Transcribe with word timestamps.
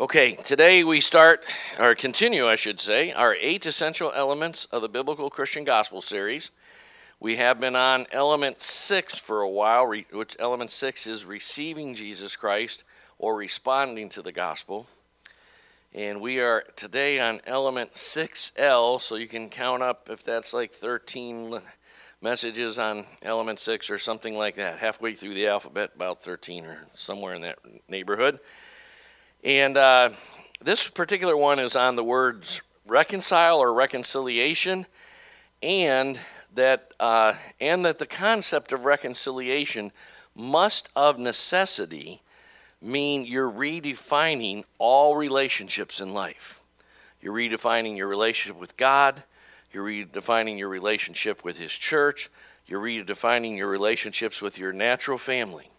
Okay, 0.00 0.32
today 0.32 0.82
we 0.82 0.98
start, 0.98 1.44
or 1.78 1.94
continue, 1.94 2.48
I 2.48 2.56
should 2.56 2.80
say, 2.80 3.12
our 3.12 3.36
eight 3.38 3.66
essential 3.66 4.10
elements 4.14 4.64
of 4.72 4.80
the 4.80 4.88
Biblical 4.88 5.28
Christian 5.28 5.62
Gospel 5.62 6.00
series. 6.00 6.52
We 7.20 7.36
have 7.36 7.60
been 7.60 7.76
on 7.76 8.06
element 8.10 8.62
six 8.62 9.18
for 9.18 9.42
a 9.42 9.50
while, 9.50 9.86
which 9.86 10.36
element 10.38 10.70
six 10.70 11.06
is 11.06 11.26
receiving 11.26 11.94
Jesus 11.94 12.34
Christ 12.34 12.84
or 13.18 13.36
responding 13.36 14.08
to 14.08 14.22
the 14.22 14.32
gospel. 14.32 14.86
And 15.92 16.22
we 16.22 16.40
are 16.40 16.64
today 16.76 17.20
on 17.20 17.42
element 17.46 17.92
6L, 17.92 19.02
so 19.02 19.16
you 19.16 19.28
can 19.28 19.50
count 19.50 19.82
up 19.82 20.08
if 20.10 20.24
that's 20.24 20.54
like 20.54 20.72
13 20.72 21.60
messages 22.22 22.78
on 22.78 23.04
element 23.20 23.60
6 23.60 23.90
or 23.90 23.98
something 23.98 24.34
like 24.34 24.54
that, 24.54 24.78
halfway 24.78 25.12
through 25.12 25.34
the 25.34 25.48
alphabet, 25.48 25.90
about 25.94 26.22
13 26.22 26.64
or 26.64 26.86
somewhere 26.94 27.34
in 27.34 27.42
that 27.42 27.58
neighborhood. 27.86 28.40
And 29.42 29.76
uh, 29.78 30.10
this 30.62 30.88
particular 30.88 31.36
one 31.36 31.58
is 31.58 31.74
on 31.74 31.96
the 31.96 32.04
words 32.04 32.60
reconcile 32.86 33.58
or 33.58 33.72
reconciliation, 33.72 34.86
and 35.62 36.18
that 36.54 36.92
uh, 37.00 37.34
and 37.60 37.84
that 37.84 37.98
the 37.98 38.06
concept 38.06 38.72
of 38.72 38.84
reconciliation 38.84 39.92
must 40.34 40.90
of 40.94 41.18
necessity 41.18 42.20
mean 42.82 43.24
you're 43.24 43.50
redefining 43.50 44.64
all 44.78 45.16
relationships 45.16 46.00
in 46.00 46.12
life. 46.12 46.60
You're 47.22 47.34
redefining 47.34 47.96
your 47.96 48.08
relationship 48.08 48.60
with 48.60 48.76
God. 48.76 49.22
You're 49.72 49.86
redefining 49.86 50.58
your 50.58 50.68
relationship 50.68 51.44
with 51.44 51.58
His 51.58 51.72
church. 51.72 52.30
You're 52.66 52.80
redefining 52.80 53.56
your 53.56 53.68
relationships 53.68 54.42
with 54.42 54.58
your 54.58 54.72
natural 54.72 55.18
family 55.18 55.69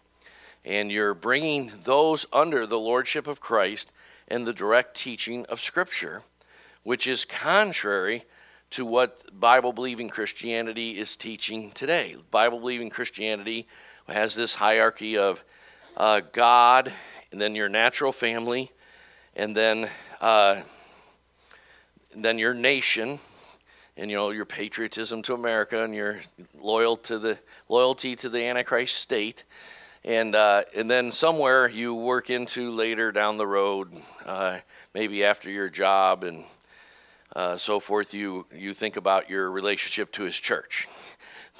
and 0.64 0.90
you're 0.90 1.14
bringing 1.14 1.72
those 1.84 2.26
under 2.32 2.66
the 2.66 2.78
lordship 2.78 3.26
of 3.26 3.40
Christ 3.40 3.92
and 4.28 4.46
the 4.46 4.52
direct 4.52 4.96
teaching 4.96 5.44
of 5.46 5.60
Scripture, 5.60 6.22
which 6.82 7.06
is 7.06 7.24
contrary 7.24 8.24
to 8.70 8.86
what 8.86 9.38
Bible 9.38 9.72
believing 9.72 10.08
Christianity 10.08 10.98
is 10.98 11.16
teaching 11.16 11.70
today. 11.72 12.16
Bible 12.30 12.58
believing 12.58 12.90
Christianity 12.90 13.66
has 14.08 14.34
this 14.34 14.54
hierarchy 14.54 15.18
of 15.18 15.44
uh, 15.96 16.20
God, 16.32 16.92
and 17.30 17.40
then 17.40 17.54
your 17.54 17.68
natural 17.68 18.12
family, 18.12 18.70
and 19.36 19.56
then 19.56 19.88
uh, 20.20 20.62
then 22.14 22.38
your 22.38 22.54
nation, 22.54 23.18
and 23.96 24.10
you 24.10 24.16
know 24.16 24.30
your 24.30 24.44
patriotism 24.44 25.22
to 25.22 25.34
America, 25.34 25.84
and 25.84 25.94
your 25.94 26.20
loyal 26.58 26.96
to 26.98 27.18
the 27.18 27.38
loyalty 27.68 28.16
to 28.16 28.28
the 28.28 28.42
Antichrist 28.42 28.96
state, 28.96 29.44
and 30.04 30.34
uh, 30.34 30.64
and 30.74 30.90
then 30.90 31.12
somewhere 31.12 31.68
you 31.68 31.94
work 31.94 32.30
into 32.30 32.70
later 32.70 33.12
down 33.12 33.36
the 33.36 33.46
road, 33.46 33.92
uh, 34.26 34.58
maybe 34.94 35.24
after 35.24 35.50
your 35.50 35.68
job 35.68 36.24
and 36.24 36.44
uh, 37.34 37.56
so 37.56 37.78
forth, 37.80 38.12
you 38.12 38.46
you 38.54 38.74
think 38.74 38.96
about 38.96 39.30
your 39.30 39.50
relationship 39.50 40.10
to 40.12 40.24
His 40.24 40.36
church. 40.36 40.88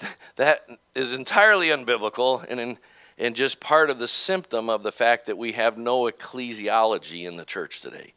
that 0.37 0.67
is 0.95 1.13
entirely 1.13 1.69
unbiblical 1.69 2.45
and 2.49 2.59
in, 2.59 2.79
and 3.19 3.37
just 3.37 3.61
part 3.61 3.91
of 3.91 3.99
the 3.99 4.09
symptom 4.09 4.69
of 4.69 4.83
the 4.83 4.93
fact 4.93 5.27
that 5.27 5.39
we 5.39 5.53
have 5.53 5.79
no 5.79 6.11
ecclesiology 6.11 7.27
in 7.27 7.37
the 7.37 7.45
church 7.45 7.81
today. 7.81 8.13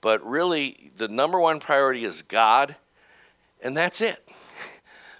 But 0.00 0.24
really, 0.28 0.90
the 0.96 1.08
number 1.08 1.38
one 1.38 1.60
priority 1.60 2.04
is 2.04 2.22
God, 2.22 2.74
and 3.62 3.76
that's 3.76 4.00
it. 4.00 4.22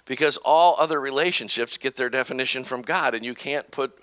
Because 0.05 0.37
all 0.37 0.75
other 0.79 0.99
relationships 0.99 1.77
get 1.77 1.95
their 1.95 2.09
definition 2.09 2.63
from 2.63 2.81
God, 2.81 3.13
and 3.13 3.23
you 3.23 3.35
can't 3.35 3.69
put 3.69 3.95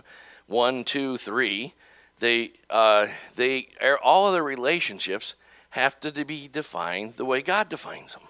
one, 0.46 0.84
two, 0.84 1.18
three, 1.18 1.74
they 2.18 2.52
uh, 2.70 3.08
they 3.34 3.68
all 4.02 4.28
of 4.28 4.34
the 4.34 4.42
relationships 4.42 5.34
have 5.70 5.98
to 6.00 6.24
be 6.24 6.48
defined 6.48 7.16
the 7.16 7.24
way 7.24 7.42
God 7.42 7.68
defines 7.68 8.14
them, 8.14 8.22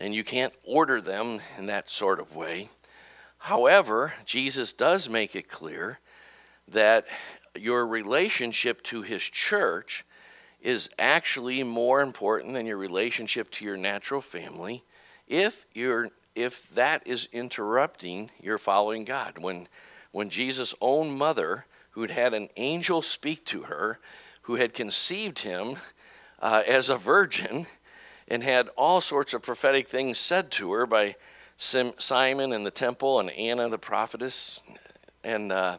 and 0.00 0.14
you 0.14 0.24
can't 0.24 0.54
order 0.64 1.00
them 1.00 1.40
in 1.58 1.66
that 1.66 1.90
sort 1.90 2.20
of 2.20 2.34
way. 2.34 2.68
However, 3.38 4.14
Jesus 4.24 4.72
does 4.72 5.08
make 5.08 5.34
it 5.34 5.50
clear 5.50 5.98
that 6.68 7.06
your 7.54 7.86
relationship 7.86 8.82
to 8.84 9.02
His 9.02 9.22
church 9.22 10.04
is 10.62 10.88
actually 10.98 11.62
more 11.62 12.00
important 12.00 12.54
than 12.54 12.66
your 12.66 12.78
relationship 12.78 13.50
to 13.50 13.64
your 13.64 13.76
natural 13.76 14.20
family 14.20 14.84
if 15.26 15.66
you're 15.74 16.10
if 16.34 16.72
that 16.74 17.06
is 17.06 17.28
interrupting 17.32 18.30
your 18.40 18.56
following 18.56 19.04
God. 19.04 19.38
When 19.38 19.68
when 20.12 20.30
Jesus' 20.30 20.74
own 20.80 21.10
mother, 21.10 21.66
who'd 21.90 22.10
had 22.10 22.34
an 22.34 22.48
angel 22.56 23.02
speak 23.02 23.44
to 23.46 23.62
her, 23.62 23.98
who 24.42 24.56
had 24.56 24.74
conceived 24.74 25.40
him 25.40 25.76
uh, 26.40 26.62
as 26.66 26.88
a 26.88 26.96
virgin, 26.96 27.66
and 28.28 28.42
had 28.42 28.68
all 28.76 29.00
sorts 29.00 29.34
of 29.34 29.42
prophetic 29.42 29.88
things 29.88 30.18
said 30.18 30.50
to 30.52 30.72
her 30.72 30.86
by 30.86 31.16
Sim- 31.56 31.94
Simon 31.98 32.52
in 32.52 32.64
the 32.64 32.70
temple 32.70 33.20
and 33.20 33.30
Anna 33.30 33.68
the 33.68 33.78
prophetess, 33.78 34.60
and 35.24 35.52
uh, 35.52 35.78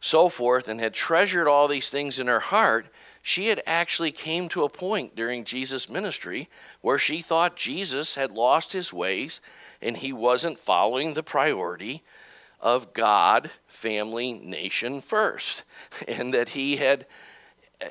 so 0.00 0.28
forth, 0.28 0.68
and 0.68 0.80
had 0.80 0.94
treasured 0.94 1.48
all 1.48 1.68
these 1.68 1.90
things 1.90 2.18
in 2.18 2.26
her 2.26 2.40
heart, 2.40 2.86
she 3.22 3.46
had 3.46 3.62
actually 3.66 4.10
came 4.10 4.48
to 4.48 4.64
a 4.64 4.68
point 4.68 5.14
during 5.14 5.44
Jesus' 5.44 5.88
ministry 5.88 6.48
where 6.80 6.98
she 6.98 7.22
thought 7.22 7.54
Jesus 7.54 8.16
had 8.16 8.32
lost 8.32 8.72
his 8.72 8.92
ways 8.92 9.40
and 9.80 9.96
he 9.96 10.12
wasn't 10.12 10.58
following 10.58 11.14
the 11.14 11.22
priority 11.22 12.02
of 12.62 12.94
God, 12.94 13.50
family, 13.66 14.32
nation 14.32 15.00
first, 15.00 15.64
and 16.08 16.32
that 16.32 16.50
he 16.50 16.76
had, 16.76 17.06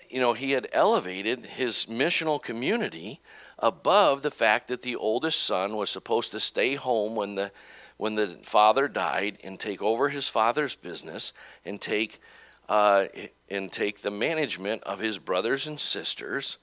you 0.09 0.19
know, 0.19 0.33
he 0.33 0.51
had 0.51 0.69
elevated 0.71 1.45
his 1.45 1.85
missional 1.85 2.41
community 2.41 3.19
above 3.59 4.21
the 4.21 4.31
fact 4.31 4.69
that 4.69 4.81
the 4.81 4.95
oldest 4.95 5.43
son 5.43 5.75
was 5.75 5.89
supposed 5.89 6.31
to 6.31 6.39
stay 6.39 6.75
home 6.75 7.15
when 7.15 7.35
the 7.35 7.51
when 7.97 8.15
the 8.15 8.35
father 8.41 8.87
died 8.87 9.37
and 9.43 9.59
take 9.59 9.79
over 9.79 10.09
his 10.09 10.27
father's 10.27 10.73
business 10.73 11.33
and 11.65 11.79
take 11.79 12.19
uh, 12.67 13.05
and 13.49 13.71
take 13.71 14.01
the 14.01 14.09
management 14.09 14.81
of 14.85 14.99
his 14.99 15.19
brothers 15.19 15.67
and 15.67 15.79
sisters. 15.79 16.57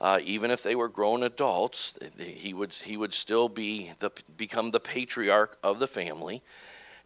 Uh, 0.00 0.20
even 0.22 0.50
if 0.52 0.62
they 0.62 0.76
were 0.76 0.88
grown 0.88 1.22
adults, 1.22 1.94
he 2.18 2.52
would 2.52 2.72
he 2.72 2.96
would 2.96 3.14
still 3.14 3.48
be 3.48 3.90
the 3.98 4.12
become 4.36 4.70
the 4.70 4.78
patriarch 4.78 5.58
of 5.64 5.78
the 5.78 5.86
family, 5.88 6.42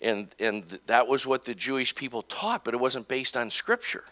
and 0.01 0.29
and 0.39 0.79
that 0.87 1.09
was 1.09 1.27
what 1.27 1.45
the 1.45 1.55
Jewish 1.55 1.95
people 1.95 2.23
taught, 2.23 2.65
but 2.65 2.75
it 2.75 2.81
wasn't 2.81 3.09
based 3.09 3.37
on 3.37 3.51
Scripture. 3.51 4.05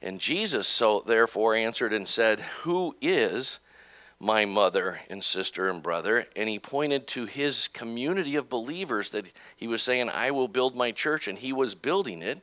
And 0.00 0.20
Jesus 0.20 0.68
so 0.68 1.00
therefore 1.00 1.54
answered 1.54 1.92
and 1.92 2.06
said, 2.06 2.40
"Who 2.62 2.94
is 3.00 3.58
my 4.20 4.44
mother 4.44 5.00
and 5.10 5.24
sister 5.24 5.68
and 5.70 5.82
brother?" 5.82 6.26
And 6.36 6.48
he 6.48 6.58
pointed 6.58 7.06
to 7.08 7.26
his 7.26 7.68
community 7.68 8.36
of 8.36 8.48
believers 8.48 9.10
that 9.10 9.30
he 9.56 9.66
was 9.66 9.82
saying, 9.82 10.08
"I 10.10 10.30
will 10.30 10.48
build 10.48 10.76
my 10.76 10.92
church," 10.92 11.26
and 11.26 11.38
he 11.38 11.52
was 11.52 11.74
building 11.74 12.22
it. 12.22 12.40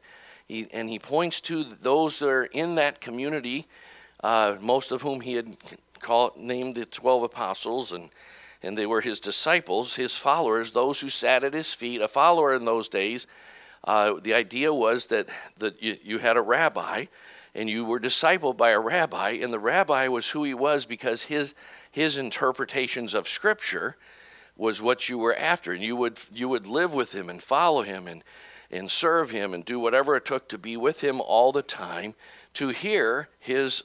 He, 0.48 0.68
and 0.72 0.90
he 0.90 1.00
points 1.00 1.40
to 1.42 1.64
those 1.64 2.20
that 2.20 2.30
are 2.30 2.44
in 2.46 2.76
that 2.76 3.02
community, 3.02 3.68
uh, 4.24 4.58
most 4.60 4.92
of 4.92 5.02
whom 5.02 5.22
he 5.22 5.34
had 5.34 5.58
called, 6.00 6.38
named 6.38 6.76
the 6.76 6.86
twelve 6.86 7.24
apostles 7.24 7.92
and 7.92 8.10
and 8.64 8.78
they 8.78 8.86
were 8.86 9.02
his 9.02 9.20
disciples, 9.20 9.96
his 9.96 10.16
followers, 10.16 10.72
those 10.72 11.00
who 11.00 11.10
sat 11.10 11.44
at 11.44 11.54
his 11.54 11.74
feet. 11.74 12.02
A 12.02 12.08
follower 12.08 12.56
in 12.56 12.66
those 12.66 12.88
days, 12.88 13.28
uh, 13.84 14.16
the 14.22 14.34
idea 14.34 14.74
was 14.74 15.08
that, 15.08 15.28
that 15.60 15.82
you, 15.82 15.98
you 16.04 16.18
had 16.18 16.38
a 16.38 16.42
rabbi 16.42 17.06
and 17.54 17.70
you 17.70 17.86
were 17.86 18.00
discipled 18.00 18.58
by 18.58 18.72
a 18.72 18.80
rabbi, 18.80 19.32
and 19.32 19.54
the 19.54 19.60
rabbi 19.60 20.10
was 20.10 20.30
who 20.30 20.44
he 20.44 20.54
was 20.54 20.86
because 20.86 21.24
his, 21.24 21.54
his 21.90 22.18
interpretations 22.18 23.14
of 23.14 23.30
Scripture 23.30 23.96
was 24.58 24.82
what 24.82 25.08
you 25.08 25.18
were 25.18 25.36
after. 25.36 25.72
And 25.72 25.82
you 25.82 25.96
would, 25.96 26.20
you 26.34 26.50
would 26.50 26.68
live 26.68 26.94
with 26.94 27.14
him 27.16 27.30
and 27.30 27.42
follow 27.42 27.82
him 27.82 28.08
and, 28.08 28.24
and 28.72 28.92
serve 28.92 29.32
him 29.32 29.54
and 29.54 29.64
do 29.64 29.80
whatever 29.80 30.18
it 30.18 30.26
took 30.26 30.50
to 30.50 30.58
be 30.58 30.76
with 30.76 31.02
him 31.02 31.22
all 31.22 31.54
the 31.54 31.62
time 31.62 32.14
to 32.56 32.70
hear 32.70 33.30
his 33.40 33.84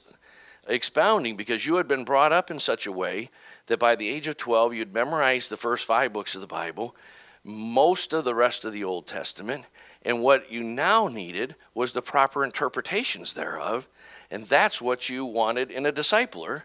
expounding 0.67 1.35
because 1.35 1.65
you 1.65 1.75
had 1.75 1.87
been 1.87 2.03
brought 2.03 2.31
up 2.31 2.51
in 2.51 2.59
such 2.59 2.85
a 2.85 2.91
way 2.91 3.29
that 3.67 3.79
by 3.79 3.95
the 3.95 4.09
age 4.09 4.27
of 4.27 4.37
12, 4.37 4.73
you'd 4.73 4.93
memorized 4.93 5.49
the 5.49 5.57
first 5.57 5.85
five 5.85 6.13
books 6.13 6.35
of 6.35 6.41
the 6.41 6.47
Bible, 6.47 6.95
most 7.43 8.13
of 8.13 8.23
the 8.23 8.35
rest 8.35 8.65
of 8.65 8.73
the 8.73 8.83
Old 8.83 9.07
Testament, 9.07 9.65
and 10.03 10.21
what 10.21 10.51
you 10.51 10.63
now 10.63 11.07
needed 11.07 11.55
was 11.73 11.91
the 11.91 12.01
proper 12.01 12.43
interpretations 12.43 13.33
thereof. 13.33 13.87
And 14.31 14.47
that's 14.47 14.81
what 14.81 15.09
you 15.09 15.25
wanted 15.25 15.71
in 15.71 15.85
a 15.85 15.93
discipler. 15.93 16.63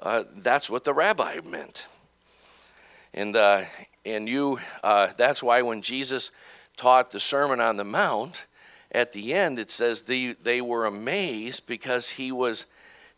Uh, 0.00 0.24
that's 0.36 0.70
what 0.70 0.84
the 0.84 0.94
rabbi 0.94 1.40
meant. 1.44 1.86
And, 3.14 3.34
uh, 3.34 3.62
and 4.04 4.28
you, 4.28 4.60
uh, 4.84 5.08
that's 5.16 5.42
why 5.42 5.62
when 5.62 5.82
Jesus 5.82 6.30
taught 6.76 7.10
the 7.10 7.18
Sermon 7.18 7.60
on 7.60 7.76
the 7.76 7.84
Mount, 7.84 8.46
at 8.92 9.12
the 9.12 9.34
end 9.34 9.58
it 9.58 9.70
says 9.70 10.02
they, 10.02 10.34
they 10.34 10.60
were 10.60 10.86
amazed 10.86 11.66
because 11.66 12.10
he 12.10 12.30
was 12.30 12.66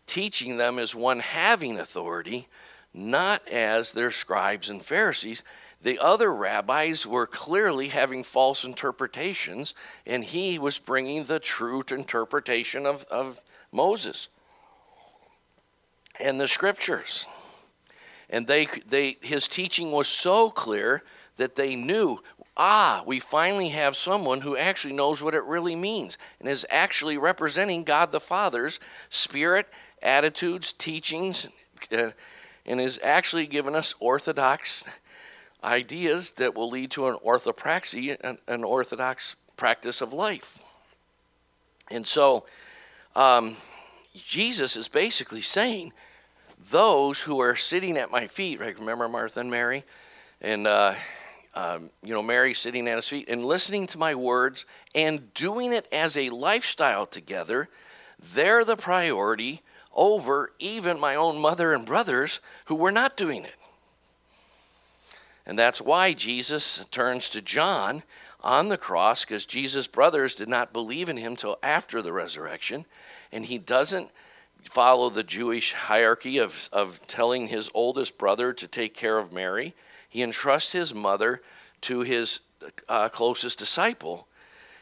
teaching 0.06 0.56
them 0.56 0.78
as 0.78 0.94
one 0.94 1.18
having 1.18 1.78
authority 1.78 2.48
not 2.92 3.46
as 3.48 3.92
their 3.92 4.10
scribes 4.10 4.70
and 4.70 4.84
Pharisees. 4.84 5.42
the 5.82 5.98
other 5.98 6.32
rabbis 6.32 7.06
were 7.06 7.26
clearly 7.26 7.88
having 7.88 8.22
false 8.22 8.64
interpretations, 8.64 9.72
and 10.06 10.22
he 10.22 10.58
was 10.58 10.78
bringing 10.78 11.24
the 11.24 11.40
true 11.40 11.82
interpretation 11.90 12.84
of, 12.84 13.04
of 13.04 13.40
Moses 13.72 14.28
and 16.18 16.38
the 16.38 16.48
scriptures. 16.48 17.24
And 18.28 18.46
they, 18.46 18.68
they, 18.86 19.16
his 19.22 19.48
teaching 19.48 19.90
was 19.90 20.06
so 20.06 20.50
clear 20.50 21.02
that 21.38 21.56
they 21.56 21.76
knew 21.76 22.20
ah, 22.56 23.02
we 23.06 23.18
finally 23.18 23.70
have 23.70 23.96
someone 23.96 24.42
who 24.42 24.54
actually 24.54 24.92
knows 24.92 25.22
what 25.22 25.34
it 25.34 25.42
really 25.44 25.74
means 25.74 26.18
and 26.38 26.48
is 26.48 26.66
actually 26.68 27.16
representing 27.16 27.84
God 27.84 28.12
the 28.12 28.20
Father's 28.20 28.78
spirit, 29.08 29.66
attitudes, 30.02 30.74
teachings, 30.74 31.46
uh, 31.90 32.10
and 32.66 32.80
is 32.80 33.00
actually 33.02 33.46
giving 33.46 33.74
us 33.74 33.94
orthodox 34.00 34.84
ideas 35.62 36.32
that 36.32 36.54
will 36.54 36.70
lead 36.70 36.90
to 36.92 37.08
an 37.08 37.16
orthopraxy, 37.24 38.16
an, 38.22 38.38
an 38.48 38.64
orthodox 38.64 39.36
practice 39.56 40.00
of 40.00 40.12
life. 40.12 40.58
And 41.90 42.06
so, 42.06 42.46
um, 43.14 43.56
Jesus 44.14 44.76
is 44.76 44.88
basically 44.88 45.42
saying, 45.42 45.92
those 46.70 47.20
who 47.20 47.40
are 47.40 47.56
sitting 47.56 47.96
at 47.96 48.10
my 48.10 48.26
feet, 48.26 48.60
right? 48.60 48.78
Remember 48.78 49.08
Martha 49.08 49.40
and 49.40 49.50
Mary? 49.50 49.84
And, 50.40 50.66
uh, 50.66 50.94
um, 51.54 51.90
you 52.02 52.12
know, 52.12 52.22
Mary 52.22 52.54
sitting 52.54 52.86
at 52.88 52.96
his 52.96 53.08
feet 53.08 53.28
and 53.28 53.44
listening 53.44 53.86
to 53.88 53.98
my 53.98 54.14
words 54.14 54.66
and 54.94 55.32
doing 55.34 55.72
it 55.72 55.86
as 55.92 56.16
a 56.16 56.30
lifestyle 56.30 57.06
together, 57.06 57.68
they're 58.34 58.64
the 58.64 58.76
priority 58.76 59.62
over 59.94 60.52
even 60.58 60.98
my 61.00 61.14
own 61.14 61.38
mother 61.38 61.72
and 61.72 61.84
brothers 61.84 62.40
who 62.66 62.74
were 62.74 62.92
not 62.92 63.16
doing 63.16 63.44
it. 63.44 63.56
And 65.46 65.58
that's 65.58 65.80
why 65.80 66.12
Jesus 66.12 66.84
turns 66.90 67.28
to 67.30 67.42
John 67.42 68.02
on 68.42 68.68
the 68.68 68.78
cross, 68.78 69.24
because 69.24 69.46
Jesus' 69.46 69.86
brothers 69.86 70.34
did 70.34 70.48
not 70.48 70.72
believe 70.72 71.08
in 71.08 71.16
him 71.16 71.36
till 71.36 71.58
after 71.62 72.00
the 72.00 72.12
resurrection. 72.12 72.84
And 73.32 73.44
he 73.44 73.58
doesn't 73.58 74.10
follow 74.64 75.10
the 75.10 75.22
Jewish 75.22 75.72
hierarchy 75.72 76.38
of, 76.38 76.68
of 76.72 77.00
telling 77.06 77.48
his 77.48 77.70
oldest 77.74 78.18
brother 78.18 78.52
to 78.52 78.68
take 78.68 78.94
care 78.94 79.18
of 79.18 79.32
Mary. 79.32 79.74
He 80.08 80.22
entrusts 80.22 80.72
his 80.72 80.94
mother 80.94 81.42
to 81.82 82.00
his 82.00 82.40
uh, 82.88 83.08
closest 83.08 83.58
disciple. 83.58 84.26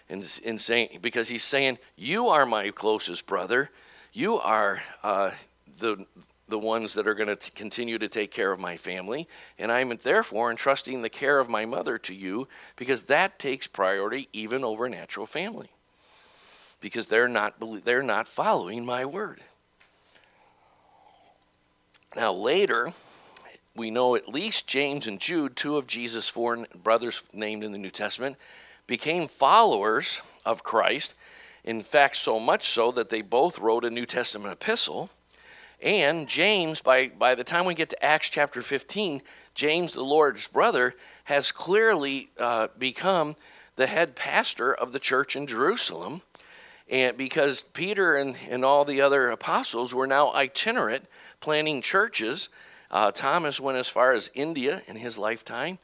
And, 0.08 0.26
in 0.42 0.58
saying, 0.58 0.98
because 1.02 1.28
he's 1.28 1.44
saying, 1.44 1.78
You 1.96 2.28
are 2.28 2.46
my 2.46 2.70
closest 2.70 3.26
brother. 3.26 3.70
You 4.18 4.40
are 4.40 4.82
uh, 5.04 5.30
the, 5.78 6.04
the 6.48 6.58
ones 6.58 6.94
that 6.94 7.06
are 7.06 7.14
going 7.14 7.36
to 7.36 7.50
continue 7.52 7.98
to 7.98 8.08
take 8.08 8.32
care 8.32 8.50
of 8.50 8.58
my 8.58 8.76
family, 8.76 9.28
and 9.60 9.70
I'm 9.70 9.96
therefore 10.02 10.50
entrusting 10.50 11.02
the 11.02 11.08
care 11.08 11.38
of 11.38 11.48
my 11.48 11.66
mother 11.66 11.98
to 11.98 12.12
you 12.12 12.48
because 12.74 13.02
that 13.02 13.38
takes 13.38 13.68
priority 13.68 14.28
even 14.32 14.64
over 14.64 14.88
natural 14.88 15.24
family. 15.24 15.70
Because 16.80 17.06
they're 17.06 17.28
not 17.28 17.62
they're 17.84 18.02
not 18.02 18.26
following 18.26 18.84
my 18.84 19.04
word. 19.04 19.40
Now 22.16 22.32
later, 22.32 22.92
we 23.76 23.92
know 23.92 24.16
at 24.16 24.28
least 24.28 24.66
James 24.66 25.06
and 25.06 25.20
Jude, 25.20 25.54
two 25.54 25.76
of 25.76 25.86
Jesus' 25.86 26.28
four 26.28 26.66
brothers 26.82 27.22
named 27.32 27.62
in 27.62 27.70
the 27.70 27.78
New 27.78 27.90
Testament, 27.90 28.34
became 28.88 29.28
followers 29.28 30.20
of 30.44 30.64
Christ. 30.64 31.14
In 31.64 31.82
fact, 31.82 32.16
so 32.16 32.38
much 32.38 32.68
so 32.68 32.92
that 32.92 33.10
they 33.10 33.22
both 33.22 33.58
wrote 33.58 33.84
a 33.84 33.90
New 33.90 34.06
Testament 34.06 34.52
epistle 34.52 35.10
and 35.80 36.26
James, 36.28 36.80
by, 36.80 37.08
by 37.08 37.34
the 37.34 37.44
time 37.44 37.64
we 37.64 37.74
get 37.74 37.90
to 37.90 38.04
Acts 38.04 38.30
chapter 38.30 38.62
15, 38.62 39.22
James, 39.54 39.92
the 39.92 40.02
Lord's 40.02 40.48
brother, 40.48 40.94
has 41.24 41.52
clearly 41.52 42.30
uh, 42.38 42.68
become 42.78 43.36
the 43.76 43.86
head 43.86 44.16
pastor 44.16 44.74
of 44.74 44.92
the 44.92 44.98
church 44.98 45.36
in 45.36 45.46
Jerusalem. 45.46 46.22
And 46.90 47.16
because 47.16 47.62
Peter 47.62 48.16
and, 48.16 48.34
and 48.48 48.64
all 48.64 48.84
the 48.84 49.00
other 49.00 49.30
apostles 49.30 49.94
were 49.94 50.06
now 50.06 50.32
itinerant, 50.32 51.04
planning 51.40 51.80
churches, 51.80 52.48
uh, 52.90 53.12
Thomas 53.12 53.60
went 53.60 53.78
as 53.78 53.88
far 53.88 54.12
as 54.12 54.30
India 54.34 54.82
in 54.88 54.96
his 54.96 55.16
lifetime. 55.16 55.78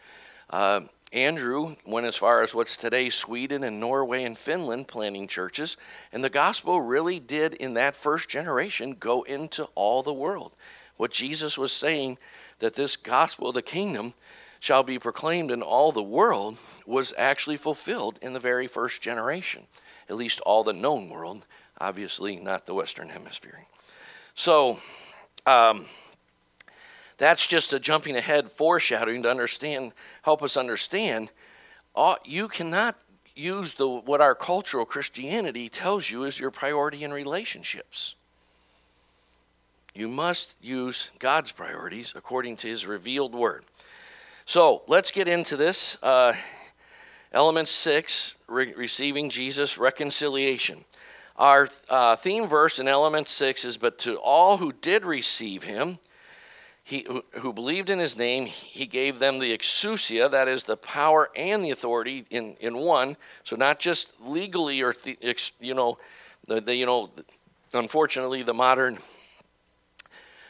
Uh, 0.51 0.83
Andrew 1.15 1.77
went 1.87 2.07
as 2.07 2.17
far 2.17 2.43
as 2.43 2.57
what's 2.57 2.77
today 2.77 3.09
Sweden 3.09 3.63
and 3.63 3.79
Norway 3.79 4.25
and 4.25 4.37
Finland 4.37 4.89
planting 4.89 5.29
churches. 5.29 5.77
And 6.13 6.25
the 6.25 6.29
gospel 6.29 6.81
really 6.81 7.21
did, 7.21 7.55
in 7.55 7.75
that 7.75 7.95
first 7.95 8.29
generation, 8.29 8.97
go 8.99 9.23
into 9.23 9.69
all 9.77 10.03
the 10.03 10.13
world. 10.13 10.55
What 10.97 11.13
Jesus 11.13 11.57
was 11.57 11.73
saying, 11.73 12.19
that 12.59 12.75
this 12.75 12.97
gospel 12.97 13.49
of 13.49 13.55
the 13.55 13.63
kingdom 13.63 14.13
shall 14.59 14.83
be 14.83 14.99
proclaimed 14.99 15.53
in 15.53 15.63
all 15.63 15.93
the 15.93 16.03
world, 16.03 16.59
was 16.85 17.15
actually 17.17 17.59
fulfilled 17.59 18.19
in 18.21 18.33
the 18.33 18.41
very 18.41 18.67
first 18.67 19.01
generation, 19.01 19.63
at 20.09 20.17
least 20.17 20.41
all 20.41 20.65
the 20.65 20.73
known 20.73 21.09
world, 21.11 21.47
obviously 21.79 22.35
not 22.37 22.67
the 22.67 22.75
Western 22.75 23.09
Hemisphere. 23.09 23.65
So, 24.35 24.81
um, 25.47 25.87
that's 27.17 27.47
just 27.47 27.73
a 27.73 27.79
jumping 27.79 28.17
ahead 28.17 28.51
foreshadowing 28.51 29.23
to 29.23 29.31
understand, 29.31 29.93
help 30.23 30.43
us 30.43 30.57
understand. 30.57 31.31
Uh, 31.95 32.17
you 32.25 32.49
cannot 32.49 32.97
use 33.37 33.75
the 33.75 33.89
what 33.89 34.21
our 34.21 34.35
cultural 34.35 34.85
Christianity 34.85 35.69
tells 35.69 36.11
you 36.11 36.25
is 36.25 36.39
your 36.39 36.51
priority 36.51 37.05
in 37.05 37.13
relationships. 37.13 38.15
You 39.95 40.09
must 40.09 40.57
use 40.61 41.13
God's 41.21 41.53
priorities 41.53 42.15
according 42.17 42.57
to 42.59 42.67
His 42.67 42.87
revealed 42.87 43.35
word. 43.35 43.65
So 44.47 44.83
let's 44.89 45.11
get 45.11 45.29
into 45.29 45.57
this. 45.57 45.97
Uh, 46.03 46.35
element 47.33 47.69
six: 47.69 48.35
re- 48.49 48.75
receiving 48.75 49.31
Jesus, 49.31 49.79
reconciliation. 49.79 50.85
Our 51.37 51.69
uh, 51.89 52.17
theme 52.17 52.47
verse 52.47 52.79
in 52.79 52.89
element 52.89 53.29
six 53.29 53.65
is, 53.65 53.77
"But 53.77 53.99
to 54.01 54.17
all 54.17 54.57
who 54.57 54.73
did 54.73 55.05
receive 55.05 55.63
Him." 55.63 55.99
He, 56.85 57.07
who 57.33 57.53
believed 57.55 57.89
in 57.89 57.99
his 57.99 58.17
name, 58.17 58.45
he 58.45 58.85
gave 58.85 59.19
them 59.19 59.39
the 59.39 59.57
exousia, 59.57 60.31
that 60.31 60.49
is 60.49 60.65
the 60.65 60.77
power 60.77 61.31
and 61.35 61.65
the 61.65 61.71
authority 61.71 62.27
in, 62.29 62.57
in 62.61 62.77
one. 62.77 63.17
So 63.43 63.57
not 63.57 63.79
just 63.79 64.13
legally 64.21 64.83
or 64.83 64.95
the, 65.03 65.17
you 65.61 65.73
know, 65.73 65.97
the, 66.47 66.61
the, 66.61 66.77
you 66.77 66.85
know, 66.85 67.09
unfortunately 67.73 68.43
the 68.43 68.53
modern 68.53 68.99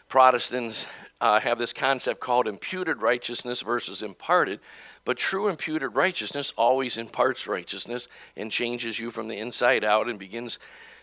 Protestants 0.08 0.86
uh, 1.20 1.38
have 1.38 1.58
this 1.58 1.72
concept 1.72 2.20
called 2.20 2.48
imputed 2.48 3.00
righteousness 3.00 3.62
versus 3.62 4.02
imparted. 4.02 4.58
But 5.04 5.16
true 5.16 5.48
imputed 5.48 5.94
righteousness 5.94 6.52
always 6.56 6.96
imparts 6.96 7.46
righteousness 7.46 8.08
and 8.36 8.50
changes 8.50 8.98
you 8.98 9.12
from 9.12 9.28
the 9.28 9.38
inside 9.38 9.84
out 9.84 10.08
and 10.08 10.18
begins 10.18 10.58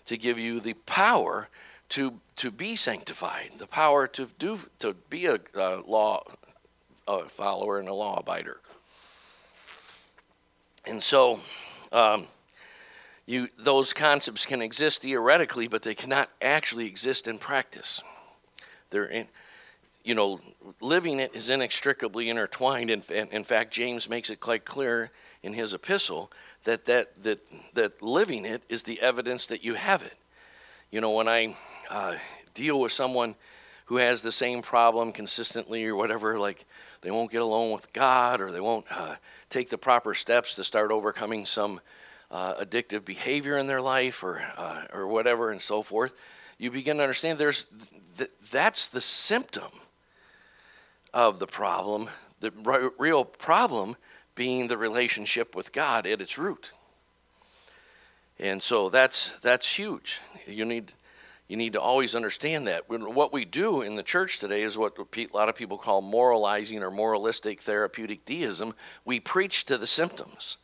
to 0.07 0.17
give 0.17 0.37
you 0.37 0.59
the 0.59 0.73
power 0.85 1.47
to 1.91 2.19
to 2.37 2.51
be 2.51 2.75
sanctified, 2.75 3.51
the 3.57 3.67
power 3.67 4.07
to 4.07 4.27
do 4.39 4.59
to 4.79 4.93
be 5.09 5.25
a, 5.25 5.39
law 5.85 6.23
a 7.07 7.27
follower 7.29 7.79
and 7.79 7.87
a 7.87 7.93
law 7.93 8.21
abider. 8.21 8.55
And 10.85 11.03
so, 11.03 11.39
um, 11.91 12.27
you 13.25 13.49
those 13.59 13.93
concepts 13.93 14.45
can 14.45 14.61
exist 14.61 15.01
theoretically, 15.01 15.67
but 15.67 15.83
they 15.83 15.93
cannot 15.93 16.29
actually 16.41 16.87
exist 16.87 17.27
in 17.27 17.37
practice. 17.37 18.01
They're 18.89 19.05
in, 19.05 19.27
you 20.03 20.15
know, 20.15 20.39
living 20.79 21.19
it 21.19 21.35
is 21.35 21.49
inextricably 21.49 22.29
intertwined. 22.29 22.89
In, 22.89 23.03
in 23.09 23.43
fact, 23.43 23.71
James 23.71 24.09
makes 24.09 24.29
it 24.29 24.39
quite 24.39 24.65
clear 24.65 25.11
in 25.43 25.53
his 25.53 25.73
epistle 25.73 26.31
that, 26.63 26.85
that 26.85 27.21
that 27.23 27.39
that 27.73 28.01
living 28.01 28.45
it 28.45 28.63
is 28.69 28.83
the 28.83 29.01
evidence 29.01 29.45
that 29.47 29.63
you 29.63 29.73
have 29.73 30.01
it. 30.03 30.17
You 30.89 31.01
know, 31.01 31.11
when 31.11 31.27
I 31.27 31.55
uh, 31.91 32.15
deal 32.53 32.79
with 32.79 32.91
someone 32.91 33.35
who 33.85 33.97
has 33.97 34.21
the 34.21 34.31
same 34.31 34.61
problem 34.61 35.11
consistently 35.11 35.85
or 35.85 35.95
whatever, 35.95 36.39
like 36.39 36.65
they 37.01 37.11
won't 37.11 37.31
get 37.31 37.41
along 37.41 37.71
with 37.71 37.91
God 37.91 38.39
or 38.39 38.51
they 38.51 38.61
won't 38.61 38.85
uh, 38.89 39.15
take 39.49 39.69
the 39.69 39.77
proper 39.77 40.13
steps 40.13 40.55
to 40.55 40.63
start 40.63 40.91
overcoming 40.91 41.45
some 41.45 41.81
uh, 42.31 42.53
addictive 42.63 43.03
behavior 43.03 43.57
in 43.57 43.67
their 43.67 43.81
life 43.81 44.23
or 44.23 44.41
uh, 44.57 44.83
or 44.93 45.07
whatever 45.07 45.51
and 45.51 45.61
so 45.61 45.83
forth, 45.83 46.13
you 46.57 46.71
begin 46.71 46.97
to 46.97 47.03
understand 47.03 47.37
there's 47.37 47.67
th- 48.17 48.31
that's 48.51 48.87
the 48.87 49.01
symptom 49.01 49.71
of 51.13 51.39
the 51.39 51.47
problem. 51.47 52.09
The 52.39 52.53
r- 52.65 52.93
real 52.97 53.25
problem 53.25 53.97
being 54.35 54.67
the 54.67 54.77
relationship 54.77 55.55
with 55.55 55.73
God 55.73 56.07
at 56.07 56.21
its 56.21 56.37
root. 56.37 56.71
And 58.39 58.63
so 58.63 58.89
that's 58.89 59.33
that's 59.41 59.67
huge. 59.67 60.19
You 60.47 60.63
need 60.63 60.93
you 61.51 61.57
need 61.57 61.73
to 61.73 61.81
always 61.81 62.15
understand 62.15 62.67
that. 62.67 62.89
What 62.89 63.33
we 63.33 63.43
do 63.43 63.81
in 63.81 63.97
the 63.97 64.03
church 64.03 64.39
today 64.39 64.61
is 64.61 64.77
what 64.77 64.97
a 64.97 65.27
lot 65.33 65.49
of 65.49 65.55
people 65.55 65.77
call 65.77 66.01
moralizing 66.01 66.81
or 66.81 66.89
moralistic 66.89 67.59
therapeutic 67.59 68.23
deism. 68.23 68.73
We 69.03 69.19
preach 69.19 69.65
to 69.65 69.77
the 69.77 69.85
symptoms 69.85 70.55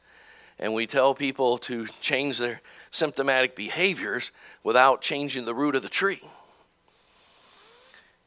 and 0.58 0.74
we 0.74 0.88
tell 0.88 1.14
people 1.14 1.58
to 1.58 1.88
change 2.00 2.38
their 2.38 2.62
symptomatic 2.90 3.54
behaviors 3.54 4.32
without 4.64 5.02
changing 5.02 5.44
the 5.44 5.54
root 5.54 5.76
of 5.76 5.84
the 5.84 5.90
tree. 5.90 6.22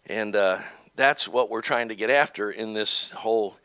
And 0.05 0.37
uh, 0.37 0.59
that's 0.97 1.27
what 1.27 1.49
we're 1.49 1.63
trying 1.63 1.89
to 1.89 1.97
get 1.97 2.11
after 2.11 2.51
in 2.51 2.75
this 2.75 3.09
whole 3.13 3.57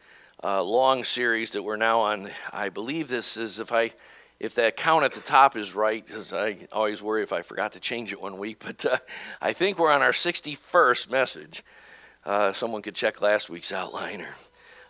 uh, 0.42 0.64
long 0.64 1.04
series 1.04 1.52
that 1.52 1.64
we're 1.64 1.76
now 1.76 2.00
on. 2.00 2.30
I 2.54 2.70
believe 2.70 3.10
this 3.10 3.36
is 3.36 3.60
if 3.60 3.74
I 3.74 3.92
if 4.40 4.56
that 4.56 4.76
count 4.76 5.06
at 5.06 5.14
the 5.14 5.22
top 5.22 5.56
is 5.56 5.74
right, 5.74 6.06
because 6.06 6.34
I 6.34 6.58
always 6.72 7.02
worry 7.02 7.24
if 7.24 7.32
I 7.32 7.42
forgot 7.42 7.72
to 7.74 7.80
change 7.80 8.12
it 8.12 8.22
one 8.22 8.38
week. 8.38 8.60
But 8.66 8.86
uh, 8.86 8.98
I 9.42 9.54
think 9.54 9.80
we're 9.80 9.92
on 9.92 10.02
our 10.02 10.12
61st 10.12 11.10
message. 11.10 11.64
Uh, 12.26 12.54
someone 12.54 12.82
could 12.82 12.96
check 12.96 13.22
last 13.22 13.50
week's 13.50 13.72
outline, 13.72 14.22
or 14.22 14.36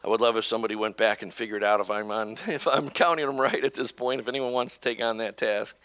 I 0.04 0.08
would 0.08 0.22
love 0.22 0.38
if 0.38 0.46
somebody 0.46 0.76
went 0.76 0.98
back 0.98 1.22
and 1.22 1.34
figured 1.34 1.64
out 1.64 1.82
if 1.82 1.90
I'm 1.92 2.12
on 2.12 2.38
if 2.48 2.68
I'm 2.68 2.90
counting 2.90 3.26
them 3.26 3.38
right 3.38 3.64
at 3.64 3.74
this 3.74 3.92
point. 3.92 4.22
If 4.22 4.28
anyone 4.28 4.54
wants 4.54 4.76
to 4.76 4.82
take 4.82 5.02
on 5.02 5.18
that 5.18 5.38
task, 5.38 5.76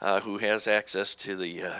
uh, 0.00 0.20
who 0.20 0.38
has 0.38 0.66
access 0.66 1.14
to 1.16 1.36
the 1.36 1.62
uh, 1.62 1.78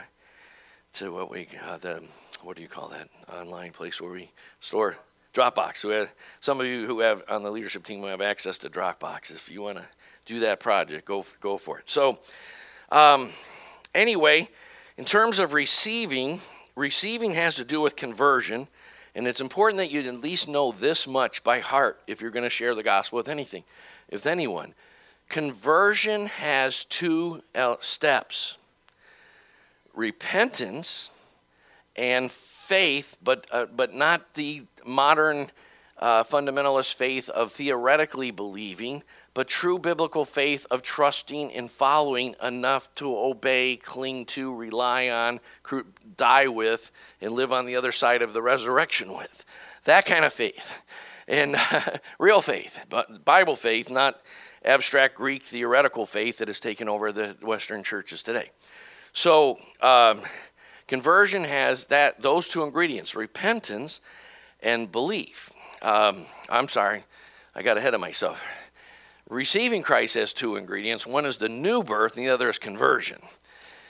to 0.95 1.13
what 1.13 1.31
we 1.31 1.49
uh, 1.63 1.79
the 1.79 2.03
what 2.43 2.57
do 2.57 2.63
you 2.63 2.69
call 2.69 2.89
that 2.89 3.09
online 3.33 3.73
place 3.73 4.01
where 4.01 4.11
we 4.11 4.31
store 4.61 4.97
Dropbox. 5.35 5.85
We 5.85 5.93
have, 5.93 6.11
some 6.41 6.61
of 6.61 6.67
you 6.67 6.87
who 6.87 7.01
have 7.01 7.23
on 7.29 7.43
the 7.43 7.51
leadership 7.51 7.85
team 7.85 8.01
who 8.01 8.07
have 8.07 8.21
access 8.23 8.59
to 8.59 8.71
Dropbox. 8.71 9.31
If 9.31 9.51
you 9.51 9.63
want 9.63 9.79
to 9.79 9.85
do 10.29 10.41
that 10.41 10.61
project, 10.61 11.07
go 11.07 11.25
go 11.41 11.57
for 11.57 11.79
it. 11.79 11.91
So, 11.91 12.19
um, 12.93 13.31
anyway, 13.95 14.49
in 14.99 15.05
terms 15.05 15.39
of 15.39 15.55
receiving, 15.55 16.41
receiving 16.77 17.33
has 17.33 17.57
to 17.57 17.65
do 17.65 17.81
with 17.81 17.97
conversion, 17.97 18.69
and 19.15 19.27
it's 19.27 19.41
important 19.41 19.79
that 19.79 19.91
you 19.91 20.01
at 20.03 20.21
least 20.21 20.47
know 20.47 20.71
this 20.71 21.07
much 21.07 21.43
by 21.43 21.61
heart 21.61 22.01
if 22.07 22.21
you're 22.21 22.31
going 22.31 22.45
to 22.45 22.51
share 22.51 22.75
the 22.75 22.83
gospel 22.83 23.17
with 23.17 23.29
anything, 23.29 23.65
with 24.13 24.27
anyone. 24.27 24.75
Conversion 25.29 26.27
has 26.27 26.85
two 26.85 27.43
steps: 27.81 28.57
repentance 29.95 31.11
and 31.97 32.31
faith, 32.31 33.17
but 33.23 33.47
uh, 33.51 33.65
but 33.65 33.95
not 33.95 34.35
the 34.35 34.63
modern 34.85 35.51
uh, 35.99 36.23
fundamentalist 36.23 36.95
faith 36.95 37.29
of 37.31 37.53
theoretically 37.53 38.31
believing, 38.31 39.03
but 39.39 39.47
true 39.47 39.79
biblical 39.79 40.25
faith 40.25 40.67
of 40.69 40.83
trusting 40.83 41.55
and 41.55 41.71
following 41.71 42.35
enough 42.43 42.93
to 42.97 43.17
obey, 43.17 43.77
cling 43.77 44.25
to, 44.25 44.53
rely 44.53 45.11
on, 45.11 45.39
die 46.17 46.49
with, 46.49 46.91
and 47.21 47.31
live 47.31 47.53
on 47.53 47.65
the 47.65 47.77
other 47.77 47.93
side 47.93 48.21
of 48.21 48.33
the 48.33 48.43
resurrection 48.43 49.13
with. 49.13 49.45
That 49.85 50.07
kind 50.07 50.25
of 50.25 50.33
faith. 50.33 50.83
And 51.29 51.55
real 52.19 52.43
faith, 52.43 52.85
but 52.91 53.25
Bible 53.25 53.55
faith, 53.55 53.91
not 53.91 54.21
abstract 54.65 55.15
Greek 55.15 55.45
theoretical 55.45 56.05
faith 56.05 56.39
that 56.39 56.49
has 56.49 56.59
taken 56.59 56.89
over 56.89 57.13
the 57.13 57.37
Western 57.41 57.85
churches 57.85 58.25
today. 58.25 58.51
So, 59.13 59.61
um, 59.81 60.23
Conversion 60.89 61.45
has 61.45 61.85
that 61.85 62.21
those 62.21 62.49
two 62.49 62.65
ingredients: 62.65 63.15
repentance 63.15 64.01
and 64.65 64.91
belief. 64.91 65.53
Um, 65.81 66.25
I'm 66.49 66.67
sorry, 66.67 67.05
I 67.55 67.63
got 67.63 67.77
ahead 67.77 67.95
of 67.95 68.01
myself. 68.01 68.43
Receiving 69.29 69.83
Christ 69.83 70.15
has 70.15 70.33
two 70.33 70.57
ingredients. 70.57 71.07
One 71.07 71.27
is 71.27 71.37
the 71.37 71.51
new 71.51 71.83
birth, 71.83 72.17
and 72.17 72.25
the 72.25 72.31
other 72.31 72.49
is 72.49 72.59
conversion. 72.59 73.21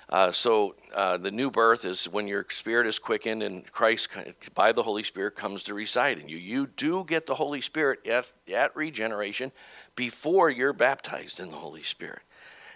Uh, 0.09 0.33
so 0.33 0.75
uh, 0.95 1.19
the 1.19 1.31
new 1.31 1.51
birth 1.51 1.85
is 1.85 2.07
when 2.09 2.27
your 2.27 2.47
spirit 2.49 2.87
is 2.87 2.99
quickened 2.99 3.43
and 3.43 3.71
Christ, 3.71 4.09
by 4.55 4.73
the 4.73 4.83
Holy 4.83 5.03
Spirit, 5.03 5.37
comes 5.37 5.63
to 5.65 5.75
reside 5.75 6.19
in 6.19 6.29
you. 6.29 6.39
You 6.39 6.67
do 6.67 7.05
get 7.05 7.27
the 7.27 7.35
Holy 7.35 7.61
Spirit 7.61 8.07
at, 8.07 8.27
at 8.53 8.75
regeneration 8.75 9.53
before 9.97 10.51
you're 10.51 10.73
baptized 10.73 11.41
in 11.41 11.49
the 11.49 11.57
Holy 11.57 11.83
Spirit. 11.83 12.23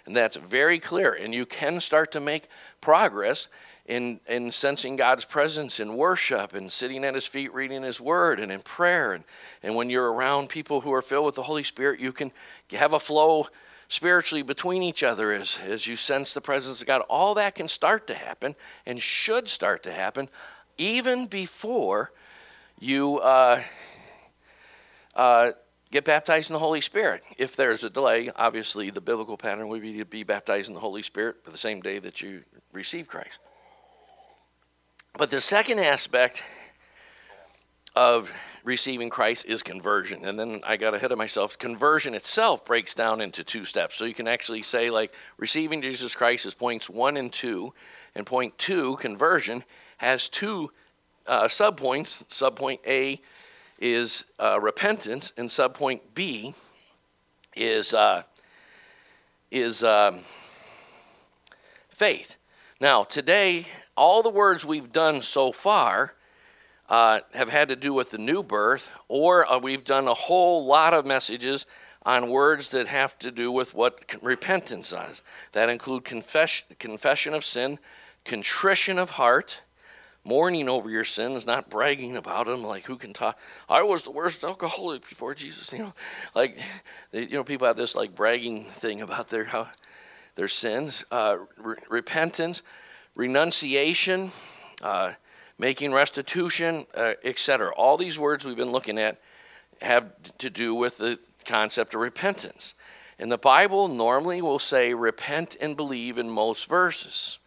And 0.05 0.15
that's 0.15 0.35
very 0.35 0.79
clear. 0.79 1.13
And 1.13 1.33
you 1.33 1.45
can 1.45 1.81
start 1.81 2.11
to 2.11 2.19
make 2.19 2.49
progress 2.81 3.47
in, 3.85 4.19
in 4.29 4.51
sensing 4.51 4.95
God's 4.95 5.25
presence 5.25 5.79
in 5.79 5.95
worship 5.95 6.53
and 6.53 6.71
sitting 6.71 7.03
at 7.03 7.15
His 7.15 7.25
feet 7.25 7.53
reading 7.53 7.83
His 7.83 7.99
Word 7.99 8.39
and 8.39 8.51
in 8.51 8.61
prayer. 8.61 9.13
And, 9.13 9.23
and 9.61 9.75
when 9.75 9.89
you're 9.89 10.11
around 10.11 10.49
people 10.49 10.81
who 10.81 10.93
are 10.93 11.01
filled 11.01 11.25
with 11.25 11.35
the 11.35 11.43
Holy 11.43 11.63
Spirit, 11.63 11.99
you 11.99 12.13
can 12.13 12.31
have 12.71 12.93
a 12.93 12.99
flow 12.99 13.47
spiritually 13.89 14.41
between 14.41 14.81
each 14.81 15.03
other 15.03 15.31
as, 15.33 15.57
as 15.65 15.85
you 15.85 15.95
sense 15.95 16.33
the 16.33 16.41
presence 16.41 16.81
of 16.81 16.87
God. 16.87 17.01
All 17.09 17.35
that 17.35 17.55
can 17.55 17.67
start 17.67 18.07
to 18.07 18.13
happen 18.13 18.55
and 18.85 19.01
should 19.01 19.49
start 19.49 19.83
to 19.83 19.91
happen 19.91 20.29
even 20.77 21.27
before 21.27 22.11
you 22.79 23.19
uh, 23.19 23.61
uh, 25.15 25.51
get 25.91 26.05
baptized 26.05 26.49
in 26.49 26.53
the 26.53 26.59
Holy 26.59 26.81
Spirit. 26.81 27.21
If 27.37 27.55
there's 27.55 27.83
a 27.83 27.89
delay, 27.89 28.31
obviously 28.35 28.89
the 28.89 29.01
biblical 29.01 29.37
pattern 29.37 29.67
would 29.67 29.81
be 29.81 29.97
to 29.97 30.05
be 30.05 30.23
baptized 30.23 30.69
in 30.69 30.73
the 30.73 30.79
Holy 30.79 31.03
Spirit 31.03 31.43
for 31.43 31.51
the 31.51 31.57
same 31.57 31.81
day 31.81 31.99
that 31.99 32.21
you 32.21 32.43
receive 32.71 33.07
Christ. 33.07 33.39
But 35.15 35.29
the 35.29 35.41
second 35.41 35.79
aspect 35.79 36.41
of 37.95 38.31
receiving 38.63 39.11
Christ 39.11 39.45
is 39.45 39.61
conversion. 39.61 40.25
And 40.25 40.39
then 40.39 40.61
I 40.63 40.75
got 40.75 40.95
ahead 40.95 41.11
of 41.11 41.19
myself. 41.19 41.59
Conversion 41.59 42.15
itself 42.15 42.65
breaks 42.65 42.95
down 42.95 43.21
into 43.21 43.43
two 43.43 43.63
steps. 43.65 43.95
So 43.95 44.05
you 44.05 44.15
can 44.15 44.27
actually 44.27 44.63
say, 44.63 44.89
like, 44.89 45.13
receiving 45.37 45.81
Jesus 45.83 46.15
Christ 46.15 46.47
is 46.47 46.55
points 46.55 46.89
one 46.89 47.17
and 47.17 47.31
two. 47.31 47.73
And 48.15 48.25
point 48.25 48.57
two, 48.57 48.95
conversion, 48.97 49.63
has 49.97 50.29
two 50.29 50.71
uh, 51.27 51.43
subpoints. 51.43 52.23
Subpoint 52.29 52.79
A 52.87 53.21
is 53.79 54.25
uh, 54.39 54.59
repentance, 54.59 55.31
and 55.37 55.49
subpoint 55.49 55.99
B 56.15 56.55
is, 57.55 57.93
uh, 57.93 58.23
is 59.51 59.83
um, 59.83 60.21
faith. 61.89 62.35
Now, 62.79 63.03
today, 63.03 63.67
all 63.95 64.23
the 64.23 64.29
words 64.29 64.65
we've 64.65 64.91
done 64.91 65.21
so 65.21 65.51
far 65.51 66.13
uh, 66.89 67.21
have 67.33 67.49
had 67.49 67.69
to 67.69 67.75
do 67.75 67.93
with 67.93 68.11
the 68.11 68.17
new 68.17 68.43
birth, 68.43 68.89
or 69.07 69.49
uh, 69.51 69.57
we've 69.57 69.83
done 69.83 70.07
a 70.07 70.13
whole 70.13 70.65
lot 70.65 70.93
of 70.93 71.05
messages 71.05 71.65
on 72.05 72.29
words 72.29 72.69
that 72.69 72.87
have 72.87 73.17
to 73.19 73.31
do 73.31 73.51
with 73.51 73.73
what 73.73 74.15
repentance 74.21 74.91
is. 74.91 75.21
That 75.53 75.69
include 75.69 76.03
confession, 76.03 76.67
confession 76.79 77.33
of 77.33 77.45
sin, 77.45 77.79
contrition 78.25 78.99
of 78.99 79.11
heart, 79.11 79.61
mourning 80.25 80.69
over 80.69 80.89
your 80.89 81.05
sins, 81.05 81.45
not 81.45 81.69
bragging 81.69 82.17
about 82.17 82.47
them. 82.47 82.63
Like 82.63 82.85
who 82.85 82.97
can 82.97 83.13
talk? 83.13 83.37
I 83.69 83.83
was 83.83 84.03
the 84.03 84.11
worst 84.11 84.43
alcoholic 84.43 85.07
before 85.07 85.33
Jesus. 85.33 85.71
You 85.71 85.79
know, 85.79 85.93
like 86.35 86.57
you 87.11 87.29
know, 87.29 87.43
people 87.43 87.67
have 87.67 87.77
this 87.77 87.95
like 87.95 88.15
bragging 88.15 88.65
thing 88.65 89.01
about 89.01 89.29
their 89.29 89.45
how, 89.45 89.69
their 90.35 90.47
sins. 90.47 91.05
Uh, 91.11 91.37
re- 91.57 91.75
repentance, 91.89 92.61
renunciation, 93.15 94.31
uh, 94.81 95.13
making 95.57 95.93
restitution, 95.93 96.85
uh, 96.95 97.13
etc. 97.23 97.71
All 97.75 97.97
these 97.97 98.17
words 98.17 98.45
we've 98.45 98.57
been 98.57 98.71
looking 98.71 98.97
at 98.97 99.19
have 99.81 100.11
to 100.39 100.49
do 100.49 100.73
with 100.73 100.97
the 100.97 101.19
concept 101.45 101.93
of 101.93 102.01
repentance. 102.01 102.73
And 103.19 103.31
the 103.31 103.37
Bible 103.37 103.87
normally 103.87 104.41
will 104.41 104.59
say 104.59 104.93
repent 104.93 105.55
and 105.61 105.77
believe 105.77 106.17
in 106.17 106.29
most 106.29 106.67
verses. 106.67 107.37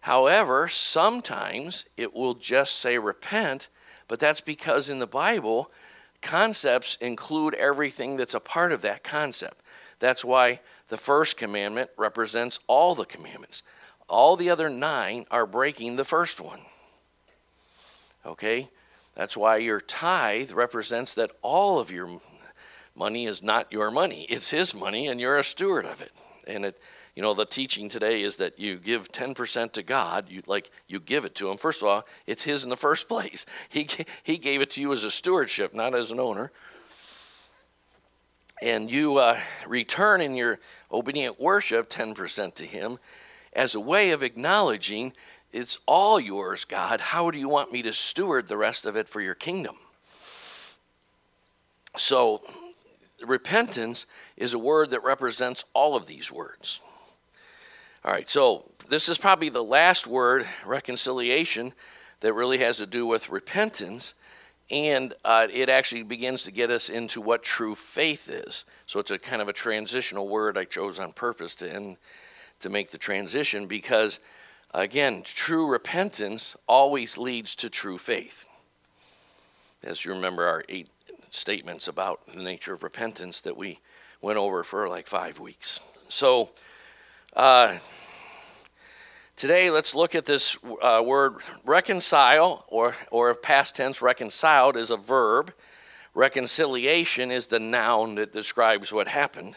However, 0.00 0.68
sometimes 0.68 1.86
it 1.96 2.14
will 2.14 2.34
just 2.34 2.76
say 2.76 2.98
repent, 2.98 3.68
but 4.08 4.20
that's 4.20 4.40
because 4.40 4.90
in 4.90 4.98
the 4.98 5.06
Bible, 5.06 5.70
concepts 6.20 6.96
include 7.00 7.54
everything 7.54 8.16
that's 8.16 8.34
a 8.34 8.40
part 8.40 8.72
of 8.72 8.82
that 8.82 9.04
concept. 9.04 9.62
That's 9.98 10.24
why 10.24 10.60
the 10.88 10.98
first 10.98 11.36
commandment 11.36 11.90
represents 11.96 12.58
all 12.66 12.94
the 12.94 13.06
commandments. 13.06 13.62
All 14.08 14.36
the 14.36 14.50
other 14.50 14.68
nine 14.68 15.26
are 15.30 15.46
breaking 15.46 15.96
the 15.96 16.04
first 16.04 16.40
one. 16.40 16.60
Okay? 18.26 18.68
That's 19.14 19.36
why 19.36 19.58
your 19.58 19.80
tithe 19.80 20.52
represents 20.52 21.14
that 21.14 21.30
all 21.42 21.78
of 21.78 21.90
your 21.90 22.20
money 22.96 23.26
is 23.26 23.42
not 23.42 23.72
your 23.72 23.90
money. 23.90 24.26
It's 24.28 24.50
his 24.50 24.74
money 24.74 25.08
and 25.08 25.20
you're 25.20 25.38
a 25.38 25.44
steward 25.44 25.86
of 25.86 26.00
it. 26.00 26.12
And 26.46 26.64
it 26.66 26.80
you 27.14 27.22
know 27.22 27.32
the 27.32 27.46
teaching 27.46 27.88
today 27.88 28.22
is 28.22 28.36
that 28.36 28.58
you 28.58 28.76
give 28.76 29.12
10% 29.12 29.72
to 29.72 29.82
God, 29.82 30.28
you 30.28 30.42
like 30.46 30.70
you 30.88 30.98
give 30.98 31.24
it 31.24 31.36
to 31.36 31.48
him. 31.48 31.56
First 31.56 31.80
of 31.80 31.86
all, 31.86 32.04
it's 32.26 32.42
his 32.42 32.64
in 32.64 32.70
the 32.70 32.76
first 32.76 33.08
place. 33.08 33.46
He 33.68 33.88
he 34.22 34.36
gave 34.36 34.60
it 34.60 34.70
to 34.72 34.80
you 34.80 34.92
as 34.92 35.04
a 35.04 35.10
stewardship, 35.10 35.74
not 35.74 35.94
as 35.94 36.10
an 36.10 36.20
owner. 36.20 36.50
And 38.62 38.90
you 38.90 39.18
uh, 39.18 39.38
return 39.66 40.20
in 40.20 40.36
your 40.36 40.58
obedient 40.90 41.40
worship 41.40 41.90
10% 41.90 42.54
to 42.54 42.64
him 42.64 42.98
as 43.54 43.74
a 43.74 43.80
way 43.80 44.10
of 44.10 44.22
acknowledging 44.22 45.12
it's 45.52 45.78
all 45.86 46.18
yours, 46.18 46.64
God. 46.64 47.00
How 47.00 47.30
do 47.30 47.38
you 47.38 47.48
want 47.48 47.70
me 47.70 47.82
to 47.82 47.92
steward 47.92 48.48
the 48.48 48.56
rest 48.56 48.86
of 48.86 48.96
it 48.96 49.08
for 49.08 49.20
your 49.20 49.36
kingdom? 49.36 49.76
So, 51.96 52.42
repentance 53.24 54.06
is 54.36 54.52
a 54.52 54.58
word 54.58 54.90
that 54.90 55.04
represents 55.04 55.64
all 55.72 55.94
of 55.94 56.06
these 56.06 56.32
words. 56.32 56.80
All 58.04 58.10
right, 58.10 58.28
so 58.28 58.68
this 58.88 59.08
is 59.08 59.16
probably 59.16 59.48
the 59.48 59.62
last 59.62 60.08
word, 60.08 60.44
reconciliation, 60.66 61.72
that 62.18 62.32
really 62.32 62.58
has 62.58 62.78
to 62.78 62.86
do 62.86 63.06
with 63.06 63.30
repentance. 63.30 64.14
And 64.70 65.14
uh, 65.24 65.46
it 65.52 65.68
actually 65.68 66.02
begins 66.02 66.42
to 66.44 66.50
get 66.50 66.70
us 66.70 66.88
into 66.88 67.20
what 67.20 67.44
true 67.44 67.76
faith 67.76 68.28
is. 68.28 68.64
So 68.86 68.98
it's 68.98 69.12
a 69.12 69.18
kind 69.18 69.40
of 69.40 69.48
a 69.48 69.52
transitional 69.52 70.28
word 70.28 70.58
I 70.58 70.64
chose 70.64 70.98
on 70.98 71.12
purpose 71.12 71.54
to 71.56 71.72
end 71.72 71.96
to 72.64 72.70
make 72.70 72.90
the 72.90 72.98
transition 72.98 73.66
because, 73.66 74.20
again, 74.72 75.22
true 75.22 75.66
repentance 75.66 76.56
always 76.66 77.16
leads 77.16 77.54
to 77.54 77.70
true 77.70 77.98
faith. 77.98 78.46
As 79.82 80.02
you 80.02 80.14
remember, 80.14 80.48
our 80.48 80.64
eight 80.70 80.88
statements 81.30 81.88
about 81.88 82.20
the 82.34 82.42
nature 82.42 82.72
of 82.72 82.82
repentance 82.82 83.42
that 83.42 83.54
we 83.54 83.78
went 84.22 84.38
over 84.38 84.64
for 84.64 84.88
like 84.88 85.06
five 85.06 85.38
weeks. 85.38 85.78
So, 86.08 86.48
uh, 87.36 87.76
today 89.36 89.70
let's 89.70 89.94
look 89.94 90.14
at 90.14 90.24
this 90.24 90.56
uh, 90.80 91.02
word 91.04 91.34
reconcile, 91.66 92.64
or, 92.68 92.94
or 93.10 93.34
past 93.34 93.76
tense 93.76 94.00
reconciled 94.00 94.78
is 94.78 94.90
a 94.90 94.96
verb. 94.96 95.52
Reconciliation 96.14 97.30
is 97.30 97.46
the 97.46 97.60
noun 97.60 98.14
that 98.14 98.32
describes 98.32 98.90
what 98.90 99.06
happened. 99.06 99.54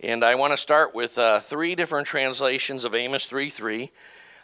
And 0.00 0.22
I 0.22 0.34
want 0.34 0.52
to 0.52 0.58
start 0.58 0.94
with 0.94 1.16
uh, 1.16 1.40
three 1.40 1.74
different 1.74 2.06
translations 2.06 2.84
of 2.84 2.94
Amos 2.94 3.24
3 3.24 3.48
3, 3.48 3.90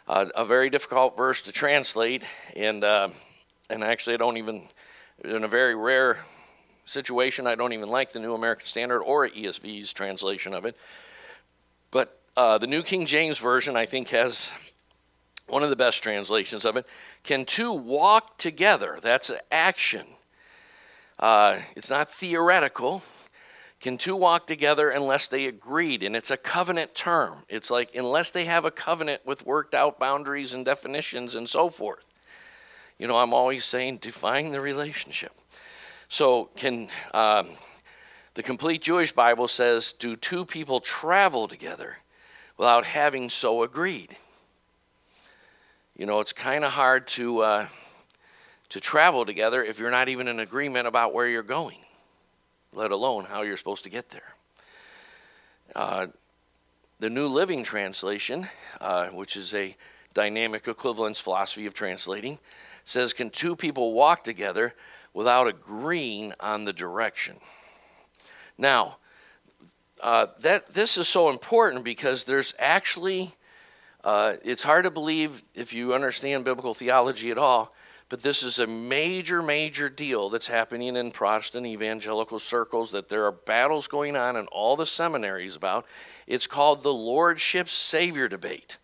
uh, 0.07 0.25
a 0.35 0.45
very 0.45 0.71
difficult 0.71 1.15
verse 1.15 1.43
to 1.43 1.51
translate. 1.51 2.23
And, 2.55 2.83
uh, 2.83 3.09
and 3.69 3.83
actually, 3.83 4.15
I 4.15 4.17
don't 4.17 4.37
even, 4.37 4.63
in 5.23 5.43
a 5.43 5.47
very 5.47 5.75
rare 5.75 6.17
situation, 6.85 7.45
I 7.45 7.53
don't 7.53 7.71
even 7.71 7.87
like 7.87 8.13
the 8.13 8.19
New 8.19 8.33
American 8.33 8.65
Standard 8.65 9.03
or 9.03 9.29
ESV's 9.29 9.93
translation 9.93 10.55
of 10.55 10.65
it. 10.65 10.75
But 11.91 12.19
uh, 12.35 12.57
the 12.57 12.65
New 12.65 12.81
King 12.81 13.05
James 13.05 13.37
Version, 13.37 13.75
I 13.75 13.85
think, 13.85 14.07
has 14.09 14.51
one 15.45 15.61
of 15.61 15.69
the 15.69 15.75
best 15.75 16.01
translations 16.01 16.65
of 16.65 16.77
it. 16.77 16.87
Can 17.23 17.45
two 17.45 17.71
walk 17.71 18.39
together? 18.39 18.97
That's 19.03 19.29
action. 19.51 20.07
Uh, 21.19 21.59
it's 21.75 21.91
not 21.91 22.09
theoretical. 22.09 23.03
Can 23.83 23.97
two 23.97 24.15
walk 24.15 24.47
together 24.47 24.91
unless 24.91 25.27
they 25.27 25.45
agreed? 25.45 26.03
And 26.03 26.15
it's 26.15 26.31
a 26.31 26.37
covenant 26.37 26.95
term. 26.95 27.39
It's 27.49 27.69
like 27.69 27.93
unless 27.93 28.31
they 28.31 28.45
have 28.45 28.63
a 28.63 28.71
covenant 28.71 29.25
with 29.25 29.45
worked 29.45 29.75
out 29.75 29.99
boundaries 29.99 30.53
and 30.53 30.63
definitions 30.63 31.35
and 31.35 31.49
so 31.49 31.69
forth. 31.69 32.05
You 32.97 33.07
know, 33.07 33.17
I'm 33.17 33.33
always 33.33 33.65
saying 33.65 33.97
define 33.97 34.51
the 34.51 34.61
relationship. 34.61 35.33
So, 36.07 36.49
can 36.55 36.87
um, 37.13 37.49
the 38.35 38.41
complete 38.43 38.81
Jewish 38.81 39.11
Bible 39.11 39.49
says, 39.49 39.91
do 39.91 40.15
two 40.15 40.45
people 40.45 40.79
travel 40.79 41.49
together 41.49 41.97
without 42.57 42.85
having 42.85 43.29
so 43.29 43.63
agreed? 43.63 44.15
You 45.97 46.05
know, 46.05 46.21
it's 46.21 46.31
kind 46.31 46.63
of 46.63 46.71
hard 46.71 47.05
to. 47.07 47.39
Uh, 47.39 47.67
to 48.69 48.79
travel 48.79 49.23
together 49.23 49.63
if 49.63 49.77
you're 49.77 49.91
not 49.91 50.09
even 50.09 50.27
in 50.27 50.39
agreement 50.39 50.87
about 50.87 51.13
where 51.13 51.27
you're 51.27 51.43
going, 51.43 51.77
let 52.75 52.91
alone 52.91 53.25
how 53.25 53.41
you're 53.41 53.57
supposed 53.57 53.83
to 53.83 53.89
get 53.89 54.09
there. 54.09 54.33
Uh, 55.75 56.07
the 56.99 57.09
New 57.09 57.27
Living 57.27 57.63
Translation, 57.63 58.47
uh, 58.79 59.07
which 59.07 59.35
is 59.35 59.53
a 59.53 59.75
dynamic 60.13 60.67
equivalence 60.67 61.19
philosophy 61.19 61.65
of 61.65 61.73
translating, 61.73 62.39
says, 62.85 63.13
Can 63.13 63.29
two 63.29 63.55
people 63.55 63.93
walk 63.93 64.23
together 64.23 64.73
without 65.13 65.47
agreeing 65.47 66.33
on 66.39 66.65
the 66.65 66.73
direction? 66.73 67.35
Now, 68.57 68.97
uh, 70.01 70.27
that 70.39 70.73
this 70.73 70.97
is 70.97 71.07
so 71.07 71.29
important 71.29 71.83
because 71.83 72.25
there's 72.25 72.53
actually, 72.59 73.31
uh, 74.03 74.35
it's 74.43 74.63
hard 74.63 74.83
to 74.83 74.91
believe 74.91 75.41
if 75.55 75.73
you 75.73 75.93
understand 75.93 76.43
biblical 76.43 76.73
theology 76.73 77.31
at 77.31 77.37
all 77.37 77.72
but 78.13 78.21
this 78.21 78.43
is 78.43 78.59
a 78.59 78.67
major, 78.67 79.41
major 79.41 79.89
deal 79.89 80.29
that's 80.29 80.45
happening 80.45 80.97
in 80.97 81.09
Protestant 81.09 81.65
evangelical 81.65 82.37
circles 82.37 82.91
that 82.91 83.09
there 83.09 83.25
are 83.25 83.31
battles 83.31 83.87
going 83.87 84.15
on 84.15 84.35
in 84.35 84.45
all 84.51 84.75
the 84.75 84.85
seminaries 84.85 85.55
about. 85.55 85.87
It's 86.27 86.45
called 86.45 86.83
the 86.83 86.93
Lordship 86.93 87.67
Savior 87.69 88.27
debate. 88.27 88.77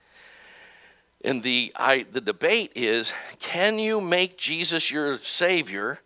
And 1.24 1.44
the, 1.44 1.72
I, 1.76 2.08
the 2.10 2.22
debate 2.22 2.72
is 2.74 3.14
can 3.38 3.78
you 3.78 4.02
make 4.02 4.36
Jesus 4.36 4.90
your 4.90 5.20
Savior 5.20 6.00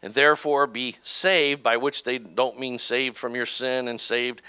and 0.00 0.14
therefore 0.14 0.66
be 0.66 0.96
saved, 1.02 1.62
by 1.62 1.76
which 1.76 2.04
they 2.04 2.16
don't 2.16 2.58
mean 2.58 2.78
saved 2.78 3.18
from 3.18 3.36
your 3.36 3.44
sin 3.44 3.86
and 3.86 4.00
saved 4.00 4.40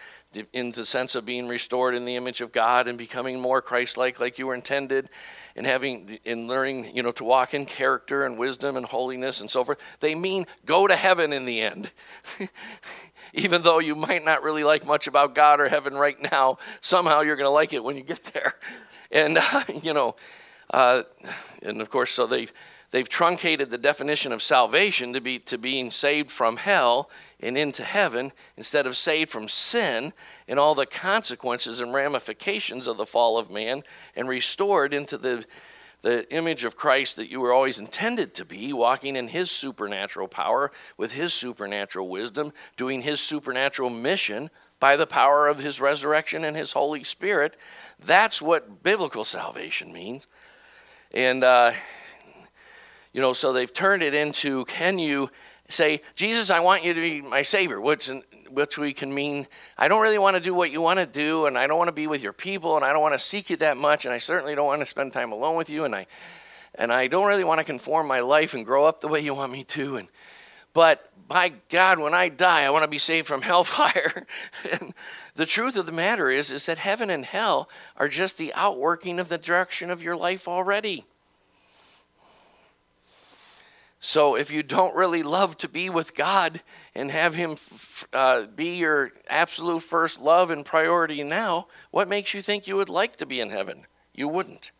in 0.54 0.72
the 0.72 0.86
sense 0.86 1.16
of 1.16 1.26
being 1.26 1.48
restored 1.48 1.96
in 1.96 2.06
the 2.06 2.16
image 2.16 2.42
of 2.42 2.52
God 2.52 2.88
and 2.88 2.98
becoming 2.98 3.40
more 3.40 3.62
Christ-like, 3.62 4.20
like 4.20 4.38
you 4.38 4.48
were 4.48 4.56
intended, 4.56 5.10
and 5.56 5.66
having 5.66 6.20
in 6.26 6.48
learning, 6.48 6.96
you 6.96 7.04
know, 7.04 7.12
to 7.14 7.24
walk 7.24 7.54
in 7.54 7.66
character 7.66 8.26
and 8.26 8.38
wisdom 8.38 8.76
and 8.76 8.86
holiness 8.86 9.42
and 9.42 9.50
so 9.50 9.64
forth. 9.64 9.78
They 10.00 10.16
mean 10.16 10.48
go 10.66 10.88
to 10.88 10.96
heaven 10.96 11.34
in 11.34 11.46
the 11.46 11.62
end. 11.62 11.92
Even 13.34 13.64
though 13.64 13.80
you 13.80 13.96
might 13.96 14.24
not 14.24 14.44
really 14.44 14.64
like 14.64 14.86
much 14.86 15.08
about 15.08 15.34
God 15.34 15.60
or 15.60 15.68
heaven 15.68 15.96
right 15.96 16.20
now, 16.32 16.60
somehow 16.82 17.22
you're 17.22 17.36
going 17.36 17.48
to 17.48 17.52
like 17.52 17.74
it 17.74 17.84
when 17.84 17.96
you 17.96 18.04
get 18.04 18.24
there. 18.34 18.54
And 19.12 19.38
uh, 19.38 19.64
you 19.82 19.94
know, 19.94 20.16
uh, 20.72 21.04
and 21.62 21.82
of 21.82 21.90
course, 21.90 22.12
so 22.12 22.26
they've 22.28 22.52
they've 22.92 23.10
truncated 23.10 23.70
the 23.70 23.78
definition 23.78 24.32
of 24.32 24.42
salvation 24.42 25.14
to 25.14 25.22
be 25.22 25.40
to 25.40 25.58
being 25.58 25.92
saved 25.92 26.32
from 26.32 26.58
hell 26.58 27.10
and 27.44 27.58
into 27.58 27.84
heaven 27.84 28.32
instead 28.58 28.88
of 28.88 28.98
saved 28.98 29.30
from 29.30 29.48
sin 29.48 30.14
and 30.48 30.58
all 30.58 30.74
the 30.74 30.86
consequences 30.86 31.82
and 31.82 31.94
ramifications 31.94 32.88
of 32.88 32.98
the 32.98 33.06
fall 33.06 33.38
of 33.38 33.52
man 33.52 33.84
and 34.16 34.28
restored 34.28 34.94
into 34.94 35.18
the, 35.18 35.46
the 36.02 36.32
image 36.34 36.64
of 36.64 36.78
Christ 36.78 37.18
that 37.18 37.30
you 37.30 37.42
were 37.42 37.54
always 37.54 37.80
intended 37.80 38.34
to 38.36 38.46
be, 38.46 38.72
walking 38.72 39.16
in 39.16 39.28
his 39.28 39.52
supernatural 39.52 40.28
power 40.28 40.72
with 40.98 41.12
his 41.12 41.34
supernatural 41.34 42.08
wisdom, 42.08 42.54
doing 42.78 43.02
his 43.02 43.20
supernatural 43.20 43.90
mission 43.90 44.50
by 44.80 44.96
the 44.96 45.08
power 45.08 45.48
of 45.48 45.60
his 45.60 45.80
resurrection 45.80 46.46
and 46.46 46.56
his 46.56 46.72
Holy 46.72 47.04
Spirit. 47.04 47.58
That's 48.06 48.42
what 48.42 48.84
biblical 48.84 49.26
salvation 49.26 49.92
means. 49.92 50.28
And, 51.14 51.44
uh, 51.44 51.74
you 53.12 53.22
know, 53.22 53.34
so 53.34 53.54
they've 53.54 53.72
turned 53.72 54.02
it 54.02 54.14
into 54.14 54.66
can 54.66 54.98
you 54.98 55.30
say, 55.70 56.02
Jesus, 56.16 56.50
I 56.50 56.60
want 56.60 56.84
you 56.84 56.94
to 56.94 57.02
be 57.02 57.22
my 57.22 57.42
Savior, 57.42 57.80
which, 57.80 58.10
which 58.50 58.78
we 58.78 58.94
can 58.94 59.14
mean, 59.14 59.48
I 59.78 59.88
don't 59.88 60.02
really 60.02 60.18
want 60.18 60.36
to 60.36 60.42
do 60.42 60.54
what 60.54 60.72
you 60.72 60.82
want 60.82 61.00
to 61.00 61.06
do, 61.06 61.46
and 61.46 61.58
I 61.58 61.68
don't 61.68 61.78
want 61.78 61.88
to 61.88 61.94
be 61.94 62.08
with 62.08 62.22
your 62.22 62.34
people, 62.34 62.76
and 62.76 62.86
I 62.86 62.94
don't 62.94 63.02
want 63.02 63.14
to 63.14 63.20
seek 63.20 63.50
you 63.50 63.58
that 63.58 63.78
much, 63.78 64.06
and 64.06 64.14
I 64.14 64.18
certainly 64.18 64.56
don't 64.56 64.68
want 64.68 64.82
to 64.82 64.86
spend 64.86 65.14
time 65.14 65.32
alone 65.32 65.56
with 65.56 65.70
you, 65.70 65.86
and 65.86 65.96
I, 65.96 66.08
and 66.76 66.92
I 66.92 67.08
don't 67.08 67.28
really 67.28 67.44
want 67.44 67.60
to 67.60 67.64
conform 67.64 68.08
my 68.08 68.20
life 68.20 68.54
and 68.54 68.66
grow 68.66 68.86
up 68.86 69.02
the 69.02 69.08
way 69.08 69.22
you 69.22 69.34
want 69.34 69.52
me 69.52 69.64
to. 69.66 69.98
And, 69.98 70.08
but 70.74 71.10
by 71.28 71.54
God, 71.70 72.00
when 72.00 72.14
I 72.14 72.30
die, 72.30 72.64
I 72.64 72.70
want 72.70 72.84
to 72.84 72.90
be 72.90 72.98
saved 72.98 73.28
from 73.28 73.42
hellfire. 73.44 74.26
and 74.72 74.94
the 75.36 75.46
truth 75.46 75.78
of 75.78 75.86
the 75.86 75.92
matter 75.92 76.30
is, 76.30 76.52
is 76.52 76.66
that 76.66 76.78
heaven 76.78 77.10
and 77.10 77.26
hell 77.26 77.70
are 77.98 78.10
just 78.10 78.38
the 78.38 78.54
outworking 78.54 79.20
of 79.20 79.30
the 79.30 79.38
direction 79.38 79.90
of 79.90 80.04
your 80.04 80.16
life 80.16 80.48
already. 80.48 81.06
So 84.06 84.36
if 84.36 84.52
you 84.52 84.64
don't 84.64 84.94
really 84.98 85.24
love 85.24 85.58
to 85.60 85.70
be 85.70 85.90
with 85.90 86.14
God 86.14 86.60
and 86.94 87.10
have 87.10 87.36
Him 87.36 87.56
uh, 88.12 88.48
be 88.48 88.76
your 88.76 89.14
absolute 89.30 89.80
first 89.80 90.20
love 90.20 90.50
and 90.50 90.66
priority 90.66 91.24
now, 91.24 91.68
what 91.90 92.10
makes 92.10 92.34
you 92.34 92.42
think 92.42 92.68
you 92.68 92.76
would 92.76 92.90
like 92.90 93.16
to 93.16 93.26
be 93.26 93.40
in 93.40 93.50
heaven? 93.50 93.86
You 94.14 94.28
wouldn't. 94.28 94.72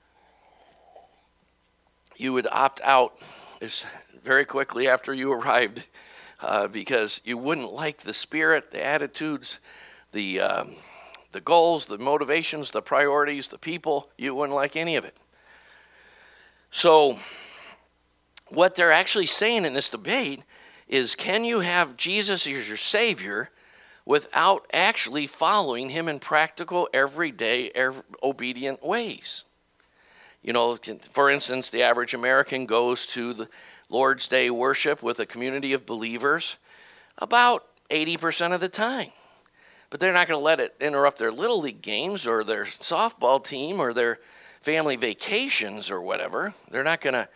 You 2.18 2.34
would 2.34 2.48
opt 2.52 2.82
out 2.84 3.18
very 4.22 4.44
quickly 4.44 4.90
after 4.90 5.14
you 5.14 5.32
arrived 5.32 5.86
uh, 6.42 6.68
because 6.68 7.22
you 7.24 7.38
wouldn't 7.38 7.72
like 7.72 8.00
the 8.00 8.14
spirit, 8.14 8.72
the 8.72 8.86
attitudes, 8.86 9.60
the, 10.12 10.42
um, 10.42 10.76
the 11.32 11.40
goals, 11.40 11.86
the 11.86 11.98
motivations, 11.98 12.72
the 12.72 12.82
priorities, 12.82 13.48
the 13.48 13.58
people. 13.58 14.10
You 14.18 14.36
wouldn't 14.36 14.54
like 14.54 14.76
any 14.76 14.98
of 14.98 15.06
it. 15.06 15.16
So, 16.72 17.20
what 18.54 18.76
they're 18.76 18.92
actually 18.92 19.26
saying 19.26 19.66
in 19.66 19.74
this 19.74 19.90
debate 19.90 20.42
is 20.88 21.16
can 21.16 21.44
you 21.44 21.62
have 21.62 21.98
Jesus 21.98 22.46
as 22.46 22.68
your 22.68 22.78
Savior 22.78 23.50
without 24.06 24.66
actually 24.74 25.28
following 25.28 25.90
Him 25.90 26.08
in 26.08 26.20
practical, 26.20 26.90
everyday, 26.94 27.70
every, 27.72 28.04
obedient 28.22 28.84
ways? 28.84 29.44
You 30.42 30.54
know, 30.54 30.78
for 31.12 31.30
instance, 31.30 31.70
the 31.70 31.84
average 31.84 32.14
American 32.14 32.66
goes 32.66 33.08
to 33.08 33.34
the 33.34 33.50
Lord's 33.90 34.28
Day 34.28 34.50
worship 34.50 35.02
with 35.02 35.20
a 35.20 35.26
community 35.26 35.74
of 35.74 35.86
believers 35.86 36.58
about 37.18 37.66
80% 37.90 38.54
of 38.54 38.60
the 38.60 38.70
time. 38.70 39.12
But 39.90 40.00
they're 40.00 40.12
not 40.12 40.28
going 40.28 40.40
to 40.40 40.44
let 40.44 40.60
it 40.60 40.76
interrupt 40.82 41.20
their 41.20 41.32
little 41.32 41.62
league 41.62 41.82
games 41.82 42.26
or 42.26 42.44
their 42.44 42.66
softball 42.66 43.44
team 43.44 43.80
or 43.80 43.94
their 43.94 44.20
family 44.62 44.96
vacations 44.96 45.92
or 45.92 46.02
whatever. 46.02 46.54
They're 46.72 46.84
not 46.84 47.00
going 47.00 47.14
to 47.14 47.30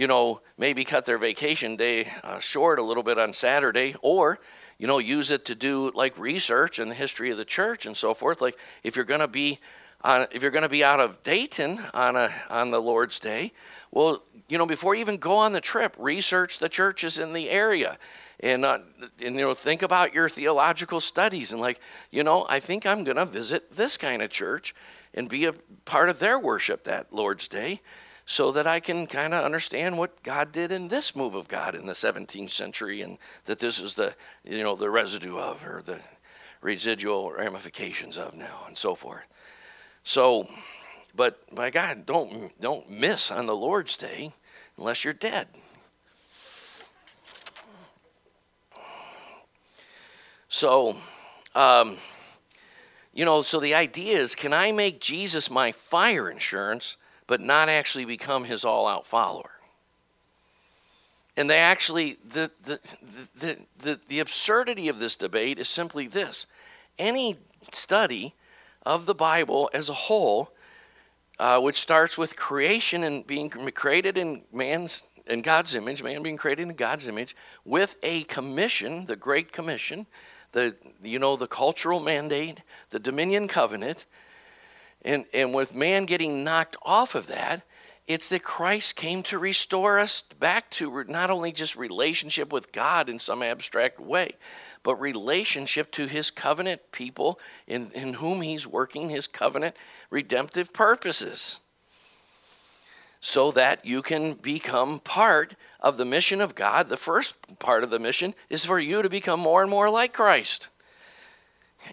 you 0.00 0.06
know, 0.06 0.40
maybe 0.56 0.82
cut 0.82 1.04
their 1.04 1.18
vacation 1.18 1.76
day 1.76 2.10
uh, 2.24 2.38
short 2.38 2.78
a 2.78 2.82
little 2.82 3.02
bit 3.02 3.18
on 3.18 3.34
Saturday, 3.34 3.94
or, 4.00 4.38
you 4.78 4.86
know, 4.86 4.96
use 4.96 5.30
it 5.30 5.44
to 5.44 5.54
do 5.54 5.92
like 5.94 6.16
research 6.18 6.78
in 6.78 6.88
the 6.88 6.94
history 6.94 7.30
of 7.30 7.36
the 7.36 7.44
church 7.44 7.84
and 7.84 7.94
so 7.94 8.14
forth. 8.14 8.40
Like 8.40 8.56
if 8.82 8.96
you're 8.96 9.04
going 9.04 9.20
to 9.20 9.28
be 9.28 9.58
on, 10.00 10.26
if 10.32 10.40
you're 10.40 10.52
going 10.52 10.62
to 10.62 10.70
be 10.70 10.82
out 10.82 11.00
of 11.00 11.22
Dayton 11.22 11.82
on 11.92 12.16
a 12.16 12.32
on 12.48 12.70
the 12.70 12.80
Lord's 12.80 13.18
Day, 13.18 13.52
well, 13.90 14.22
you 14.48 14.56
know, 14.56 14.64
before 14.64 14.94
you 14.94 15.02
even 15.02 15.18
go 15.18 15.34
on 15.36 15.52
the 15.52 15.60
trip, 15.60 15.94
research 15.98 16.60
the 16.60 16.70
churches 16.70 17.18
in 17.18 17.34
the 17.34 17.50
area. 17.50 17.98
And, 18.42 18.64
uh, 18.64 18.78
and 19.22 19.36
you 19.36 19.42
know 19.42 19.52
think 19.52 19.82
about 19.82 20.14
your 20.14 20.30
theological 20.30 21.02
studies 21.02 21.52
and 21.52 21.60
like 21.60 21.78
you 22.10 22.24
know 22.24 22.46
I 22.48 22.58
think 22.58 22.86
I'm 22.86 23.04
going 23.04 23.18
to 23.18 23.26
visit 23.26 23.76
this 23.76 23.98
kind 23.98 24.22
of 24.22 24.30
church 24.30 24.74
and 25.12 25.28
be 25.28 25.44
a 25.44 25.52
part 25.84 26.08
of 26.08 26.20
their 26.20 26.38
worship 26.38 26.84
that 26.84 27.12
Lord's 27.12 27.48
Day 27.48 27.82
so 28.30 28.52
that 28.52 28.64
I 28.64 28.78
can 28.78 29.08
kind 29.08 29.34
of 29.34 29.44
understand 29.44 29.98
what 29.98 30.22
God 30.22 30.52
did 30.52 30.70
in 30.70 30.86
this 30.86 31.16
move 31.16 31.34
of 31.34 31.48
God 31.48 31.74
in 31.74 31.86
the 31.86 31.94
17th 31.94 32.50
century 32.50 33.02
and 33.02 33.18
that 33.46 33.58
this 33.58 33.80
is 33.80 33.94
the 33.94 34.14
you 34.44 34.62
know 34.62 34.76
the 34.76 34.88
residue 34.88 35.36
of 35.36 35.66
or 35.66 35.82
the 35.84 35.98
residual 36.60 37.32
ramifications 37.32 38.16
of 38.16 38.36
now 38.36 38.62
and 38.68 38.78
so 38.78 38.94
forth. 38.94 39.26
So 40.04 40.48
but 41.16 41.40
my 41.52 41.70
God, 41.70 42.06
don't 42.06 42.52
don't 42.60 42.88
miss 42.88 43.32
on 43.32 43.46
the 43.46 43.56
Lord's 43.56 43.96
day 43.96 44.30
unless 44.78 45.02
you're 45.02 45.12
dead. 45.12 45.48
So 50.48 50.96
um, 51.56 51.96
you 53.12 53.24
know, 53.24 53.42
so 53.42 53.58
the 53.58 53.74
idea 53.74 54.20
is 54.20 54.36
can 54.36 54.52
I 54.52 54.70
make 54.70 55.00
Jesus 55.00 55.50
my 55.50 55.72
fire 55.72 56.30
insurance, 56.30 56.96
but 57.30 57.40
not 57.40 57.68
actually 57.68 58.04
become 58.04 58.42
his 58.42 58.64
all 58.64 58.88
out 58.88 59.06
follower? 59.06 59.52
And 61.36 61.48
they 61.48 61.58
actually, 61.58 62.18
the, 62.28 62.50
the, 62.64 62.80
the, 63.38 63.56
the, 63.78 64.00
the 64.08 64.18
absurdity 64.18 64.88
of 64.88 64.98
this 64.98 65.14
debate 65.14 65.60
is 65.60 65.68
simply 65.68 66.08
this 66.08 66.46
any 66.98 67.36
study 67.70 68.34
of 68.84 69.06
the 69.06 69.14
Bible 69.14 69.70
as 69.72 69.88
a 69.88 69.94
whole, 69.94 70.50
uh, 71.38 71.60
which 71.60 71.80
starts 71.80 72.18
with 72.18 72.34
creation 72.34 73.04
and 73.04 73.24
being 73.24 73.48
created 73.48 74.18
in 74.18 74.42
man's 74.52 75.04
in 75.28 75.42
God's 75.42 75.76
image, 75.76 76.02
man 76.02 76.24
being 76.24 76.36
created 76.36 76.62
in 76.62 76.74
God's 76.74 77.06
image, 77.06 77.36
with 77.64 77.96
a 78.02 78.24
commission, 78.24 79.06
the 79.06 79.14
Great 79.14 79.52
Commission, 79.52 80.04
the 80.50 80.74
you 81.00 81.20
know 81.20 81.36
the 81.36 81.46
cultural 81.46 82.00
mandate, 82.00 82.62
the 82.90 82.98
dominion 82.98 83.46
covenant, 83.46 84.06
and 85.02 85.24
and 85.32 85.54
with 85.54 85.74
man 85.74 86.04
getting 86.04 86.44
knocked 86.44 86.76
off 86.82 87.14
of 87.14 87.26
that, 87.28 87.62
it's 88.06 88.28
that 88.28 88.42
Christ 88.42 88.96
came 88.96 89.22
to 89.24 89.38
restore 89.38 89.98
us 89.98 90.22
back 90.22 90.68
to 90.70 91.04
not 91.04 91.30
only 91.30 91.52
just 91.52 91.76
relationship 91.76 92.52
with 92.52 92.72
God 92.72 93.08
in 93.08 93.18
some 93.18 93.42
abstract 93.42 94.00
way, 94.00 94.34
but 94.82 94.96
relationship 94.96 95.90
to 95.92 96.06
his 96.06 96.30
covenant 96.30 96.80
people 96.92 97.38
in, 97.66 97.90
in 97.92 98.14
whom 98.14 98.40
he's 98.40 98.66
working 98.66 99.10
his 99.10 99.26
covenant 99.26 99.76
redemptive 100.10 100.72
purposes 100.72 101.58
so 103.20 103.50
that 103.50 103.84
you 103.84 104.00
can 104.00 104.32
become 104.34 104.98
part 105.00 105.54
of 105.78 105.98
the 105.98 106.04
mission 106.04 106.40
of 106.40 106.54
God. 106.54 106.88
The 106.88 106.96
first 106.96 107.34
part 107.58 107.84
of 107.84 107.90
the 107.90 107.98
mission 107.98 108.34
is 108.48 108.64
for 108.64 108.80
you 108.80 109.02
to 109.02 109.10
become 109.10 109.40
more 109.40 109.60
and 109.62 109.70
more 109.70 109.90
like 109.90 110.12
Christ. 110.12 110.68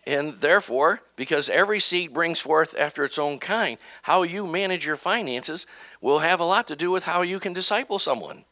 And 0.06 0.34
therefore, 0.42 1.02
because 1.16 1.50
every 1.50 1.80
seed 1.80 2.14
brings 2.14 2.40
forth 2.40 2.76
after 2.78 3.04
its 3.04 3.18
own 3.18 3.40
kind, 3.40 3.78
how 4.04 4.24
you 4.24 4.46
manage 4.46 4.86
your 4.86 4.98
finances 4.98 5.66
will 6.02 6.20
have 6.20 6.40
a 6.40 6.46
lot 6.46 6.68
to 6.68 6.76
do 6.76 6.92
with 6.92 7.04
how 7.04 7.22
you 7.22 7.40
can 7.40 7.54
disciple 7.54 8.00
someone. 8.00 8.44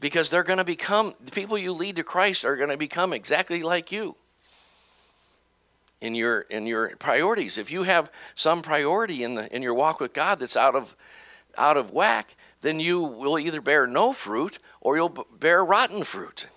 Because 0.00 0.28
they're 0.28 0.42
going 0.42 0.58
to 0.58 0.64
become, 0.64 1.14
the 1.24 1.32
people 1.32 1.56
you 1.56 1.72
lead 1.72 1.96
to 1.96 2.04
Christ 2.04 2.44
are 2.44 2.56
going 2.56 2.70
to 2.70 2.76
become 2.76 3.12
exactly 3.12 3.62
like 3.62 3.92
you 3.92 4.16
in 6.02 6.14
your 6.16 6.40
in 6.40 6.66
your 6.66 6.94
priorities. 6.96 7.56
If 7.56 7.70
you 7.70 7.84
have 7.84 8.10
some 8.34 8.60
priority 8.60 9.22
in 9.22 9.36
the 9.36 9.54
in 9.54 9.62
your 9.62 9.72
walk 9.72 10.00
with 10.00 10.12
God 10.12 10.40
that's 10.40 10.56
out 10.56 10.74
of 10.74 10.96
out 11.56 11.76
of 11.76 11.92
whack, 11.92 12.36
then 12.60 12.80
you 12.80 13.00
will 13.00 13.38
either 13.38 13.60
bear 13.60 13.86
no 13.86 14.12
fruit 14.12 14.58
or 14.80 14.96
you'll 14.96 15.26
bear 15.38 15.64
rotten 15.64 16.04
fruit. 16.04 16.48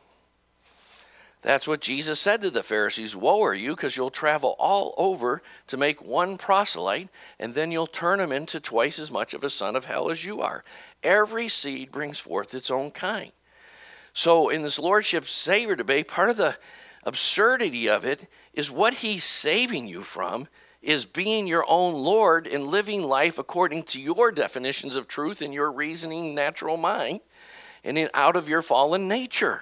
That's 1.46 1.68
what 1.68 1.80
Jesus 1.80 2.20
said 2.20 2.42
to 2.42 2.50
the 2.50 2.64
Pharisees 2.64 3.16
Woe 3.16 3.44
are 3.44 3.54
you, 3.54 3.76
because 3.76 3.96
you'll 3.96 4.10
travel 4.10 4.56
all 4.58 4.96
over 4.98 5.44
to 5.68 5.78
make 5.78 6.04
one 6.04 6.40
proselyte, 6.40 7.10
and 7.40 7.54
then 7.54 7.72
you'll 7.72 7.86
turn 7.86 8.20
him 8.20 8.32
into 8.32 8.60
twice 8.60 8.98
as 8.98 9.12
much 9.12 9.36
of 9.36 9.44
a 9.44 9.50
son 9.52 9.76
of 9.76 9.86
hell 9.86 10.10
as 10.10 10.26
you 10.26 10.42
are. 10.42 10.64
Every 11.04 11.48
seed 11.48 11.92
brings 11.92 12.18
forth 12.18 12.56
its 12.56 12.72
own 12.72 12.90
kind. 12.90 13.32
So, 14.12 14.50
in 14.50 14.64
this 14.64 14.80
Lordship 14.80 15.28
Savior 15.28 15.76
debate, 15.76 16.08
part 16.08 16.32
of 16.32 16.38
the 16.38 16.58
absurdity 17.04 17.90
of 17.90 18.06
it 18.06 18.28
is 18.56 18.72
what 18.72 18.96
he's 18.96 19.24
saving 19.24 19.88
you 19.88 20.02
from 20.02 20.48
is 20.82 21.06
being 21.06 21.46
your 21.46 21.66
own 21.70 21.94
Lord 21.94 22.48
and 22.48 22.66
living 22.66 23.04
life 23.04 23.38
according 23.38 23.84
to 23.84 24.02
your 24.02 24.32
definitions 24.32 24.96
of 24.96 25.08
truth 25.08 25.44
and 25.44 25.54
your 25.54 25.72
reasoning 25.72 26.34
natural 26.34 26.76
mind 26.76 27.20
and 27.84 28.00
in, 28.00 28.10
out 28.16 28.36
of 28.36 28.50
your 28.50 28.64
fallen 28.64 29.08
nature. 29.08 29.62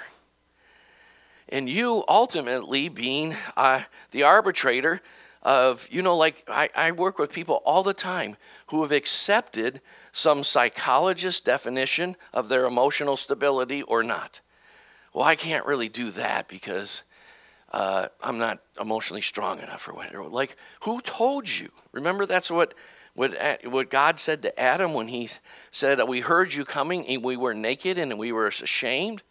And 1.54 1.70
you 1.70 2.04
ultimately 2.08 2.90
being 2.90 3.36
uh, 3.56 3.84
the 4.10 4.24
arbitrator 4.24 5.02
of, 5.44 5.88
you 5.92 6.02
know, 6.02 6.18
like 6.18 6.44
I, 6.48 6.68
I 6.74 6.92
work 6.94 7.20
with 7.20 7.32
people 7.32 7.62
all 7.64 7.84
the 7.84 7.94
time 7.94 8.38
who 8.68 8.82
have 8.82 8.92
accepted 8.92 9.80
some 10.14 10.44
psychologist 10.44 11.46
definition 11.46 12.16
of 12.34 12.50
their 12.50 12.66
emotional 12.66 13.16
stability 13.16 13.84
or 13.84 14.02
not. 14.02 14.42
Well, 15.14 15.26
I 15.26 15.36
can't 15.36 15.64
really 15.68 15.90
do 15.90 16.10
that 16.12 16.48
because 16.48 17.04
uh, 17.72 18.08
I'm 18.24 18.40
not 18.40 18.60
emotionally 18.82 19.22
strong 19.22 19.60
enough 19.60 19.88
or 19.88 19.94
whatever. 19.94 20.24
Like, 20.28 20.56
who 20.82 21.02
told 21.02 21.48
you? 21.48 21.70
Remember, 21.92 22.26
that's 22.26 22.50
what, 22.50 22.74
what, 23.14 23.38
what 23.66 23.92
God 23.92 24.18
said 24.18 24.42
to 24.42 24.60
Adam 24.60 24.96
when 24.96 25.08
he 25.08 25.30
said, 25.70 26.02
We 26.08 26.22
heard 26.22 26.52
you 26.52 26.66
coming 26.66 27.06
and 27.06 27.24
we 27.24 27.38
were 27.38 27.54
naked 27.54 28.00
and 28.00 28.18
we 28.18 28.32
were 28.32 28.48
ashamed. 28.48 29.22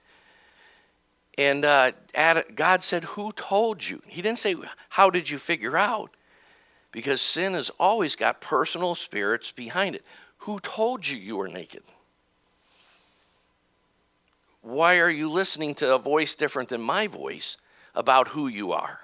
And 1.39 1.65
uh, 1.65 1.93
God 2.55 2.83
said, 2.83 3.05
Who 3.05 3.33
told 3.33 3.87
you? 3.89 4.03
He 4.07 4.23
didn't 4.23 4.39
say, 4.39 4.55
How 4.91 5.11
did 5.11 5.31
you 5.31 5.39
figure 5.39 5.77
out? 5.77 6.11
Because 6.91 7.23
sin 7.23 7.55
has 7.55 7.71
always 7.81 8.17
got 8.17 8.41
personal 8.41 8.95
spirits 8.95 9.51
behind 9.51 9.95
it. 9.95 10.05
Who 10.39 10.61
told 10.61 11.09
you 11.09 11.17
you 11.17 11.37
were 11.37 11.49
naked? 11.49 11.83
Why 14.61 14.99
are 14.99 15.11
you 15.11 15.31
listening 15.31 15.75
to 15.77 15.95
a 15.95 15.99
voice 15.99 16.35
different 16.35 16.69
than 16.69 16.83
my 16.83 17.07
voice? 17.07 17.57
about 17.95 18.29
who 18.29 18.49
you 18.49 18.73
are. 18.73 19.01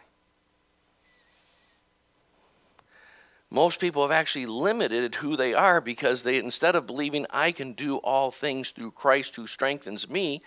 Most 3.51 3.81
people 3.81 4.03
have 4.03 4.11
actually 4.11 4.47
limited 4.47 5.15
who 5.15 5.37
they 5.37 5.55
are 5.55 5.81
because 5.81 6.23
they, 6.23 6.37
instead 6.37 6.77
of 6.77 6.87
believing 6.87 7.27
I 7.31 7.53
can 7.53 7.73
do 7.73 7.97
all 7.99 8.31
things 8.31 8.71
through 8.71 8.91
Christ 8.91 9.37
who 9.37 9.47
strengthens 9.47 10.09
me, 10.09 10.43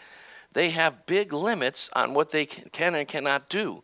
they 0.54 0.70
have 0.72 1.06
big 1.06 1.34
limits 1.34 1.90
on 1.94 2.14
what 2.14 2.32
they 2.32 2.46
can 2.46 2.96
and 2.96 3.08
cannot 3.08 3.50
do 3.50 3.84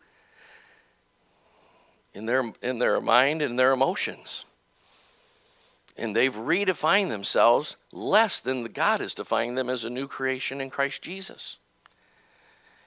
in 2.14 2.26
their, 2.26 2.52
in 2.62 2.80
their 2.80 3.00
mind 3.00 3.42
and 3.42 3.58
their 3.58 3.72
emotions. 3.72 4.46
And 5.96 6.16
they've 6.16 6.34
redefined 6.34 7.10
themselves 7.10 7.78
less 7.92 8.40
than 8.40 8.64
God 8.66 9.02
is 9.02 9.14
defining 9.14 9.56
them 9.56 9.70
as 9.70 9.84
a 9.84 9.90
new 9.90 10.08
creation 10.08 10.62
in 10.62 10.70
Christ 10.70 11.02
Jesus. 11.02 11.58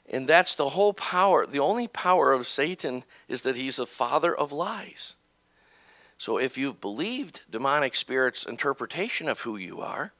And 0.08 0.28
that's 0.28 0.54
the 0.54 0.70
whole 0.70 0.92
power. 0.92 1.46
The 1.46 1.60
only 1.60 1.86
power 1.88 2.32
of 2.32 2.48
Satan 2.48 3.04
is 3.28 3.42
that 3.42 3.56
he's 3.56 3.76
the 3.76 3.86
father 3.86 4.34
of 4.34 4.52
lies. 4.52 5.14
So 6.18 6.36
if 6.38 6.58
you've 6.58 6.80
believed 6.80 7.42
demonic 7.50 7.94
spirits' 7.94 8.44
interpretation 8.44 9.28
of 9.28 9.40
who 9.40 9.56
you 9.56 9.80
are, 9.80 10.12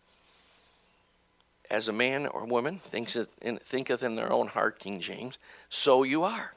as 1.71 1.89
a 1.89 1.93
man 1.93 2.27
or 2.27 2.45
woman 2.45 2.81
in, 2.93 3.59
thinketh 3.59 4.03
in 4.03 4.17
their 4.17 4.33
own 4.33 4.49
heart, 4.49 4.79
King 4.79 5.01
James, 5.01 5.39
so 5.69 6.03
you 6.03 6.25
are. 6.25 6.53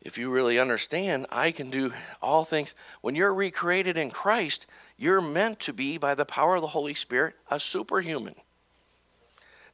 If 0.00 0.18
you 0.18 0.30
really 0.30 0.58
understand, 0.58 1.26
I 1.30 1.52
can 1.52 1.70
do 1.70 1.92
all 2.20 2.44
things. 2.44 2.74
When 3.02 3.14
you're 3.14 3.32
recreated 3.32 3.96
in 3.96 4.10
Christ, 4.10 4.66
you're 4.98 5.20
meant 5.20 5.60
to 5.60 5.72
be, 5.72 5.96
by 5.96 6.16
the 6.16 6.24
power 6.24 6.56
of 6.56 6.60
the 6.60 6.66
Holy 6.66 6.94
Spirit, 6.94 7.34
a 7.48 7.60
superhuman. 7.60 8.34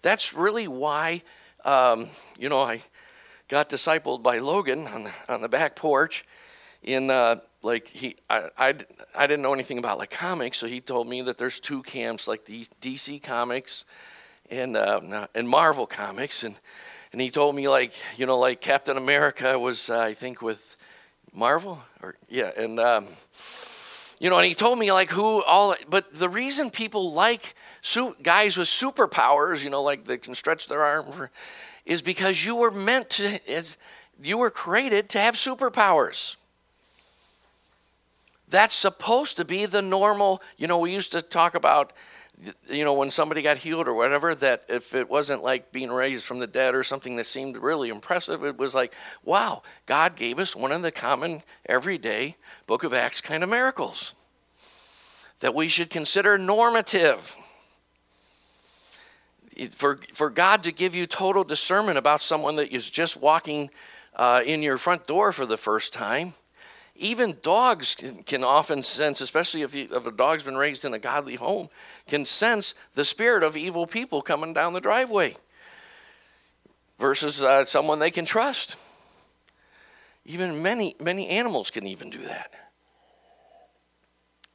That's 0.03 0.35
really 0.35 0.69
why, 0.69 1.23
um, 1.65 2.09
you 2.39 2.51
know, 2.51 2.63
I 2.63 2.83
got 3.49 3.71
discipled 3.71 4.23
by 4.23 4.39
Logan 4.39 4.87
on 4.87 5.05
the, 5.05 5.13
on 5.31 5.41
the 5.41 5.49
back 5.49 5.75
porch. 5.75 6.27
In 6.83 7.11
uh, 7.11 7.41
like 7.63 7.89
he, 7.89 8.17
I, 8.31 8.49
I, 8.57 8.75
I 9.15 9.27
didn't 9.27 9.43
know 9.43 9.53
anything 9.53 9.79
about 9.79 9.99
like 9.99 10.11
comics, 10.11 10.59
so 10.59 10.67
he 10.67 10.81
told 10.81 11.09
me 11.09 11.23
that 11.23 11.39
there's 11.39 11.61
two 11.61 11.83
camps, 11.83 12.29
like 12.29 12.45
the 12.45 12.67
DC 12.81 13.23
Comics 13.23 13.85
and 14.51 14.77
uh, 14.77 15.27
and 15.35 15.49
Marvel 15.49 15.87
Comics, 15.87 16.45
and 16.45 16.55
and 17.13 17.21
he 17.21 17.31
told 17.31 17.57
me 17.57 17.69
like 17.69 17.93
you 18.17 18.27
know 18.27 18.39
like 18.39 18.61
Captain 18.61 18.97
America 18.97 19.59
was 19.59 19.91
uh, 19.91 19.99
I 19.99 20.15
think 20.15 20.41
with 20.41 20.77
Marvel 21.33 21.81
or 22.03 22.17
yeah, 22.29 22.51
and 22.57 22.79
um, 22.79 23.07
you 24.21 24.31
know, 24.31 24.37
and 24.37 24.47
he 24.47 24.55
told 24.55 24.79
me 24.79 24.91
like 24.93 25.11
who 25.11 25.43
all, 25.45 25.75
but 25.89 26.13
the 26.13 26.29
reason 26.29 26.71
people 26.71 27.13
like 27.13 27.55
su- 27.83 28.17
guys 28.23 28.57
with 28.57 28.69
superpowers, 28.69 29.63
you 29.63 29.71
know, 29.71 29.83
like 29.83 30.05
they 30.05 30.19
can 30.19 30.35
stretch 30.35 30.67
their 30.67 30.83
arm, 30.83 31.13
for, 31.13 31.31
is 31.87 32.03
because 32.03 32.45
you 32.45 32.57
were 32.57 32.71
meant 32.71 33.11
to, 33.11 33.51
as, 33.51 33.77
you 34.23 34.39
were 34.39 34.51
created 34.51 35.09
to 35.11 35.21
have 35.21 35.37
superpowers. 35.37 36.37
That's 38.51 38.75
supposed 38.75 39.37
to 39.37 39.45
be 39.45 39.67
the 39.67 39.83
normal, 39.83 40.41
you 40.57 40.67
know, 40.67 40.79
we 40.79 40.93
used 40.93 41.13
to 41.13 41.21
talk 41.23 41.55
about, 41.55 41.93
you 42.71 42.85
know, 42.85 42.95
when 42.95 43.11
somebody 43.11 43.43
got 43.43 43.59
healed 43.59 43.89
or 43.89 43.95
whatever, 43.95 44.35
that 44.37 44.65
if 44.69 44.95
it 44.95 45.09
wasn't 45.11 45.43
like 45.43 45.73
being 45.73 45.91
raised 45.91 46.25
from 46.25 46.39
the 46.39 46.47
dead 46.47 46.75
or 46.75 46.83
something 46.85 47.17
that 47.17 47.27
seemed 47.27 47.57
really 47.57 47.89
impressive, 47.91 48.45
it 48.45 48.57
was 48.57 48.75
like, 48.75 48.95
wow, 49.25 49.63
God 49.87 50.17
gave 50.17 50.39
us 50.39 50.57
one 50.57 50.73
of 50.73 50.83
the 50.83 50.93
common, 50.93 51.43
everyday 51.67 52.37
book 52.67 52.85
of 52.85 52.95
Acts 52.95 53.21
kind 53.21 53.43
of 53.43 53.51
miracles. 53.51 54.13
that 55.41 55.55
we 55.55 55.69
should 55.69 55.91
consider 55.91 56.39
normative. 56.39 57.37
For, 59.73 59.99
for 60.15 60.31
God 60.31 60.63
to 60.65 60.73
give 60.73 60.95
you 60.95 61.07
total 61.07 61.45
discernment 61.45 61.99
about 61.99 62.21
someone 62.21 62.57
that 62.57 62.73
is 62.73 62.89
just 62.89 63.17
walking 63.17 63.71
uh, 64.15 64.43
in 64.45 64.63
your 64.63 64.79
front 64.79 65.07
door 65.07 65.33
for 65.33 65.47
the 65.47 65.57
first 65.57 65.93
time, 65.93 66.35
even 66.99 67.39
dogs 67.43 67.95
can, 67.95 68.23
can 68.25 68.45
often 68.45 68.83
sense, 68.83 69.21
especially 69.21 69.63
if, 69.63 69.75
you, 69.75 69.89
if 69.91 70.07
a 70.07 70.11
dog's 70.11 70.43
been 70.43 70.57
raised 70.57 70.85
in 70.85 70.95
a 70.95 70.99
godly 70.99 71.37
home, 71.37 71.69
can 72.07 72.25
sense 72.25 72.75
the 72.95 73.05
spirit 73.05 73.43
of 73.43 73.57
evil 73.57 73.87
people 73.87 74.21
coming 74.21 74.53
down 74.53 74.73
the 74.73 74.81
driveway 74.81 75.37
versus 76.99 77.41
uh, 77.41 77.65
someone 77.65 77.99
they 77.99 78.11
can 78.11 78.25
trust. 78.25 78.77
Even 80.25 80.61
many, 80.61 80.97
many 81.01 81.29
animals 81.29 81.71
can 81.71 81.87
even 81.87 82.11
do 82.11 82.19
that. 82.19 82.53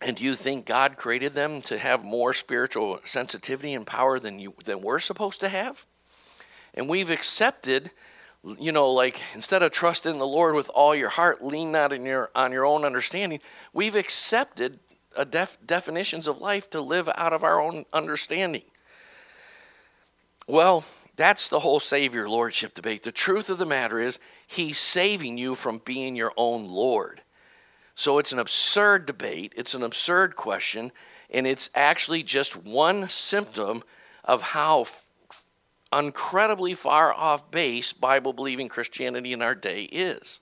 And 0.02 0.18
do 0.18 0.24
you 0.24 0.36
think 0.36 0.66
God 0.66 0.98
created 0.98 1.34
them 1.34 1.62
to 1.62 1.78
have 1.78 2.04
more 2.04 2.34
spiritual 2.34 3.00
sensitivity 3.06 3.74
and 3.74 3.88
power 3.88 4.20
than 4.20 4.38
you 4.38 4.54
than 4.66 4.82
we're 4.82 5.00
supposed 5.00 5.40
to 5.40 5.50
have? 5.50 5.86
And 6.74 6.90
we've 6.90 7.10
accepted, 7.10 7.92
you 8.60 8.72
know, 8.72 8.92
like 8.92 9.22
instead 9.34 9.64
of 9.64 9.72
trusting 9.72 10.18
the 10.18 10.28
Lord 10.28 10.56
with 10.56 10.70
all 10.74 10.94
your 10.96 11.10
heart, 11.10 11.44
lean 11.44 11.72
not 11.72 11.94
in 11.94 12.06
your 12.06 12.30
on 12.36 12.52
your 12.52 12.66
own 12.66 12.84
understanding. 12.84 13.40
We've 13.72 13.96
accepted 13.96 14.80
uh, 15.16 15.24
def, 15.24 15.58
definitions 15.66 16.28
of 16.28 16.40
life 16.40 16.70
to 16.72 16.82
live 16.82 17.10
out 17.16 17.34
of 17.34 17.44
our 17.44 17.62
own 17.62 17.86
understanding. 17.94 18.64
Well, 20.48 20.84
that's 21.16 21.48
the 21.48 21.60
whole 21.60 21.80
Savior 21.80 22.28
Lordship 22.28 22.74
debate. 22.74 23.04
The 23.04 23.12
truth 23.12 23.50
of 23.50 23.60
the 23.60 23.66
matter 23.66 24.00
is, 24.00 24.20
He's 24.46 24.78
saving 24.78 25.38
you 25.38 25.56
from 25.56 25.82
being 25.86 26.16
your 26.16 26.34
own 26.36 26.66
Lord. 26.66 27.22
So 27.96 28.18
it's 28.18 28.32
an 28.32 28.40
absurd 28.40 29.06
debate, 29.06 29.54
it's 29.56 29.76
an 29.76 29.84
absurd 29.84 30.36
question, 30.36 30.92
and 31.30 31.46
it's 31.46 31.70
actually 31.76 32.24
just 32.24 32.56
one 32.56 33.08
symptom 33.08 33.84
of 34.24 34.42
how 34.42 34.88
incredibly 36.00 36.74
far 36.74 37.14
off 37.14 37.52
base 37.52 37.94
Bible 37.94 38.34
believing 38.34 38.70
Christianity 38.70 39.34
in 39.34 39.42
our 39.42 39.56
day 39.56 39.84
is. 39.84 40.40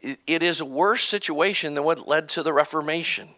It 0.00 0.42
is 0.42 0.60
a 0.60 0.66
worse 0.66 1.04
situation 1.04 1.74
than 1.74 1.84
what 1.84 2.08
led 2.08 2.28
to 2.30 2.42
the 2.42 2.52
Reformation. 2.52 3.28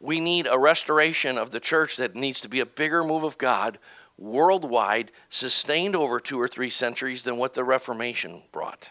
We 0.00 0.20
need 0.20 0.46
a 0.46 0.58
restoration 0.58 1.38
of 1.38 1.50
the 1.50 1.60
church 1.60 1.96
that 1.96 2.14
needs 2.14 2.40
to 2.42 2.48
be 2.48 2.60
a 2.60 2.66
bigger 2.66 3.02
move 3.02 3.24
of 3.24 3.38
God 3.38 3.78
worldwide, 4.16 5.10
sustained 5.28 5.96
over 5.96 6.20
two 6.20 6.40
or 6.40 6.46
three 6.46 6.70
centuries 6.70 7.22
than 7.22 7.36
what 7.36 7.54
the 7.54 7.64
Reformation 7.64 8.42
brought, 8.52 8.90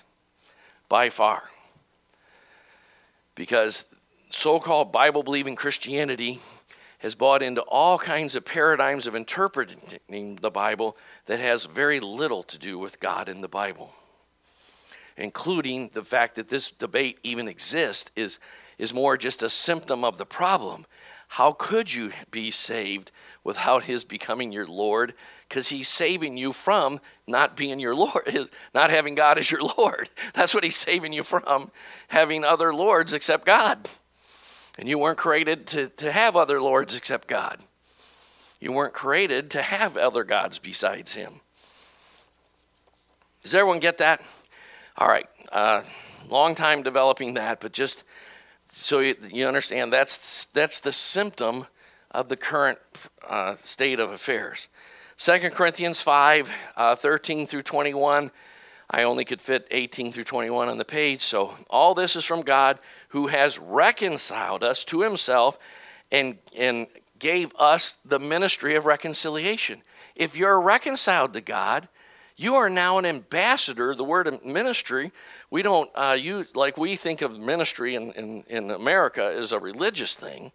by 0.90 1.10
far. 1.10 1.44
Because 3.36 3.86
so 4.30 4.60
called 4.60 4.92
Bible 4.92 5.24
believing 5.24 5.56
Christianity 5.56 6.42
has 7.04 7.16
bought 7.16 7.44
into 7.44 7.62
all 7.64 8.00
kinds 8.00 8.34
of 8.34 8.46
paradigms 8.46 9.08
of 9.08 9.14
interpreting 9.14 10.40
the 10.42 10.50
Bible 10.50 10.96
that 11.26 11.40
has 11.40 11.66
very 11.66 12.00
little 12.00 12.44
to 12.44 12.58
do 12.58 12.80
with 12.80 13.02
God 13.02 13.28
in 13.28 13.42
the 13.42 13.50
Bible. 13.50 13.94
Including 15.18 15.90
the 15.90 16.06
fact 16.06 16.36
that 16.36 16.48
this 16.48 16.72
debate 16.72 17.20
even 17.22 17.50
exists 17.50 18.10
is, 18.16 18.40
is 18.78 18.94
more 18.94 19.18
just 19.18 19.44
a 19.44 19.50
symptom 19.50 20.06
of 20.06 20.18
the 20.18 20.26
problem. 20.26 20.86
How 21.28 21.52
could 21.52 21.94
you 21.94 22.12
be 22.32 22.52
saved 22.52 23.12
without 23.44 23.84
his 23.84 24.06
becoming 24.06 24.54
your 24.54 24.66
Lord 24.66 25.14
because 25.50 25.68
he's 25.68 25.90
saving 25.90 26.38
you 26.38 26.54
from 26.54 27.02
not 27.28 27.58
being 27.58 27.82
your 27.82 27.96
Lord, 27.96 28.50
not 28.74 28.92
having 28.92 29.14
God 29.14 29.38
as 29.38 29.52
your 29.52 29.62
Lord. 29.78 30.10
That's 30.34 30.54
what 30.54 30.64
he's 30.64 30.78
saving 30.78 31.12
you 31.12 31.24
from, 31.24 31.70
having 32.08 32.46
other 32.46 32.74
lords 32.74 33.14
except 33.14 33.46
God. 33.46 33.90
And 34.78 34.90
you 34.90 34.98
weren't 34.98 35.18
created 35.18 35.68
to, 35.68 35.90
to 35.90 36.12
have 36.12 36.36
other 36.36 36.62
lords 36.62 36.96
except 36.96 37.28
God. 37.28 37.60
You 38.60 38.72
weren't 38.72 38.94
created 38.94 39.52
to 39.52 39.62
have 39.62 39.98
other 39.98 40.24
gods 40.24 40.58
besides 40.58 41.14
him. 41.14 41.42
Does 43.42 43.54
everyone 43.54 43.80
get 43.80 43.98
that? 43.98 44.22
All 44.98 45.08
right. 45.08 45.28
Uh, 45.52 45.82
long 46.30 46.56
time 46.56 46.82
developing 46.82 47.34
that, 47.34 47.60
but 47.60 47.74
just 47.74 48.04
so 48.72 49.00
you, 49.00 49.16
you 49.32 49.48
understand, 49.48 49.94
that's, 49.94 50.46
that's 50.46 50.80
the 50.80 50.92
symptom 50.92 51.68
of 52.12 52.30
the 52.30 52.38
current 52.38 52.80
uh, 53.28 53.56
state 53.56 54.00
of 54.00 54.12
affairs. 54.12 54.68
2 55.18 55.50
Corinthians 55.52 56.02
5 56.02 56.52
uh, 56.76 56.96
13 56.96 57.48
through 57.48 57.62
21. 57.62 58.32
I 58.90 59.04
only 59.04 59.26
could 59.26 59.42
fit 59.42 59.68
18 59.72 60.12
through 60.12 60.26
21 60.26 60.70
on 60.70 60.78
the 60.78 60.86
page. 60.86 61.22
So, 61.22 61.56
all 61.70 61.94
this 61.96 62.16
is 62.16 62.26
from 62.26 62.42
God 62.42 62.80
who 63.10 63.28
has 63.28 63.58
reconciled 63.58 64.64
us 64.64 64.84
to 64.86 65.02
himself 65.02 65.58
and, 66.12 66.38
and 66.56 66.88
gave 67.20 67.54
us 67.58 67.98
the 68.06 68.20
ministry 68.20 68.76
of 68.76 68.86
reconciliation. 68.86 69.82
If 70.16 70.36
you're 70.36 70.62
reconciled 70.62 71.34
to 71.34 71.42
God, 71.42 71.88
you 72.36 72.56
are 72.56 72.70
now 72.70 72.98
an 72.98 73.06
ambassador. 73.06 73.96
The 73.96 74.04
word 74.04 74.44
ministry, 74.44 75.12
we 75.50 75.62
don't 75.62 75.90
uh, 75.96 76.18
use, 76.20 76.56
like 76.56 76.78
we 76.78 76.96
think 76.96 77.22
of 77.22 77.40
ministry 77.40 77.96
in, 77.96 78.12
in, 78.14 78.44
in 78.48 78.72
America 78.72 79.34
as 79.38 79.52
a 79.52 79.60
religious 79.60 80.16
thing 80.16 80.52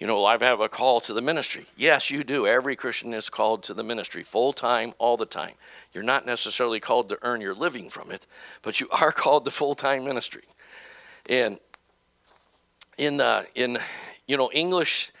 you 0.00 0.06
know, 0.06 0.24
I 0.24 0.38
have 0.38 0.60
a 0.60 0.68
call 0.68 1.02
to 1.02 1.12
the 1.12 1.20
ministry. 1.20 1.66
Yes, 1.76 2.10
you 2.10 2.24
do. 2.24 2.46
Every 2.46 2.74
Christian 2.74 3.12
is 3.12 3.28
called 3.28 3.62
to 3.64 3.74
the 3.74 3.82
ministry 3.84 4.22
full 4.22 4.54
time, 4.54 4.94
all 4.98 5.18
the 5.18 5.26
time. 5.26 5.52
You're 5.92 6.02
not 6.02 6.24
necessarily 6.24 6.80
called 6.80 7.10
to 7.10 7.18
earn 7.20 7.42
your 7.42 7.54
living 7.54 7.90
from 7.90 8.10
it, 8.10 8.26
but 8.62 8.80
you 8.80 8.88
are 8.90 9.12
called 9.12 9.44
to 9.44 9.50
full 9.50 9.74
time 9.74 10.04
ministry. 10.04 10.44
And 11.28 11.58
in 12.96 13.18
the 13.18 13.46
in 13.54 13.78
you 14.26 14.38
know 14.38 14.50
English 14.52 15.12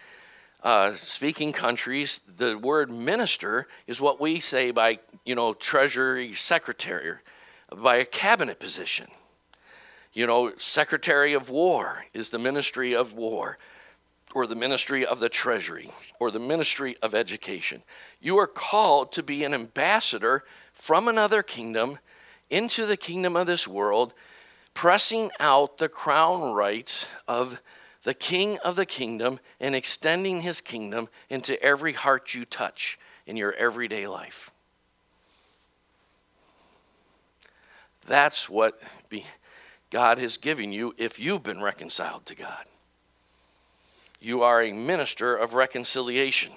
uh, 0.62 0.94
speaking 0.94 1.52
countries, 1.52 2.20
the 2.38 2.56
word 2.56 2.90
minister 2.90 3.68
is 3.86 4.00
what 4.00 4.18
we 4.18 4.40
say 4.40 4.70
by 4.70 4.98
you 5.26 5.34
know 5.34 5.52
treasury 5.52 6.32
secretary, 6.32 7.16
by 7.76 7.96
a 7.96 8.06
cabinet 8.06 8.58
position. 8.58 9.08
You 10.14 10.26
know, 10.26 10.52
secretary 10.56 11.34
of 11.34 11.50
war 11.50 12.06
is 12.14 12.30
the 12.30 12.38
ministry 12.38 12.94
of 12.96 13.12
war 13.12 13.58
or 14.34 14.46
the 14.46 14.54
ministry 14.54 15.04
of 15.04 15.20
the 15.20 15.28
treasury 15.28 15.90
or 16.18 16.30
the 16.30 16.38
ministry 16.38 16.96
of 17.02 17.14
education. 17.14 17.82
You 18.20 18.38
are 18.38 18.46
called 18.46 19.12
to 19.12 19.22
be 19.22 19.44
an 19.44 19.54
ambassador 19.54 20.44
from 20.72 21.08
another 21.08 21.42
kingdom 21.42 21.98
into 22.48 22.86
the 22.86 22.96
kingdom 22.96 23.36
of 23.36 23.46
this 23.46 23.66
world, 23.66 24.12
pressing 24.74 25.30
out 25.38 25.78
the 25.78 25.88
crown 25.88 26.52
rights 26.52 27.06
of 27.28 27.60
the 28.02 28.14
king 28.14 28.58
of 28.58 28.76
the 28.76 28.86
kingdom 28.86 29.38
and 29.60 29.74
extending 29.74 30.40
his 30.40 30.60
kingdom 30.60 31.08
into 31.28 31.62
every 31.62 31.92
heart 31.92 32.34
you 32.34 32.44
touch 32.44 32.98
in 33.26 33.36
your 33.36 33.52
everyday 33.52 34.06
life. 34.06 34.50
That's 38.06 38.48
what 38.48 38.80
God 39.90 40.18
has 40.18 40.36
given 40.36 40.72
you 40.72 40.94
if 40.96 41.20
you've 41.20 41.42
been 41.42 41.60
reconciled 41.60 42.26
to 42.26 42.34
God. 42.34 42.64
You 44.20 44.42
are 44.42 44.62
a 44.62 44.72
minister 44.72 45.34
of 45.34 45.54
reconciliation. 45.54 46.52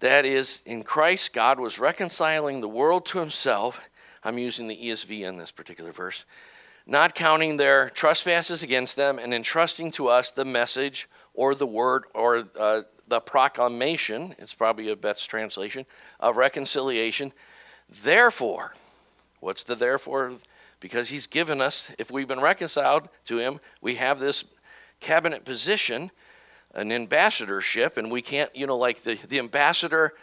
That 0.00 0.26
is, 0.26 0.62
in 0.66 0.82
Christ, 0.82 1.32
God 1.32 1.60
was 1.60 1.78
reconciling 1.78 2.60
the 2.60 2.68
world 2.68 3.06
to 3.06 3.20
himself. 3.20 3.80
I'm 4.24 4.36
using 4.36 4.66
the 4.66 4.76
ESV 4.76 5.20
in 5.20 5.36
this 5.36 5.52
particular 5.52 5.92
verse. 5.92 6.24
Not 6.86 7.14
counting 7.14 7.56
their 7.56 7.90
trespasses 7.90 8.64
against 8.64 8.96
them 8.96 9.20
and 9.20 9.32
entrusting 9.32 9.92
to 9.92 10.08
us 10.08 10.32
the 10.32 10.44
message 10.44 11.08
or 11.34 11.54
the 11.54 11.66
word 11.66 12.04
or 12.14 12.48
uh, 12.58 12.82
the 13.06 13.20
proclamation, 13.20 14.34
it's 14.38 14.54
probably 14.54 14.90
a 14.90 14.96
best 14.96 15.30
translation, 15.30 15.86
of 16.18 16.36
reconciliation. 16.36 17.32
Therefore, 18.02 18.74
what's 19.38 19.62
the 19.62 19.76
therefore? 19.76 20.32
Because 20.80 21.08
he's 21.08 21.26
given 21.26 21.60
us, 21.60 21.92
if 21.98 22.10
we've 22.10 22.28
been 22.28 22.40
reconciled 22.40 23.08
to 23.26 23.38
him, 23.38 23.60
we 23.80 23.94
have 23.96 24.18
this 24.18 24.44
cabinet 25.00 25.44
position, 25.44 26.10
an 26.74 26.92
ambassadorship, 26.92 27.96
and 27.96 28.10
we 28.10 28.22
can't, 28.22 28.54
you 28.54 28.66
know, 28.66 28.76
like 28.76 29.02
the, 29.02 29.18
the 29.28 29.38
ambassador 29.38 30.14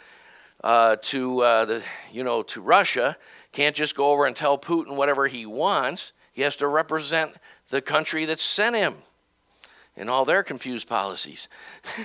uh, 0.64 0.96
to 1.02 1.42
uh, 1.42 1.66
the, 1.66 1.84
you 2.12 2.24
know, 2.24 2.44
to 2.44 2.62
Russia 2.62 3.18
can't 3.52 3.76
just 3.76 3.96
go 3.96 4.12
over 4.12 4.26
and 4.26 4.36
tell 4.36 4.58
Putin 4.58 4.96
whatever 4.96 5.28
he 5.28 5.46
wants. 5.46 6.12
He 6.34 6.42
has 6.42 6.56
to 6.58 6.68
represent 6.68 7.36
the 7.70 7.82
country 7.82 8.26
that 8.26 8.40
sent 8.40 8.76
him 8.76 8.96
and 9.96 10.10
all 10.10 10.26
their 10.26 10.44
confused 10.44 10.88
policies. 10.88 11.48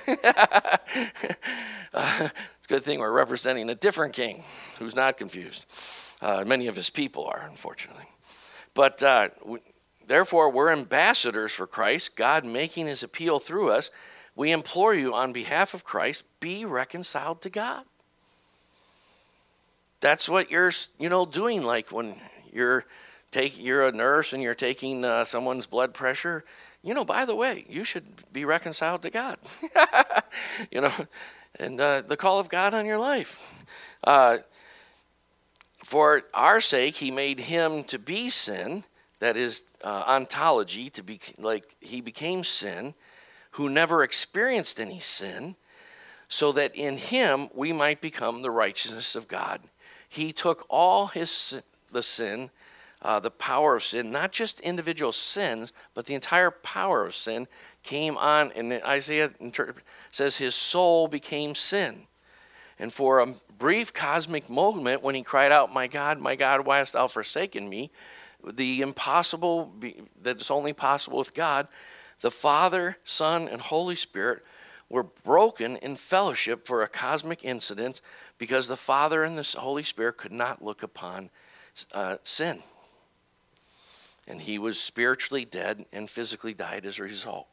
uh, 0.06 0.78
it's 0.94 1.94
a 1.94 2.30
good 2.68 2.84
thing 2.84 3.00
we're 3.00 3.10
representing 3.10 3.68
a 3.70 3.74
different 3.74 4.14
king 4.14 4.44
who's 4.78 4.94
not 4.94 5.18
confused. 5.18 5.66
Uh, 6.20 6.44
many 6.46 6.66
of 6.68 6.76
his 6.76 6.90
people 6.90 7.24
are, 7.24 7.46
unfortunately. 7.48 8.04
But 8.74 9.02
uh, 9.02 9.28
Therefore, 10.10 10.50
we're 10.50 10.72
ambassadors 10.72 11.52
for 11.52 11.68
Christ, 11.68 12.16
God 12.16 12.44
making 12.44 12.88
his 12.88 13.04
appeal 13.04 13.38
through 13.38 13.70
us. 13.70 13.92
We 14.34 14.50
implore 14.50 14.92
you 14.92 15.14
on 15.14 15.32
behalf 15.32 15.72
of 15.72 15.84
Christ, 15.84 16.24
be 16.40 16.64
reconciled 16.64 17.42
to 17.42 17.48
God. 17.48 17.84
That's 20.00 20.28
what 20.28 20.50
you're, 20.50 20.72
you 20.98 21.08
know, 21.08 21.26
doing. 21.26 21.62
Like 21.62 21.92
when 21.92 22.16
you're 22.52 22.86
take, 23.30 23.56
you're 23.56 23.86
a 23.86 23.92
nurse 23.92 24.32
and 24.32 24.42
you're 24.42 24.56
taking 24.56 25.04
uh, 25.04 25.24
someone's 25.24 25.66
blood 25.66 25.94
pressure, 25.94 26.44
you 26.82 26.92
know, 26.92 27.04
by 27.04 27.24
the 27.24 27.36
way, 27.36 27.64
you 27.68 27.84
should 27.84 28.04
be 28.32 28.44
reconciled 28.44 29.02
to 29.02 29.10
God. 29.10 29.38
you 30.72 30.80
know, 30.80 30.92
and 31.60 31.80
uh, 31.80 32.00
the 32.00 32.16
call 32.16 32.40
of 32.40 32.48
God 32.48 32.74
on 32.74 32.84
your 32.84 32.98
life. 32.98 33.38
Uh, 34.02 34.38
for 35.84 36.22
our 36.34 36.60
sake, 36.60 36.96
he 36.96 37.12
made 37.12 37.38
him 37.38 37.84
to 37.84 37.98
be 38.00 38.28
sin, 38.28 38.82
that 39.20 39.36
is 39.36 39.62
uh, 39.84 40.04
ontology, 40.06 40.90
to 40.90 41.02
be 41.02 41.20
like 41.38 41.76
he 41.80 42.00
became 42.00 42.44
sin, 42.44 42.94
who 43.52 43.68
never 43.68 44.02
experienced 44.02 44.80
any 44.80 45.00
sin, 45.00 45.56
so 46.28 46.52
that 46.52 46.74
in 46.74 46.96
him 46.96 47.48
we 47.54 47.72
might 47.72 48.00
become 48.00 48.42
the 48.42 48.50
righteousness 48.50 49.14
of 49.14 49.28
God. 49.28 49.60
He 50.08 50.32
took 50.32 50.66
all 50.68 51.08
his 51.08 51.62
the 51.92 52.02
sin, 52.02 52.50
uh, 53.02 53.20
the 53.20 53.30
power 53.30 53.76
of 53.76 53.84
sin, 53.84 54.10
not 54.10 54.32
just 54.32 54.60
individual 54.60 55.12
sins, 55.12 55.72
but 55.94 56.06
the 56.06 56.14
entire 56.14 56.50
power 56.50 57.06
of 57.06 57.16
sin 57.16 57.48
came 57.82 58.16
on, 58.16 58.52
and 58.52 58.72
Isaiah 58.72 59.30
says 60.10 60.36
his 60.36 60.54
soul 60.54 61.08
became 61.08 61.54
sin. 61.54 62.06
And 62.78 62.92
for 62.92 63.20
a 63.20 63.34
brief 63.58 63.92
cosmic 63.92 64.48
moment 64.48 65.02
when 65.02 65.14
he 65.14 65.22
cried 65.22 65.52
out, 65.52 65.72
My 65.72 65.86
God, 65.86 66.18
my 66.18 66.34
God, 66.34 66.66
why 66.66 66.78
hast 66.78 66.94
thou 66.94 67.06
forsaken 67.06 67.68
me? 67.68 67.90
The 68.44 68.80
impossible 68.80 69.72
that 70.22 70.40
is 70.40 70.50
only 70.50 70.72
possible 70.72 71.18
with 71.18 71.34
God, 71.34 71.68
the 72.20 72.30
Father, 72.30 72.96
Son, 73.04 73.48
and 73.48 73.60
Holy 73.60 73.96
Spirit 73.96 74.44
were 74.88 75.04
broken 75.04 75.76
in 75.76 75.96
fellowship 75.96 76.66
for 76.66 76.82
a 76.82 76.88
cosmic 76.88 77.44
incident 77.44 78.00
because 78.38 78.66
the 78.66 78.76
Father 78.76 79.24
and 79.24 79.36
the 79.36 79.58
Holy 79.58 79.84
Spirit 79.84 80.16
could 80.16 80.32
not 80.32 80.62
look 80.62 80.82
upon 80.82 81.30
uh, 81.92 82.16
sin. 82.24 82.62
And 84.28 84.40
he 84.40 84.58
was 84.58 84.78
spiritually 84.78 85.44
dead 85.44 85.86
and 85.92 86.10
physically 86.10 86.54
died 86.54 86.84
as 86.84 86.98
a 86.98 87.02
result. 87.02 87.46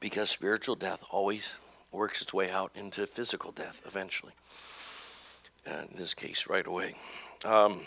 Because 0.00 0.30
spiritual 0.30 0.76
death 0.76 1.02
always 1.10 1.52
works 1.90 2.22
its 2.22 2.34
way 2.34 2.50
out 2.50 2.72
into 2.74 3.06
physical 3.06 3.52
death 3.52 3.80
eventually. 3.86 4.32
Uh, 5.66 5.82
in 5.90 5.98
this 5.98 6.14
case, 6.14 6.46
right 6.46 6.66
away. 6.66 6.94
Um, 7.44 7.80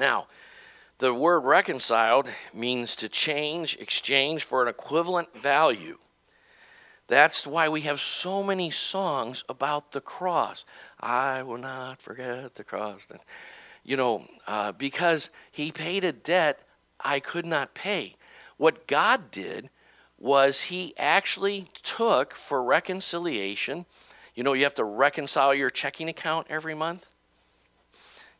now, 0.00 0.26
the 0.98 1.14
word 1.14 1.40
reconciled 1.40 2.26
means 2.52 2.96
to 2.96 3.08
change, 3.08 3.76
exchange 3.78 4.42
for 4.44 4.62
an 4.62 4.68
equivalent 4.68 5.36
value. 5.36 5.98
That's 7.06 7.46
why 7.46 7.68
we 7.68 7.82
have 7.82 8.00
so 8.00 8.42
many 8.42 8.70
songs 8.70 9.44
about 9.48 9.92
the 9.92 10.00
cross. 10.00 10.64
I 11.00 11.42
will 11.42 11.58
not 11.58 12.00
forget 12.00 12.54
the 12.54 12.64
cross. 12.64 13.06
You 13.84 13.96
know, 13.96 14.26
uh, 14.46 14.72
because 14.72 15.30
he 15.50 15.70
paid 15.70 16.04
a 16.04 16.12
debt 16.12 16.60
I 17.00 17.20
could 17.20 17.46
not 17.46 17.74
pay. 17.74 18.16
What 18.56 18.86
God 18.86 19.30
did 19.30 19.70
was 20.18 20.62
he 20.62 20.94
actually 20.98 21.68
took 21.82 22.34
for 22.34 22.62
reconciliation. 22.62 23.86
You 24.34 24.44
know, 24.44 24.52
you 24.52 24.64
have 24.64 24.74
to 24.74 24.84
reconcile 24.84 25.54
your 25.54 25.70
checking 25.70 26.08
account 26.08 26.46
every 26.50 26.74
month. 26.74 27.06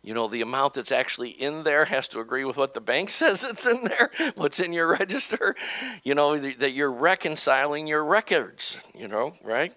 You 0.02 0.14
know, 0.14 0.28
the 0.28 0.40
amount 0.40 0.74
that's 0.74 0.92
actually 0.92 1.30
in 1.30 1.62
there 1.62 1.84
has 1.84 2.08
to 2.08 2.20
agree 2.20 2.44
with 2.44 2.56
what 2.56 2.72
the 2.72 2.80
bank 2.80 3.10
says 3.10 3.44
it's 3.44 3.66
in 3.66 3.84
there, 3.84 4.10
what's 4.34 4.60
in 4.60 4.72
your 4.72 4.88
register. 4.88 5.54
You 6.02 6.14
know, 6.14 6.38
that 6.38 6.72
you're 6.72 6.92
reconciling 6.92 7.86
your 7.86 8.04
records, 8.04 8.76
you 8.94 9.08
know, 9.08 9.34
right? 9.42 9.74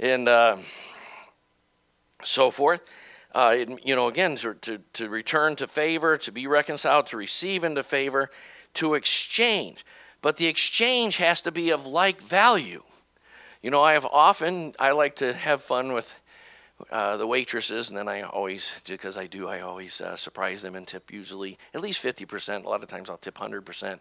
And 0.00 0.28
uh, 0.28 0.58
so 2.24 2.50
forth. 2.50 2.80
Uh, 3.34 3.66
you 3.84 3.94
know, 3.94 4.08
again, 4.08 4.34
to, 4.36 4.54
to, 4.54 4.78
to 4.94 5.10
return 5.10 5.54
to 5.56 5.66
favor, 5.66 6.16
to 6.16 6.32
be 6.32 6.46
reconciled, 6.46 7.06
to 7.06 7.18
receive 7.18 7.64
into 7.64 7.82
favor, 7.82 8.30
to 8.72 8.94
exchange. 8.94 9.84
But 10.22 10.38
the 10.38 10.46
exchange 10.46 11.18
has 11.18 11.42
to 11.42 11.52
be 11.52 11.70
of 11.70 11.86
like 11.86 12.20
value. 12.22 12.82
You 13.62 13.70
know, 13.70 13.82
I 13.82 13.92
have 13.92 14.06
often, 14.06 14.74
I 14.78 14.92
like 14.92 15.16
to 15.16 15.34
have 15.34 15.62
fun 15.62 15.92
with 15.92 16.18
uh, 16.90 17.16
the 17.16 17.26
waitresses, 17.26 17.88
and 17.88 17.96
then 17.96 18.08
I 18.08 18.22
always, 18.22 18.70
because 18.86 19.16
I 19.16 19.26
do, 19.26 19.48
I 19.48 19.60
always 19.60 20.00
uh, 20.00 20.16
surprise 20.16 20.62
them 20.62 20.74
and 20.74 20.86
tip 20.86 21.10
usually 21.10 21.58
at 21.74 21.80
least 21.80 22.02
50%. 22.02 22.64
A 22.64 22.68
lot 22.68 22.82
of 22.82 22.88
times 22.88 23.08
I'll 23.08 23.16
tip 23.16 23.38
100%, 23.38 23.98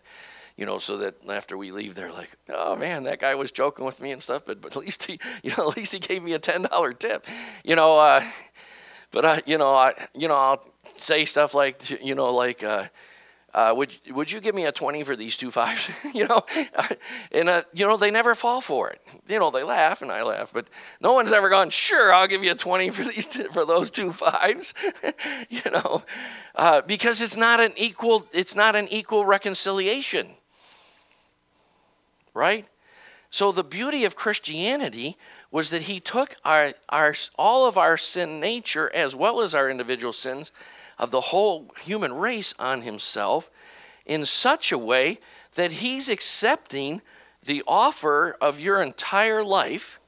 you 0.57 0.65
know, 0.65 0.77
so 0.77 0.97
that 0.97 1.15
after 1.29 1.57
we 1.57 1.71
leave, 1.71 1.95
they're 1.95 2.11
like, 2.11 2.35
oh 2.49 2.75
man, 2.75 3.03
that 3.03 3.19
guy 3.19 3.35
was 3.35 3.51
joking 3.51 3.85
with 3.85 4.01
me 4.01 4.11
and 4.11 4.21
stuff, 4.21 4.43
but, 4.45 4.61
but 4.61 4.75
at 4.75 4.83
least 4.83 5.05
he, 5.05 5.19
you 5.43 5.51
know, 5.57 5.69
at 5.69 5.77
least 5.77 5.93
he 5.93 5.99
gave 5.99 6.21
me 6.21 6.33
a 6.33 6.39
$10 6.39 6.99
tip, 6.99 7.25
you 7.63 7.75
know, 7.75 7.97
uh, 7.97 8.23
but 9.11 9.25
I, 9.25 9.41
you 9.45 9.57
know, 9.57 9.73
I, 9.73 10.07
you 10.13 10.27
know, 10.27 10.35
I'll 10.35 10.67
say 10.95 11.23
stuff 11.23 11.53
like, 11.53 12.03
you 12.03 12.15
know, 12.15 12.33
like, 12.33 12.61
uh, 13.55 13.73
would 13.73 13.89
would 14.09 14.29
you 14.29 14.41
give 14.41 14.53
me 14.53 14.65
a 14.65 14.71
twenty 14.71 15.01
for 15.01 15.15
these 15.15 15.37
two 15.37 15.49
fives? 15.49 15.89
you 16.13 16.27
know, 16.27 16.45
and 17.31 17.47
uh, 17.47 17.63
you 17.73 17.87
know 17.87 17.95
they 17.95 18.11
never 18.11 18.35
fall 18.35 18.59
for 18.59 18.89
it. 18.89 19.01
You 19.29 19.39
know 19.39 19.49
they 19.49 19.63
laugh 19.63 20.01
and 20.01 20.11
I 20.11 20.23
laugh, 20.23 20.51
but 20.53 20.67
no 20.99 21.13
one's 21.13 21.31
ever 21.31 21.47
gone. 21.47 21.69
Sure, 21.69 22.13
I'll 22.13 22.27
give 22.27 22.43
you 22.43 22.51
a 22.51 22.55
twenty 22.55 22.89
for 22.89 23.05
these 23.05 23.27
for 23.53 23.65
those 23.65 23.89
two 23.91 24.11
fives. 24.11 24.73
you 25.49 25.61
know, 25.71 26.03
uh, 26.55 26.81
because 26.81 27.21
it's 27.21 27.37
not 27.37 27.61
an 27.61 27.71
equal. 27.77 28.27
It's 28.33 28.57
not 28.57 28.75
an 28.75 28.89
equal 28.89 29.25
reconciliation, 29.25 30.27
right? 32.33 32.67
So 33.29 33.53
the 33.53 33.63
beauty 33.63 34.03
of 34.03 34.17
Christianity 34.17 35.17
was 35.49 35.69
that 35.69 35.83
He 35.83 36.01
took 36.01 36.35
our 36.43 36.73
our 36.89 37.15
all 37.37 37.65
of 37.65 37.77
our 37.77 37.95
sin 37.95 38.41
nature 38.41 38.91
as 38.93 39.15
well 39.15 39.39
as 39.39 39.55
our 39.55 39.69
individual 39.69 40.11
sins 40.11 40.51
of 40.97 41.11
the 41.11 41.21
whole 41.21 41.71
human 41.83 42.13
race 42.13 42.53
on 42.59 42.81
himself 42.81 43.49
in 44.05 44.25
such 44.25 44.71
a 44.71 44.77
way 44.77 45.19
that 45.55 45.71
he's 45.71 46.09
accepting 46.09 47.01
the 47.43 47.63
offer 47.67 48.37
of 48.41 48.59
your 48.59 48.81
entire 48.81 49.43
life 49.43 49.99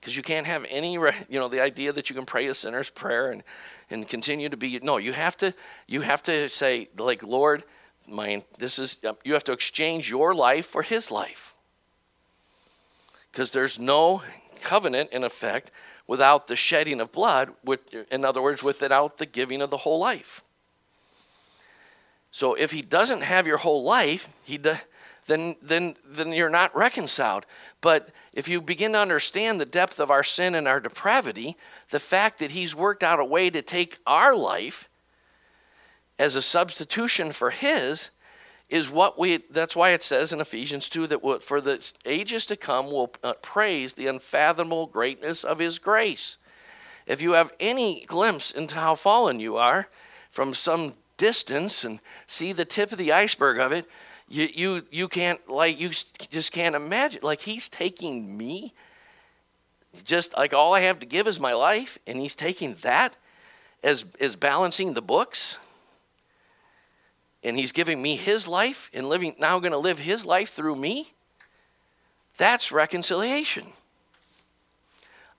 because 0.00 0.16
you 0.16 0.22
can't 0.22 0.46
have 0.46 0.64
any 0.68 0.92
you 1.28 1.38
know 1.38 1.48
the 1.48 1.60
idea 1.60 1.92
that 1.92 2.08
you 2.10 2.16
can 2.16 2.26
pray 2.26 2.46
a 2.46 2.54
sinner's 2.54 2.90
prayer 2.90 3.30
and 3.30 3.42
and 3.90 4.08
continue 4.08 4.48
to 4.48 4.56
be 4.56 4.78
no 4.80 4.96
you 4.96 5.12
have 5.12 5.36
to 5.36 5.54
you 5.86 6.00
have 6.00 6.22
to 6.22 6.48
say 6.48 6.88
like 6.96 7.22
lord 7.22 7.64
my 8.08 8.42
this 8.58 8.78
is 8.78 8.96
um, 9.04 9.16
you 9.24 9.34
have 9.34 9.44
to 9.44 9.52
exchange 9.52 10.08
your 10.08 10.34
life 10.34 10.66
for 10.66 10.82
his 10.82 11.10
life. 11.10 11.54
Because 13.30 13.50
there's 13.50 13.78
no 13.78 14.22
covenant 14.62 15.10
in 15.12 15.24
effect 15.24 15.70
without 16.08 16.48
the 16.48 16.56
shedding 16.56 17.00
of 17.00 17.12
blood, 17.12 17.50
in 18.10 18.24
other 18.24 18.42
words, 18.42 18.64
without 18.64 19.18
the 19.18 19.26
giving 19.26 19.62
of 19.62 19.70
the 19.70 19.76
whole 19.76 20.00
life. 20.00 20.42
So 22.32 22.54
if 22.54 22.72
he 22.72 22.82
doesn't 22.82 23.20
have 23.20 23.46
your 23.46 23.58
whole 23.58 23.84
life, 23.84 24.28
he 24.44 24.56
then, 24.56 25.56
then, 25.62 25.94
then 26.04 26.32
you're 26.32 26.48
not 26.48 26.74
reconciled. 26.74 27.46
But 27.80 28.08
if 28.32 28.48
you 28.48 28.60
begin 28.60 28.92
to 28.94 28.98
understand 28.98 29.60
the 29.60 29.66
depth 29.66 30.00
of 30.00 30.10
our 30.10 30.24
sin 30.24 30.54
and 30.54 30.66
our 30.66 30.80
depravity, 30.80 31.56
the 31.90 32.00
fact 32.00 32.38
that 32.38 32.50
he's 32.50 32.74
worked 32.74 33.02
out 33.02 33.20
a 33.20 33.24
way 33.24 33.50
to 33.50 33.60
take 33.60 33.98
our 34.06 34.34
life 34.34 34.88
as 36.18 36.34
a 36.34 36.42
substitution 36.42 37.32
for 37.32 37.50
his, 37.50 38.10
is 38.68 38.90
what 38.90 39.18
we 39.18 39.38
that's 39.50 39.74
why 39.74 39.90
it 39.90 40.02
says 40.02 40.32
in 40.32 40.40
ephesians 40.40 40.88
2 40.88 41.06
that 41.06 41.42
for 41.42 41.60
the 41.60 41.92
ages 42.04 42.44
to 42.46 42.56
come 42.56 42.86
will 42.90 43.12
uh, 43.22 43.32
praise 43.34 43.94
the 43.94 44.06
unfathomable 44.06 44.86
greatness 44.86 45.42
of 45.44 45.58
his 45.58 45.78
grace. 45.78 46.36
If 47.06 47.22
you 47.22 47.32
have 47.32 47.54
any 47.58 48.04
glimpse 48.04 48.50
into 48.50 48.74
how 48.74 48.94
fallen 48.94 49.40
you 49.40 49.56
are 49.56 49.88
from 50.30 50.52
some 50.52 50.94
distance 51.16 51.84
and 51.84 52.00
see 52.26 52.52
the 52.52 52.66
tip 52.66 52.92
of 52.92 52.98
the 52.98 53.12
iceberg 53.12 53.58
of 53.58 53.72
it 53.72 53.86
you 54.28 54.48
you 54.54 54.82
you 54.90 55.08
can't 55.08 55.48
like 55.48 55.80
you 55.80 55.90
just 56.30 56.52
can't 56.52 56.76
imagine 56.76 57.20
like 57.22 57.40
he's 57.40 57.68
taking 57.68 58.36
me 58.36 58.72
just 60.04 60.36
like 60.36 60.52
all 60.52 60.74
i 60.74 60.80
have 60.80 61.00
to 61.00 61.06
give 61.06 61.26
is 61.26 61.40
my 61.40 61.52
life 61.52 61.98
and 62.06 62.20
he's 62.20 62.34
taking 62.34 62.74
that 62.82 63.14
as 63.82 64.04
as 64.20 64.36
balancing 64.36 64.94
the 64.94 65.02
books 65.02 65.56
and 67.42 67.58
he's 67.58 67.72
giving 67.72 68.00
me 68.00 68.16
his 68.16 68.48
life 68.48 68.90
and 68.92 69.08
living 69.08 69.34
now 69.38 69.58
going 69.58 69.72
to 69.72 69.78
live 69.78 69.98
his 69.98 70.24
life 70.24 70.50
through 70.50 70.76
me? 70.76 71.12
That's 72.36 72.72
reconciliation. 72.72 73.66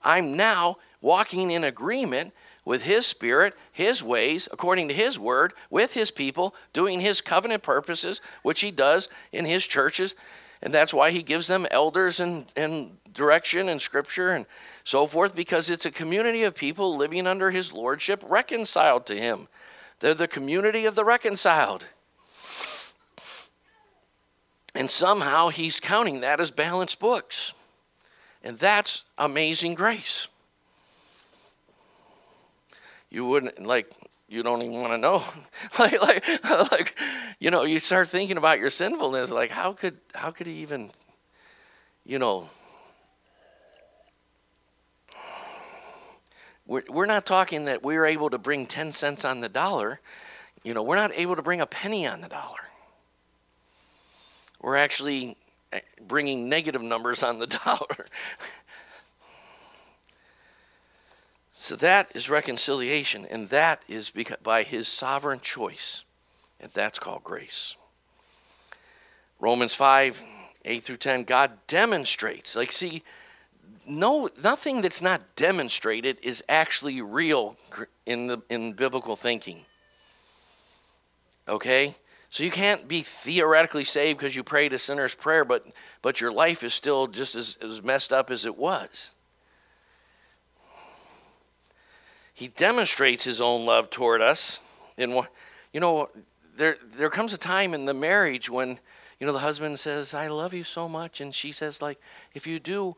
I'm 0.04 0.36
now 0.36 0.78
walking 1.02 1.52
in 1.52 1.64
agreement 1.64 2.34
with 2.66 2.84
his 2.84 3.06
spirit 3.06 3.56
his 3.72 4.04
ways 4.04 4.48
according 4.52 4.88
to 4.90 4.94
his 4.94 5.18
word 5.18 5.54
with 5.70 5.94
his 5.94 6.12
people 6.12 6.54
doing 6.74 7.02
his 7.02 7.22
covenant 7.22 7.64
purposes 7.64 8.22
which 8.44 8.62
he 8.62 8.72
does 8.72 9.10
in 9.32 9.46
his 9.46 9.66
churches. 9.66 10.16
And 10.62 10.74
that's 10.74 10.94
why 10.94 11.12
he 11.12 11.24
gives 11.24 11.48
them 11.48 11.66
elders 11.72 12.20
and, 12.20 12.46
and 12.56 12.98
direction 13.14 13.70
and 13.70 13.82
scripture 13.82 14.32
and 14.32 14.46
so 14.84 15.08
forth 15.08 15.34
because 15.34 15.70
it's 15.70 15.86
a 15.86 15.92
community 15.92 16.44
of 16.44 16.54
people 16.54 16.98
living 16.98 17.28
under 17.28 17.50
his 17.50 17.72
lordship 17.72 18.22
reconciled 18.28 19.06
to 19.06 19.18
him 19.18 19.48
they're 20.00 20.14
the 20.14 20.28
community 20.28 20.86
of 20.86 20.96
the 20.96 21.06
reconciled. 21.06 21.86
And 24.76 24.90
somehow 24.90 25.50
he's 25.50 25.80
counting 25.80 26.22
that 26.22 26.40
as 26.40 26.52
balanced 26.52 27.00
books. 27.00 27.54
And 28.44 28.58
that's 28.58 29.04
amazing 29.18 29.74
grace. 29.74 30.28
You 33.10 33.26
wouldn't, 33.26 33.66
like, 33.66 33.92
you 34.30 34.44
don't 34.44 34.62
even 34.62 34.80
want 34.80 34.94
to 34.94 34.98
know. 34.98 35.24
like, 35.80 36.02
like, 36.02 36.72
like, 36.72 37.00
you 37.40 37.52
know, 37.52 37.64
you 37.64 37.80
start 37.80 38.10
thinking 38.10 38.38
about 38.38 38.60
your 38.60 38.70
sinfulness. 38.70 39.32
Like, 39.32 39.52
how 39.52 39.74
could, 39.74 39.98
how 40.14 40.32
could 40.32 40.48
he 40.48 40.54
even, 40.62 40.92
you 42.06 42.20
know, 42.20 42.50
we're, 46.70 46.84
we're 46.88 47.08
not 47.08 47.26
talking 47.26 47.66
that 47.66 47.82
we're 47.82 48.06
able 48.06 48.30
to 48.30 48.38
bring 48.38 48.68
10 48.68 48.92
cents 48.92 49.26
on 49.26 49.40
the 49.40 49.50
dollar. 49.50 50.00
You 50.64 50.76
know, 50.76 50.84
we're 50.84 50.98
not 50.98 51.12
able 51.16 51.36
to 51.36 51.42
bring 51.42 51.62
a 51.62 51.66
penny 51.66 52.06
on 52.06 52.22
the 52.22 52.28
dollar. 52.28 52.60
We're 54.62 54.78
actually 54.78 55.36
eh, 55.74 55.80
bringing 56.08 56.48
negative 56.48 56.84
numbers 56.84 57.24
on 57.24 57.40
the 57.40 57.48
dollar. 57.66 58.06
So 61.54 61.76
that 61.78 62.12
is 62.14 62.30
reconciliation, 62.30 63.26
and 63.26 63.50
that 63.50 63.82
is 63.88 64.14
by 64.44 64.62
his 64.62 64.88
sovereign 64.88 65.40
choice, 65.40 66.04
and 66.62 66.72
that's 66.72 67.00
called 67.00 67.24
grace. 67.24 67.76
Romans 69.40 69.74
5 69.74 70.24
8 70.66 70.84
through 70.84 70.98
10, 70.98 71.24
God 71.24 71.52
demonstrates. 71.68 72.56
Like, 72.56 72.72
see, 72.72 73.02
no, 73.90 74.30
nothing 74.44 74.82
that's 74.82 75.02
not 75.02 75.36
demonstrated 75.36 76.20
is 76.22 76.44
actually 76.48 77.02
real 77.02 77.58
in, 78.06 78.28
the, 78.28 78.42
in 78.50 78.74
biblical 78.74 79.16
thinking. 79.16 79.66
Okay? 81.48 81.96
So 82.30 82.44
you 82.44 82.52
can't 82.52 82.88
be 82.88 83.02
theoretically 83.02 83.84
saved 83.84 84.20
because 84.20 84.36
you 84.36 84.44
prayed 84.44 84.74
a 84.74 84.80
sinner's 84.80 85.16
prayer, 85.16 85.44
but, 85.44 85.66
but 86.02 86.22
your 86.22 86.32
life 86.32 86.64
is 86.64 86.74
still 86.74 87.08
just 87.08 87.36
as, 87.36 87.58
as 87.62 87.82
messed 87.82 88.14
up 88.14 88.30
as 88.30 88.46
it 88.46 88.58
was. 88.58 89.10
he 92.40 92.48
demonstrates 92.48 93.26
his 93.26 93.42
own 93.42 93.66
love 93.66 93.90
toward 93.90 94.22
us. 94.22 94.62
And 94.98 95.12
you 95.74 95.82
know, 95.82 96.08
there 96.56 96.78
there 96.96 97.10
comes 97.10 97.34
a 97.34 97.38
time 97.38 97.74
in 97.74 97.84
the 97.84 97.94
marriage 97.94 98.50
when 98.50 98.80
you 99.20 99.28
know 99.28 99.34
the 99.34 99.40
husband 99.40 99.78
says, 99.78 100.14
"I 100.14 100.28
love 100.28 100.54
you 100.54 100.64
so 100.64 100.88
much," 100.88 101.20
and 101.20 101.36
she 101.36 101.52
says, 101.52 101.82
"Like, 101.82 102.00
if 102.34 102.48
you 102.48 102.58
do, 102.58 102.96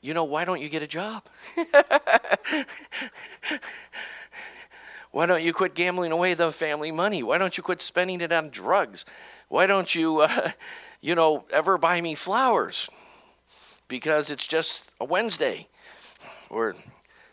you 0.00 0.14
know, 0.14 0.24
why 0.24 0.44
don't 0.44 0.60
you 0.60 0.68
get 0.68 0.82
a 0.82 0.86
job? 0.86 1.24
why 5.10 5.26
don't 5.26 5.42
you 5.42 5.52
quit 5.52 5.74
gambling 5.74 6.12
away 6.12 6.34
the 6.34 6.52
family 6.52 6.92
money? 6.92 7.22
Why 7.22 7.38
don't 7.38 7.56
you 7.56 7.62
quit 7.62 7.82
spending 7.82 8.20
it 8.20 8.32
on 8.32 8.50
drugs? 8.50 9.04
Why 9.48 9.66
don't 9.66 9.94
you, 9.94 10.20
uh, 10.20 10.52
you 11.00 11.14
know, 11.14 11.44
ever 11.50 11.78
buy 11.78 12.00
me 12.00 12.14
flowers? 12.14 12.88
Because 13.88 14.30
it's 14.30 14.46
just 14.46 14.90
a 15.00 15.04
Wednesday, 15.04 15.66
or 16.50 16.76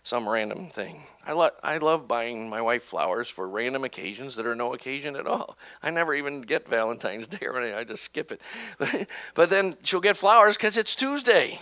some 0.03 0.29
random 0.29 0.69
thing. 0.69 1.01
I, 1.25 1.33
lo- 1.33 1.49
I 1.63 1.77
love 1.77 2.07
buying 2.07 2.47
my 2.49 2.61
wife 2.61 2.83
flowers 2.83 3.27
for 3.27 3.49
random 3.49 3.83
occasions 3.83 4.35
that 4.35 4.45
are 4.45 4.55
no 4.55 4.73
occasion 4.73 5.15
at 5.15 5.25
all. 5.25 5.57
I 5.81 5.89
never 5.89 6.13
even 6.13 6.41
get 6.41 6.67
Valentine's 6.67 7.27
Day 7.27 7.45
or 7.45 7.57
anything. 7.59 7.75
I 7.75 7.83
just 7.83 8.03
skip 8.03 8.31
it. 8.31 9.07
but 9.33 9.49
then 9.49 9.75
she'll 9.83 9.99
get 9.99 10.15
flowers 10.15 10.57
because 10.57 10.77
it's 10.77 10.95
Tuesday. 10.95 11.59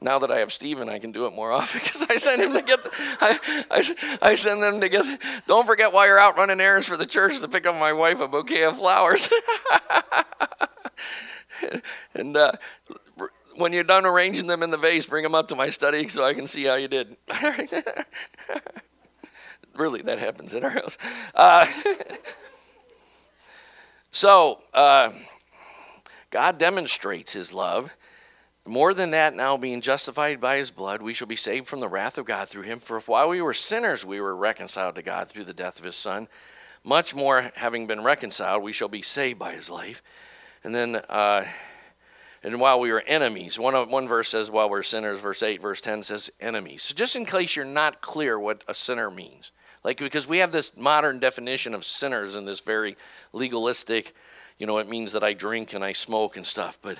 now 0.00 0.18
that 0.18 0.30
I 0.30 0.38
have 0.38 0.52
Stephen, 0.52 0.88
I 0.88 0.98
can 0.98 1.12
do 1.12 1.26
it 1.26 1.34
more 1.34 1.52
often 1.52 1.80
because 1.82 2.06
I 2.08 2.16
send 2.16 2.42
him 2.42 2.52
to 2.52 2.62
get. 2.62 2.82
The, 2.82 2.90
I, 3.20 3.64
I, 3.70 4.18
I 4.22 4.34
send 4.34 4.62
them 4.62 4.80
to 4.80 4.88
get. 4.88 5.04
Don't 5.46 5.66
forget 5.66 5.92
while 5.92 6.06
you're 6.06 6.18
out 6.18 6.36
running 6.36 6.60
errands 6.60 6.86
for 6.86 6.96
the 6.96 7.06
church 7.06 7.40
to 7.40 7.48
pick 7.48 7.66
up 7.66 7.76
my 7.76 7.92
wife 7.92 8.20
a 8.20 8.28
bouquet 8.28 8.64
of 8.64 8.78
flowers. 8.78 9.28
and 12.14 12.36
uh, 12.36 12.52
when 13.56 13.72
you're 13.72 13.84
done 13.84 14.06
arranging 14.06 14.46
them 14.46 14.62
in 14.62 14.70
the 14.70 14.76
vase, 14.76 15.06
bring 15.06 15.22
them 15.22 15.34
up 15.34 15.48
to 15.48 15.56
my 15.56 15.68
study 15.68 16.08
so 16.08 16.24
I 16.24 16.34
can 16.34 16.46
see 16.46 16.64
how 16.64 16.74
you 16.74 16.88
did. 16.88 17.16
really, 19.74 20.02
that 20.02 20.18
happens 20.18 20.54
in 20.54 20.64
our 20.64 20.70
house. 20.70 20.98
Uh, 21.34 21.66
so, 24.10 24.60
uh, 24.74 25.12
God 26.32 26.58
demonstrates 26.58 27.32
his 27.32 27.52
love. 27.52 27.94
More 28.64 28.94
than 28.94 29.10
that, 29.10 29.34
now 29.34 29.56
being 29.56 29.80
justified 29.80 30.40
by 30.40 30.56
his 30.56 30.70
blood, 30.70 31.02
we 31.02 31.14
shall 31.14 31.26
be 31.26 31.36
saved 31.36 31.66
from 31.66 31.80
the 31.80 31.88
wrath 31.88 32.16
of 32.16 32.26
God 32.26 32.48
through 32.48 32.62
him. 32.62 32.80
For 32.80 32.96
if 32.96 33.06
while 33.06 33.28
we 33.28 33.42
were 33.42 33.54
sinners, 33.54 34.04
we 34.04 34.20
were 34.20 34.34
reconciled 34.34 34.94
to 34.96 35.02
God 35.02 35.28
through 35.28 35.44
the 35.44 35.54
death 35.54 35.78
of 35.78 35.84
his 35.84 35.96
Son, 35.96 36.28
much 36.84 37.14
more, 37.14 37.52
having 37.54 37.86
been 37.86 38.02
reconciled, 38.02 38.62
we 38.62 38.72
shall 38.72 38.88
be 38.88 39.02
saved 39.02 39.38
by 39.38 39.52
his 39.52 39.70
life. 39.70 40.02
And 40.64 40.74
then, 40.74 40.96
uh, 40.96 41.44
and 42.42 42.60
while 42.60 42.80
we 42.80 42.90
were 42.90 43.02
enemies. 43.02 43.58
One, 43.58 43.74
one 43.88 44.08
verse 44.08 44.28
says, 44.28 44.50
while 44.50 44.68
we're 44.68 44.82
sinners, 44.82 45.20
verse 45.20 45.42
8, 45.42 45.60
verse 45.60 45.80
10 45.80 46.02
says 46.02 46.30
enemies. 46.40 46.82
So 46.82 46.94
just 46.94 47.14
in 47.14 47.24
case 47.24 47.54
you're 47.54 47.64
not 47.64 48.00
clear 48.00 48.38
what 48.38 48.64
a 48.66 48.74
sinner 48.74 49.10
means, 49.10 49.52
like 49.84 49.98
because 49.98 50.26
we 50.26 50.38
have 50.38 50.52
this 50.52 50.76
modern 50.76 51.18
definition 51.18 51.74
of 51.74 51.84
sinners 51.84 52.34
in 52.34 52.44
this 52.44 52.60
very 52.60 52.96
legalistic, 53.32 54.14
you 54.58 54.66
know, 54.66 54.78
it 54.78 54.88
means 54.88 55.12
that 55.12 55.22
I 55.22 55.32
drink 55.32 55.74
and 55.74 55.84
I 55.84 55.92
smoke 55.92 56.36
and 56.36 56.46
stuff, 56.46 56.78
but 56.82 56.98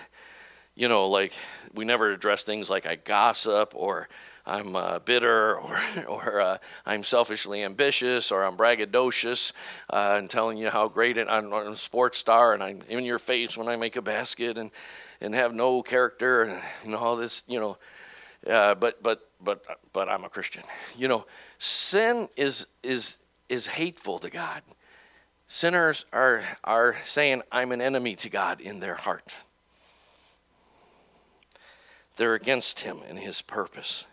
you 0.75 0.89
know, 0.89 1.09
like 1.09 1.33
we 1.75 1.85
never 1.85 2.13
address 2.13 2.45
things 2.45 2.71
like 2.71 2.87
I 2.87 2.97
gossip 2.97 3.73
or 3.75 4.09
I'm 4.47 4.75
uh, 4.75 4.99
bitter 5.01 5.59
or, 5.59 5.81
or 6.09 6.41
uh, 6.41 6.59
I'm 6.87 7.05
selfishly 7.05 7.63
ambitious 7.63 8.33
or 8.33 8.45
I'm 8.45 8.57
braggadocious 8.57 9.53
uh, 9.91 10.17
and 10.19 10.29
telling 10.29 10.59
you 10.59 10.71
how 10.71 10.89
great 10.89 11.17
it, 11.19 11.29
I'm, 11.29 11.53
I'm 11.53 11.73
a 11.73 11.77
sports 11.77 12.19
star 12.19 12.55
and 12.55 12.63
I'm 12.63 12.81
in 12.89 13.05
your 13.05 13.19
face 13.19 13.57
when 13.57 13.69
I 13.69 13.77
make 13.77 13.97
a 13.97 14.03
basket 14.03 14.59
and 14.59 14.71
and 15.21 15.37
have 15.37 15.55
no 15.55 15.83
character 15.83 16.43
and 16.43 16.91
know 16.91 16.99
all 16.99 17.17
this 17.17 17.45
you 17.47 17.61
know 17.61 17.79
uh, 18.51 18.75
but 18.75 19.03
but 19.03 19.29
but 19.41 19.65
but 19.93 20.09
I'm 20.09 20.25
a 20.25 20.29
Christian 20.29 20.65
you 20.97 21.09
know. 21.09 21.27
Sin 21.59 22.29
is 22.37 22.67
is 22.83 23.19
is 23.49 23.67
hateful 23.69 24.19
to 24.19 24.31
God 24.31 24.63
sinners 25.47 26.05
are 26.13 26.43
are 26.65 26.97
saying 27.05 27.43
I'm 27.51 27.73
an 27.73 27.81
enemy 27.81 28.17
to 28.17 28.29
God 28.29 28.61
in 28.61 28.81
their 28.81 28.97
heart 28.97 29.37
they're 32.17 32.35
against 32.35 32.81
him 32.81 33.01
and 33.09 33.19
his 33.19 33.43
purpose 33.43 34.05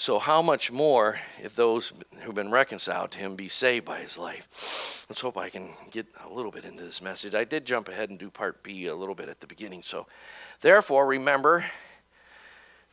so, 0.00 0.18
how 0.18 0.40
much 0.40 0.72
more 0.72 1.18
if 1.42 1.54
those 1.54 1.92
who've 2.20 2.34
been 2.34 2.50
reconciled 2.50 3.10
to 3.10 3.18
him 3.18 3.36
be 3.36 3.50
saved 3.50 3.84
by 3.84 3.98
his 3.98 4.16
life? 4.16 5.04
Let's 5.10 5.20
hope 5.20 5.36
I 5.36 5.50
can 5.50 5.68
get 5.90 6.06
a 6.24 6.32
little 6.32 6.50
bit 6.50 6.64
into 6.64 6.82
this 6.82 7.02
message. 7.02 7.34
I 7.34 7.44
did 7.44 7.66
jump 7.66 7.86
ahead 7.90 8.08
and 8.08 8.18
do 8.18 8.30
part 8.30 8.62
B 8.62 8.86
a 8.86 8.94
little 8.94 9.14
bit 9.14 9.28
at 9.28 9.42
the 9.42 9.46
beginning. 9.46 9.82
So, 9.84 10.06
therefore, 10.62 11.06
remember, 11.06 11.66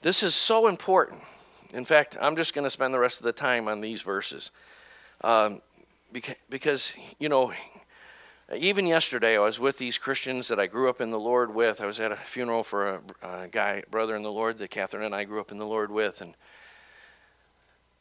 this 0.01 0.21
is 0.21 0.35
so 0.35 0.67
important. 0.67 1.21
In 1.71 1.85
fact, 1.85 2.17
I'm 2.19 2.35
just 2.35 2.53
going 2.53 2.65
to 2.65 2.69
spend 2.69 2.93
the 2.93 2.99
rest 2.99 3.21
of 3.21 3.23
the 3.23 3.31
time 3.31 3.69
on 3.69 3.79
these 3.79 4.01
verses. 4.01 4.51
Um, 5.21 5.61
because, 6.49 6.93
you 7.19 7.29
know, 7.29 7.53
even 8.55 8.87
yesterday, 8.87 9.35
I 9.35 9.41
was 9.41 9.59
with 9.59 9.77
these 9.77 9.97
Christians 9.97 10.47
that 10.47 10.59
I 10.59 10.67
grew 10.67 10.89
up 10.89 11.01
in 11.01 11.11
the 11.11 11.19
Lord 11.19 11.53
with. 11.53 11.81
I 11.81 11.85
was 11.85 11.99
at 11.99 12.11
a 12.13 12.15
funeral 12.15 12.63
for 12.63 12.95
a, 12.95 13.01
a 13.21 13.47
guy, 13.49 13.83
brother 13.91 14.15
in 14.15 14.23
the 14.23 14.31
Lord, 14.31 14.57
that 14.59 14.69
Catherine 14.69 15.03
and 15.03 15.13
I 15.13 15.25
grew 15.25 15.41
up 15.41 15.51
in 15.51 15.57
the 15.57 15.65
Lord 15.65 15.91
with. 15.91 16.21
And 16.21 16.33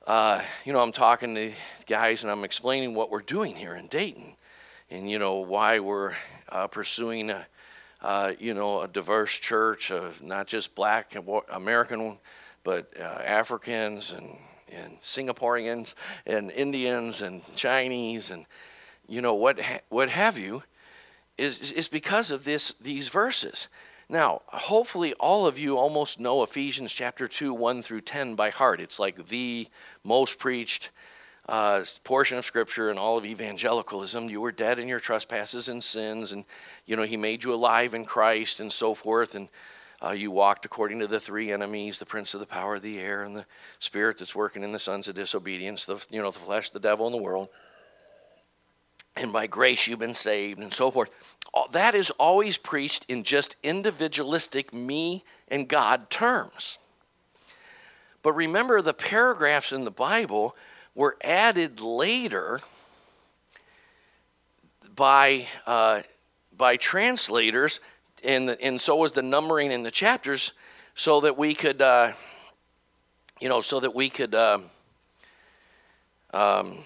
uh, 0.06 0.40
you 0.64 0.72
know, 0.72 0.78
I'm 0.78 0.92
talking 0.92 1.34
to 1.34 1.52
guys 1.86 2.22
and 2.22 2.30
I'm 2.30 2.44
explaining 2.44 2.94
what 2.94 3.10
we're 3.10 3.22
doing 3.22 3.56
here 3.56 3.74
in 3.74 3.88
Dayton, 3.88 4.36
and 4.88 5.10
you 5.10 5.18
know 5.18 5.36
why 5.36 5.80
we're 5.80 6.14
uh, 6.48 6.68
pursuing 6.68 7.30
a, 7.30 7.44
uh, 8.02 8.32
you 8.38 8.54
know, 8.54 8.82
a 8.82 8.88
diverse 8.88 9.36
church 9.36 9.90
of 9.90 10.22
not 10.22 10.46
just 10.46 10.76
Black 10.76 11.16
American, 11.50 12.18
but 12.62 12.92
uh, 13.00 13.02
Africans 13.02 14.12
and 14.12 14.38
and 14.76 15.00
Singaporeans 15.02 15.94
and 16.26 16.50
Indians 16.50 17.22
and 17.22 17.42
Chinese 17.56 18.30
and 18.30 18.46
you 19.08 19.20
know 19.20 19.34
what 19.34 19.60
ha- 19.60 19.80
what 19.88 20.08
have 20.08 20.38
you, 20.38 20.62
is 21.38 21.72
is 21.72 21.88
because 21.88 22.30
of 22.30 22.44
this 22.44 22.74
these 22.80 23.08
verses. 23.08 23.68
Now, 24.08 24.42
hopefully, 24.46 25.14
all 25.14 25.46
of 25.46 25.58
you 25.58 25.76
almost 25.76 26.20
know 26.20 26.44
Ephesians 26.44 26.92
chapter 26.92 27.26
2, 27.26 27.52
1 27.52 27.82
through 27.82 28.02
10 28.02 28.36
by 28.36 28.50
heart. 28.50 28.80
It's 28.80 29.00
like 29.00 29.26
the 29.26 29.66
most 30.04 30.38
preached 30.38 30.90
uh, 31.48 31.84
portion 32.04 32.38
of 32.38 32.44
Scripture 32.44 32.92
in 32.92 32.98
all 32.98 33.18
of 33.18 33.24
evangelicalism. 33.24 34.30
You 34.30 34.40
were 34.40 34.52
dead 34.52 34.78
in 34.78 34.86
your 34.86 35.00
trespasses 35.00 35.68
and 35.68 35.82
sins, 35.82 36.30
and, 36.30 36.44
you 36.86 36.94
know, 36.94 37.02
He 37.02 37.16
made 37.16 37.42
you 37.42 37.52
alive 37.52 37.94
in 37.94 38.04
Christ 38.04 38.60
and 38.60 38.72
so 38.72 38.94
forth. 38.94 39.34
And 39.34 39.48
uh, 40.04 40.10
you 40.10 40.30
walked 40.30 40.64
according 40.64 40.98
to 41.00 41.06
the 41.06 41.20
three 41.20 41.52
enemies 41.52 41.98
the 41.98 42.06
prince 42.06 42.34
of 42.34 42.40
the 42.40 42.46
power 42.46 42.76
of 42.76 42.82
the 42.82 42.98
air, 42.98 43.22
and 43.22 43.36
the 43.36 43.46
spirit 43.78 44.18
that's 44.18 44.34
working 44.34 44.62
in 44.62 44.72
the 44.72 44.78
sons 44.78 45.08
of 45.08 45.14
disobedience, 45.14 45.84
the, 45.84 46.04
you 46.10 46.20
know, 46.20 46.30
the 46.30 46.38
flesh, 46.38 46.70
the 46.70 46.80
devil, 46.80 47.06
and 47.06 47.14
the 47.14 47.22
world 47.22 47.48
and 49.16 49.32
by 49.32 49.46
grace 49.46 49.86
you've 49.86 49.98
been 49.98 50.14
saved, 50.14 50.60
and 50.60 50.72
so 50.72 50.90
forth. 50.90 51.10
That 51.72 51.94
is 51.94 52.10
always 52.10 52.58
preached 52.58 53.06
in 53.08 53.22
just 53.22 53.56
individualistic 53.62 54.74
me 54.74 55.24
and 55.48 55.66
God 55.66 56.10
terms. 56.10 56.78
But 58.22 58.34
remember, 58.34 58.82
the 58.82 58.92
paragraphs 58.92 59.72
in 59.72 59.84
the 59.84 59.90
Bible 59.90 60.54
were 60.94 61.16
added 61.22 61.80
later 61.80 62.60
by, 64.94 65.46
uh, 65.66 66.02
by 66.56 66.76
translators, 66.76 67.80
and, 68.26 68.48
the, 68.48 68.60
and 68.60 68.80
so 68.80 68.96
was 68.96 69.12
the 69.12 69.22
numbering 69.22 69.72
in 69.72 69.82
the 69.82 69.90
chapters, 69.90 70.52
so 70.94 71.20
that 71.20 71.38
we 71.38 71.54
could, 71.54 71.80
uh, 71.80 72.12
you 73.40 73.48
know, 73.48 73.60
so 73.60 73.80
that 73.80 73.94
we 73.94 74.10
could. 74.10 74.34
Uh, 74.34 74.58
um, 76.34 76.78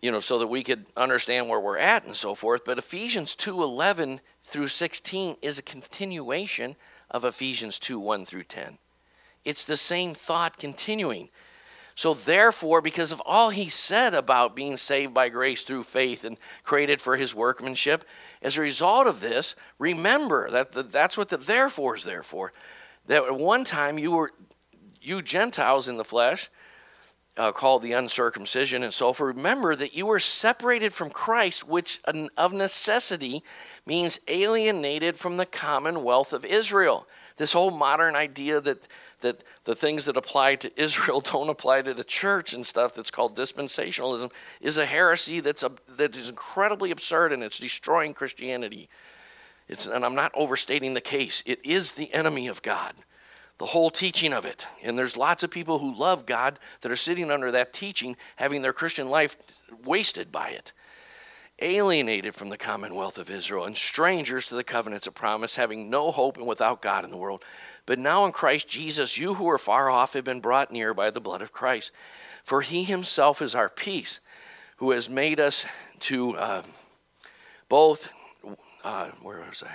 you 0.00 0.10
know, 0.10 0.20
so 0.20 0.38
that 0.38 0.46
we 0.46 0.62
could 0.62 0.86
understand 0.96 1.48
where 1.48 1.60
we're 1.60 1.76
at 1.76 2.06
and 2.06 2.16
so 2.16 2.34
forth. 2.34 2.64
But 2.64 2.78
Ephesians 2.78 3.34
2 3.34 3.62
11 3.62 4.20
through 4.44 4.68
16 4.68 5.36
is 5.42 5.58
a 5.58 5.62
continuation 5.62 6.76
of 7.10 7.24
Ephesians 7.24 7.78
2 7.78 7.98
1 7.98 8.24
through 8.24 8.44
10. 8.44 8.78
It's 9.44 9.64
the 9.64 9.76
same 9.76 10.14
thought 10.14 10.58
continuing. 10.58 11.28
So, 11.96 12.14
therefore, 12.14 12.80
because 12.80 13.12
of 13.12 13.20
all 13.26 13.50
he 13.50 13.68
said 13.68 14.14
about 14.14 14.56
being 14.56 14.78
saved 14.78 15.12
by 15.12 15.28
grace 15.28 15.62
through 15.62 15.84
faith 15.84 16.24
and 16.24 16.38
created 16.62 17.02
for 17.02 17.16
his 17.16 17.34
workmanship, 17.34 18.04
as 18.42 18.56
a 18.56 18.62
result 18.62 19.06
of 19.06 19.20
this, 19.20 19.54
remember 19.78 20.50
that 20.50 20.72
the, 20.72 20.82
that's 20.82 21.16
what 21.16 21.28
the 21.28 21.36
therefore 21.36 21.96
is 21.96 22.04
there 22.04 22.22
for. 22.22 22.52
That 23.06 23.24
at 23.24 23.36
one 23.36 23.64
time 23.64 23.98
you 23.98 24.12
were, 24.12 24.32
you 25.00 25.22
Gentiles 25.22 25.88
in 25.88 25.96
the 25.96 26.04
flesh, 26.04 26.50
uh, 27.36 27.52
called 27.52 27.82
the 27.82 27.92
uncircumcision 27.92 28.82
and 28.82 28.92
so 28.92 29.12
forth, 29.12 29.36
remember 29.36 29.76
that 29.76 29.94
you 29.94 30.06
were 30.06 30.20
separated 30.20 30.92
from 30.92 31.10
Christ, 31.10 31.66
which 31.66 32.00
of 32.36 32.52
necessity 32.52 33.42
means 33.86 34.20
alienated 34.28 35.16
from 35.16 35.36
the 35.36 35.46
commonwealth 35.46 36.32
of 36.32 36.44
Israel. 36.44 37.06
This 37.36 37.52
whole 37.52 37.70
modern 37.70 38.16
idea 38.16 38.60
that 38.60 38.86
that 39.20 39.42
the 39.64 39.74
things 39.74 40.04
that 40.04 40.16
apply 40.16 40.56
to 40.56 40.80
Israel 40.80 41.20
don't 41.32 41.48
apply 41.48 41.82
to 41.82 41.94
the 41.94 42.04
church 42.04 42.52
and 42.52 42.66
stuff 42.66 42.94
that's 42.94 43.10
called 43.10 43.36
dispensationalism 43.36 44.30
is 44.60 44.76
a 44.76 44.86
heresy 44.86 45.40
that's 45.40 45.62
a, 45.62 45.72
that 45.96 46.16
is 46.16 46.28
incredibly 46.28 46.90
absurd 46.90 47.32
and 47.32 47.42
it's 47.42 47.58
destroying 47.58 48.14
Christianity. 48.14 48.88
It's, 49.68 49.86
and 49.86 50.04
I'm 50.04 50.14
not 50.14 50.32
overstating 50.34 50.94
the 50.94 51.00
case. 51.00 51.42
It 51.46 51.64
is 51.64 51.92
the 51.92 52.12
enemy 52.12 52.48
of 52.48 52.62
God, 52.62 52.94
the 53.58 53.66
whole 53.66 53.90
teaching 53.90 54.32
of 54.32 54.44
it. 54.44 54.66
And 54.82 54.98
there's 54.98 55.16
lots 55.16 55.42
of 55.42 55.50
people 55.50 55.78
who 55.78 55.94
love 55.94 56.26
God 56.26 56.58
that 56.80 56.90
are 56.90 56.96
sitting 56.96 57.30
under 57.30 57.52
that 57.52 57.72
teaching, 57.72 58.16
having 58.36 58.62
their 58.62 58.72
Christian 58.72 59.08
life 59.08 59.36
wasted 59.84 60.32
by 60.32 60.50
it 60.50 60.72
alienated 61.62 62.34
from 62.34 62.48
the 62.48 62.56
commonwealth 62.56 63.18
of 63.18 63.30
Israel, 63.30 63.64
and 63.64 63.76
strangers 63.76 64.46
to 64.46 64.54
the 64.54 64.64
covenants 64.64 65.06
of 65.06 65.14
promise, 65.14 65.56
having 65.56 65.90
no 65.90 66.10
hope 66.10 66.36
and 66.36 66.46
without 66.46 66.82
God 66.82 67.04
in 67.04 67.10
the 67.10 67.16
world. 67.16 67.44
But 67.90 67.98
now 67.98 68.24
in 68.24 68.30
Christ 68.30 68.68
Jesus, 68.68 69.18
you 69.18 69.34
who 69.34 69.42
were 69.42 69.58
far 69.58 69.90
off 69.90 70.12
have 70.12 70.22
been 70.22 70.38
brought 70.38 70.70
near 70.70 70.94
by 70.94 71.10
the 71.10 71.20
blood 71.20 71.42
of 71.42 71.52
Christ. 71.52 71.90
For 72.44 72.60
he 72.60 72.84
himself 72.84 73.42
is 73.42 73.56
our 73.56 73.68
peace, 73.68 74.20
who 74.76 74.92
has 74.92 75.10
made 75.10 75.40
us 75.40 75.66
to 76.02 76.36
uh, 76.36 76.62
both, 77.68 78.12
uh, 78.84 79.08
where 79.22 79.40
was 79.40 79.64
I? 79.66 79.74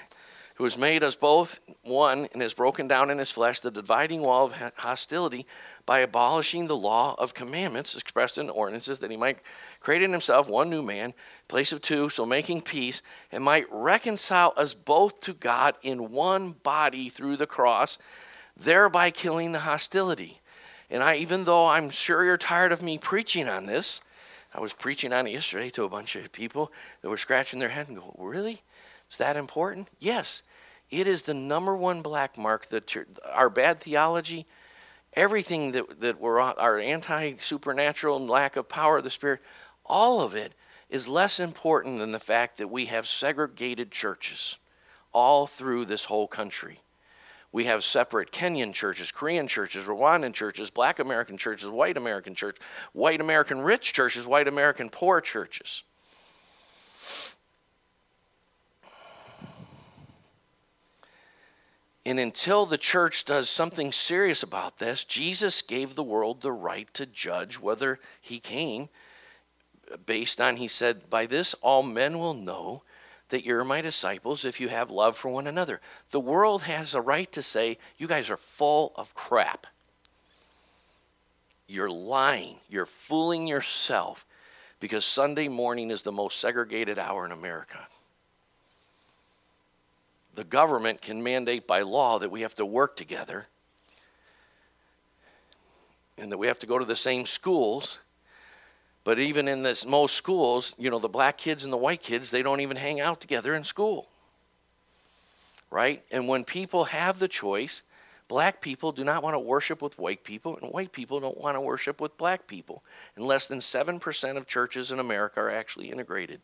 Who 0.55 0.63
has 0.63 0.77
made 0.77 1.03
us 1.03 1.15
both 1.15 1.59
one 1.83 2.27
and 2.31 2.41
has 2.41 2.53
broken 2.53 2.87
down 2.87 3.09
in 3.09 3.17
his 3.17 3.29
flesh 3.29 3.59
the 3.59 3.69
dividing 3.69 4.21
wall 4.21 4.45
of 4.45 4.53
hostility 4.77 5.45
by 5.85 5.99
abolishing 5.99 6.65
the 6.65 6.75
law 6.75 7.13
of 7.17 7.33
commandments 7.33 7.93
expressed 7.93 8.37
in 8.37 8.49
ordinances, 8.49 8.99
that 8.99 9.11
he 9.11 9.17
might 9.17 9.39
create 9.81 10.01
in 10.01 10.11
himself 10.11 10.47
one 10.47 10.69
new 10.69 10.81
man, 10.81 11.13
place 11.49 11.71
of 11.71 11.81
two, 11.81 12.07
so 12.09 12.25
making 12.25 12.61
peace, 12.61 13.01
and 13.31 13.43
might 13.43 13.67
reconcile 13.69 14.53
us 14.55 14.73
both 14.73 15.19
to 15.21 15.33
God 15.33 15.75
in 15.81 16.11
one 16.11 16.53
body 16.63 17.09
through 17.09 17.35
the 17.35 17.45
cross, 17.45 17.97
thereby 18.55 19.11
killing 19.11 19.51
the 19.51 19.59
hostility. 19.59 20.39
And 20.89 21.03
I, 21.03 21.15
even 21.15 21.43
though 21.43 21.67
I'm 21.67 21.89
sure 21.89 22.23
you're 22.23 22.37
tired 22.37 22.71
of 22.71 22.81
me 22.81 22.97
preaching 22.97 23.49
on 23.49 23.65
this, 23.65 23.99
I 24.53 24.61
was 24.61 24.71
preaching 24.71 25.11
on 25.11 25.27
it 25.27 25.31
yesterday 25.31 25.69
to 25.71 25.83
a 25.83 25.89
bunch 25.89 26.15
of 26.15 26.31
people 26.31 26.71
that 27.01 27.09
were 27.09 27.17
scratching 27.17 27.59
their 27.59 27.69
head 27.69 27.89
and 27.89 27.97
go, 27.97 28.15
Really? 28.17 28.61
Is 29.11 29.17
that 29.17 29.37
important? 29.37 29.89
Yes. 29.99 30.43
It 30.89 31.07
is 31.07 31.23
the 31.23 31.33
number 31.33 31.75
one 31.75 32.01
black 32.01 32.37
mark 32.37 32.69
that 32.69 32.95
our 33.31 33.49
bad 33.49 33.79
theology, 33.79 34.45
everything 35.13 35.71
that, 35.71 35.99
that 36.01 36.19
we're 36.19 36.39
our 36.39 36.79
anti 36.79 37.35
supernatural 37.37 38.17
and 38.17 38.29
lack 38.29 38.55
of 38.55 38.69
power 38.69 38.97
of 38.97 39.03
the 39.03 39.09
Spirit, 39.09 39.41
all 39.85 40.21
of 40.21 40.35
it 40.35 40.53
is 40.89 41.07
less 41.07 41.39
important 41.39 41.99
than 41.99 42.11
the 42.11 42.19
fact 42.19 42.57
that 42.57 42.67
we 42.67 42.85
have 42.85 43.07
segregated 43.07 43.91
churches 43.91 44.57
all 45.11 45.47
through 45.47 45.85
this 45.85 46.05
whole 46.05 46.27
country. 46.27 46.81
We 47.51 47.63
have 47.65 47.85
separate 47.85 48.31
Kenyan 48.31 48.73
churches, 48.73 49.11
Korean 49.11 49.47
churches, 49.47 49.85
Rwandan 49.85 50.33
churches, 50.33 50.69
black 50.69 50.99
American 50.99 51.37
churches, 51.37 51.69
white 51.69 51.95
American 51.95 52.35
church, 52.35 52.57
white 52.91 53.21
American 53.21 53.61
rich 53.61 53.93
churches, 53.93 54.27
white 54.27 54.49
American 54.49 54.89
poor 54.89 55.21
churches. 55.21 55.83
And 62.05 62.19
until 62.19 62.67
the 62.67 62.77
church 62.77 63.25
does 63.25 63.49
something 63.49 63.91
serious 63.91 64.43
about 64.43 64.77
this, 64.77 65.03
Jesus 65.03 65.63
gave 65.63 65.95
the 65.95 66.03
world 66.03 66.41
the 66.41 66.51
right 66.51 66.91
to 66.93 67.07
judge 67.07 67.59
whether 67.59 67.99
he 68.21 68.39
came 68.39 68.89
based 70.05 70.39
on, 70.39 70.57
he 70.57 70.67
said, 70.67 71.09
By 71.09 71.25
this 71.25 71.55
all 71.55 71.81
men 71.81 72.19
will 72.19 72.35
know 72.35 72.83
that 73.29 73.43
you're 73.43 73.63
my 73.63 73.81
disciples 73.81 74.45
if 74.45 74.59
you 74.59 74.69
have 74.69 74.91
love 74.91 75.17
for 75.17 75.29
one 75.29 75.47
another. 75.47 75.81
The 76.11 76.19
world 76.19 76.63
has 76.63 76.93
a 76.93 77.01
right 77.01 77.31
to 77.31 77.41
say, 77.41 77.79
You 77.97 78.07
guys 78.07 78.29
are 78.29 78.37
full 78.37 78.93
of 78.95 79.15
crap. 79.15 79.65
You're 81.67 81.89
lying. 81.89 82.57
You're 82.69 82.85
fooling 82.85 83.47
yourself 83.47 84.25
because 84.79 85.05
Sunday 85.05 85.47
morning 85.47 85.89
is 85.89 86.03
the 86.03 86.11
most 86.11 86.39
segregated 86.39 86.99
hour 86.99 87.25
in 87.25 87.31
America 87.31 87.79
the 90.36 90.43
government 90.43 91.01
can 91.01 91.23
mandate 91.23 91.65
by 91.65 91.81
law 91.81 92.19
that 92.19 92.31
we 92.31 92.41
have 92.41 92.55
to 92.55 92.65
work 92.65 92.95
together 92.95 93.47
and 96.17 96.31
that 96.31 96.38
we 96.38 96.47
have 96.47 96.59
to 96.59 96.67
go 96.67 96.79
to 96.79 96.86
the 96.86 96.95
same 96.95 97.25
schools. 97.25 97.99
But 99.03 99.19
even 99.19 99.47
in 99.47 99.63
this 99.63 99.86
most 99.86 100.15
schools, 100.15 100.73
you 100.77 100.89
know, 100.89 100.99
the 100.99 101.07
black 101.07 101.38
kids 101.38 101.63
and 101.63 101.71
the 101.71 101.77
white 101.77 102.01
kids, 102.01 102.31
they 102.31 102.41
don't 102.41 102.61
even 102.61 102.77
hang 102.77 102.99
out 102.99 103.21
together 103.21 103.55
in 103.55 103.63
school. 103.63 104.07
Right? 105.69 106.03
And 106.11 106.27
when 106.27 106.43
people 106.43 106.86
have 106.86 107.19
the 107.19 107.27
choice, 107.27 107.81
black 108.27 108.61
people 108.61 108.91
do 108.91 109.03
not 109.03 109.23
want 109.23 109.36
to 109.36 109.39
worship 109.39 109.81
with 109.81 109.99
white 109.99 110.23
people, 110.23 110.57
and 110.61 110.71
white 110.71 110.91
people 110.91 111.19
don't 111.19 111.38
want 111.38 111.55
to 111.55 111.61
worship 111.61 111.99
with 111.99 112.17
black 112.17 112.47
people. 112.47 112.81
And 113.15 113.25
less 113.25 113.47
than 113.47 113.59
7% 113.59 114.38
of 114.38 114.47
churches 114.47 114.91
in 114.91 114.99
America 114.99 115.41
are 115.41 115.51
actually 115.51 115.91
integrated. 115.91 116.41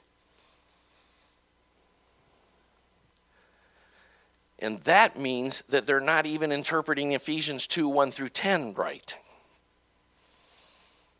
And 4.62 4.80
that 4.82 5.18
means 5.18 5.64
that 5.70 5.88
they're 5.88 6.00
not 6.00 6.28
even 6.28 6.52
interpreting 6.52 7.14
Ephesians 7.14 7.66
2 7.66 7.90
1 7.90 8.12
through 8.12 8.30
10 8.30 8.76
right. 8.76 9.16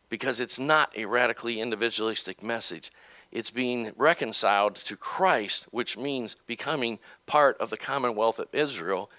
Because 0.08 0.38
it's 0.38 0.58
not 0.58 0.96
a 0.96 1.06
radically 1.06 1.60
individualistic 1.60 2.42
message. 2.42 2.92
It's 3.32 3.50
being 3.50 3.92
reconciled 3.96 4.76
to 4.76 4.96
Christ, 4.96 5.66
which 5.70 5.96
means 5.96 6.36
becoming 6.46 7.00
part 7.26 7.56
of 7.58 7.70
the 7.70 7.78
commonwealth 7.78 8.38
of 8.38 8.48
Israel 8.52 9.10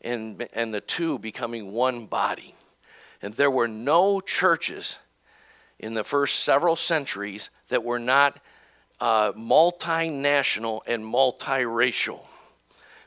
and, 0.00 0.48
and 0.54 0.74
the 0.74 0.80
two 0.80 1.18
becoming 1.18 1.72
one 1.72 2.06
body. 2.06 2.54
And 3.22 3.34
there 3.34 3.50
were 3.50 3.68
no 3.68 4.20
churches 4.20 4.98
in 5.78 5.94
the 5.94 6.04
first 6.04 6.40
several 6.40 6.74
centuries 6.74 7.50
that 7.68 7.84
were 7.84 7.98
not 7.98 8.40
uh, 8.98 9.32
multinational 9.32 10.80
and 10.86 11.04
multiracial 11.04 12.24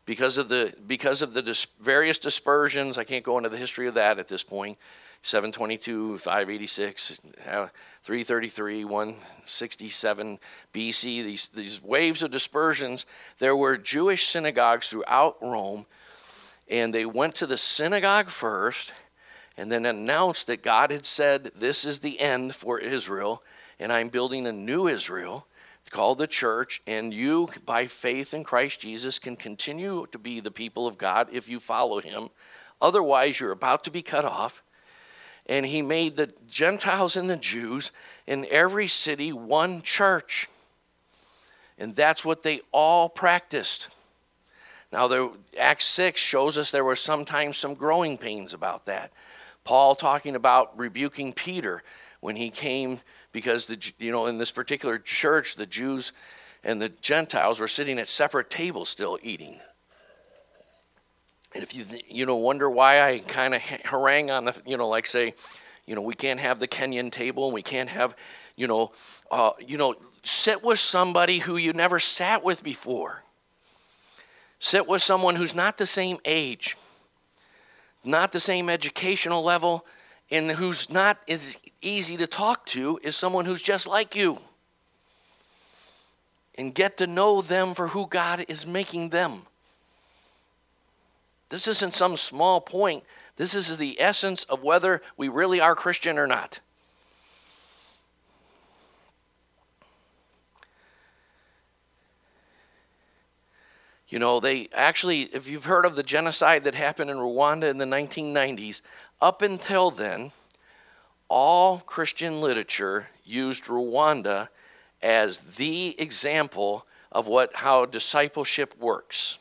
because 0.06 0.38
of 0.38 0.50
the 0.50 0.74
because 0.88 1.22
of 1.22 1.34
the 1.34 1.42
dis- 1.42 1.68
various 1.80 2.18
dispersions. 2.18 2.98
I 2.98 3.04
can't 3.04 3.24
go 3.24 3.38
into 3.38 3.50
the 3.50 3.58
history 3.58 3.88
of 3.88 3.94
that 3.96 4.20
at 4.20 4.28
this 4.28 4.44
point. 4.44 4.78
722, 5.26 6.18
586, 6.18 7.22
uh, 7.48 7.68
333, 8.04 8.84
167 8.84 10.40
BC. 10.74 11.02
These 11.02 11.48
these 11.56 11.82
waves 11.82 12.22
of 12.22 12.32
dispersions. 12.32 13.06
There 13.40 13.56
were 13.56 13.78
Jewish 13.78 14.28
synagogues 14.28 14.90
throughout 14.90 15.38
Rome, 15.42 15.86
and 16.70 16.94
they 16.94 17.06
went 17.06 17.36
to 17.36 17.48
the 17.48 17.58
synagogue 17.58 18.30
first, 18.30 18.94
and 19.56 19.72
then 19.72 19.86
announced 19.86 20.48
that 20.48 20.62
God 20.62 20.92
had 20.92 21.06
said, 21.06 21.52
"This 21.56 21.86
is 21.86 22.00
the 22.00 22.20
end 22.20 22.56
for 22.56 22.80
Israel." 22.80 23.44
And 23.80 23.92
I'm 23.92 24.10
building 24.10 24.46
a 24.46 24.52
new 24.52 24.88
Israel 24.88 25.48
called 25.90 26.18
the 26.18 26.28
church, 26.28 26.82
and 26.88 27.14
you, 27.14 27.50
by 27.66 27.88
faith 27.88 28.34
in 28.34 28.44
Christ 28.44 28.80
Jesus, 28.80 29.20
can 29.20 29.36
continue 29.36 30.08
to 30.12 30.18
be 30.18 30.40
the 30.40 30.52
people 30.52 30.88
of 30.88 30.98
God 30.98 31.30
if 31.32 31.48
you 31.48 31.60
follow 31.60 32.00
him. 32.00 32.30
Otherwise, 32.82 33.40
you're 33.40 33.52
about 33.52 33.84
to 33.86 33.92
be 33.92 34.02
cut 34.02 34.26
off. 34.26 34.64
And 35.46 35.66
he 35.66 35.82
made 35.82 36.16
the 36.16 36.34
Gentiles 36.50 37.16
and 37.16 37.30
the 37.30 37.38
Jews 37.38 37.92
in 38.28 38.48
every 38.50 38.88
city 38.88 39.34
one 39.34 39.82
church. 39.82 40.48
And 41.78 41.96
that's 41.96 42.24
what 42.24 42.44
they 42.44 42.62
all 42.72 43.10
practiced. 43.10 43.90
Now, 44.92 45.08
the, 45.08 45.32
Acts 45.58 45.86
6 45.86 46.22
shows 46.22 46.58
us 46.58 46.72
there 46.72 46.84
were 46.84 46.96
sometimes 46.96 47.58
some 47.58 47.74
growing 47.74 48.18
pains 48.18 48.54
about 48.54 48.86
that. 48.86 49.12
Paul 49.64 49.96
talking 49.96 50.36
about 50.36 50.78
rebuking 50.78 51.34
Peter 51.34 51.84
when 52.24 52.36
he 52.38 52.50
came 52.50 53.00
because 53.34 53.66
the 53.66 53.78
you 54.00 54.12
know 54.12 54.28
in 54.28 54.38
this 54.38 54.52
particular 54.52 54.98
church 54.98 55.56
the 55.56 55.66
Jews 55.66 56.14
and 56.64 56.82
the 56.82 56.90
Gentiles 56.90 57.60
were 57.60 57.68
sitting 57.68 58.00
at 58.00 58.08
separate 58.08 58.50
tables 58.50 58.88
still 58.90 59.20
eating. 59.22 59.60
And 61.54 61.62
if 61.64 61.76
you 61.76 61.86
you 62.08 62.26
know 62.26 62.38
wonder 62.38 62.70
why 62.70 63.02
I 63.02 63.20
kind 63.20 63.54
of 63.54 63.62
harangue 63.62 64.32
on 64.32 64.46
the 64.46 64.56
you 64.66 64.78
know 64.78 64.88
like 64.88 65.06
say 65.06 65.34
You 65.86 65.96
know, 65.96 66.02
we 66.02 66.14
can't 66.14 66.40
have 66.40 66.60
the 66.60 66.68
Kenyan 66.68 67.12
table, 67.12 67.46
and 67.46 67.54
we 67.54 67.62
can't 67.62 67.90
have, 67.90 68.16
you 68.56 68.68
know, 68.68 68.92
uh, 69.30 69.52
you 69.60 69.78
know, 69.78 69.96
sit 70.24 70.64
with 70.64 70.80
somebody 70.80 71.40
who 71.40 71.58
you 71.58 71.74
never 71.74 72.00
sat 72.00 72.44
with 72.44 72.64
before. 72.64 73.24
Sit 74.60 74.88
with 74.88 75.02
someone 75.02 75.36
who's 75.36 75.54
not 75.54 75.78
the 75.78 75.86
same 75.86 76.20
age, 76.24 76.78
not 78.06 78.32
the 78.32 78.40
same 78.40 78.70
educational 78.70 79.44
level, 79.44 79.86
and 80.32 80.50
who's 80.52 80.90
not 80.90 81.18
as 81.28 81.58
easy 81.84 82.18
to 82.18 82.28
talk 82.28 82.66
to 82.68 83.00
is 83.04 83.16
someone 83.16 83.46
who's 83.46 83.62
just 83.62 83.88
like 83.88 84.16
you. 84.16 84.40
And 86.56 86.74
get 86.74 86.98
to 86.98 87.08
know 87.08 87.42
them 87.42 87.74
for 87.74 87.88
who 87.88 88.08
God 88.08 88.46
is 88.48 88.66
making 88.66 89.10
them. 89.10 89.44
This 91.50 91.68
isn't 91.68 91.94
some 91.94 92.18
small 92.18 92.62
point. 92.62 93.04
This 93.36 93.54
is 93.54 93.78
the 93.78 94.00
essence 94.00 94.44
of 94.46 94.64
whether 94.64 95.02
we 95.18 95.28
really 95.30 95.60
are 95.60 95.76
Christian 95.76 96.18
or 96.18 96.28
not. 96.28 96.60
You 104.14 104.20
know, 104.20 104.40
they 104.40 104.70
actually, 104.74 105.24
if 105.24 105.48
you've 105.48 105.66
heard 105.66 105.86
of 105.86 105.96
the 105.96 106.04
genocide 106.04 106.66
that 106.66 106.76
happened 106.76 107.10
in 107.10 107.18
Rwanda 107.18 107.64
in 107.64 107.80
the 107.80 107.86
1990s, 107.86 108.82
up 109.20 109.42
until 109.42 109.90
then, 109.90 110.32
all 111.34 111.80
Christian 111.80 112.42
literature 112.42 113.08
used 113.26 113.66
Rwanda 113.66 114.50
as 115.02 115.40
the 115.40 116.00
example 116.00 116.86
of 117.12 117.26
what 117.26 117.56
how 117.56 117.88
discipleship 117.88 118.76
works. 118.80 119.40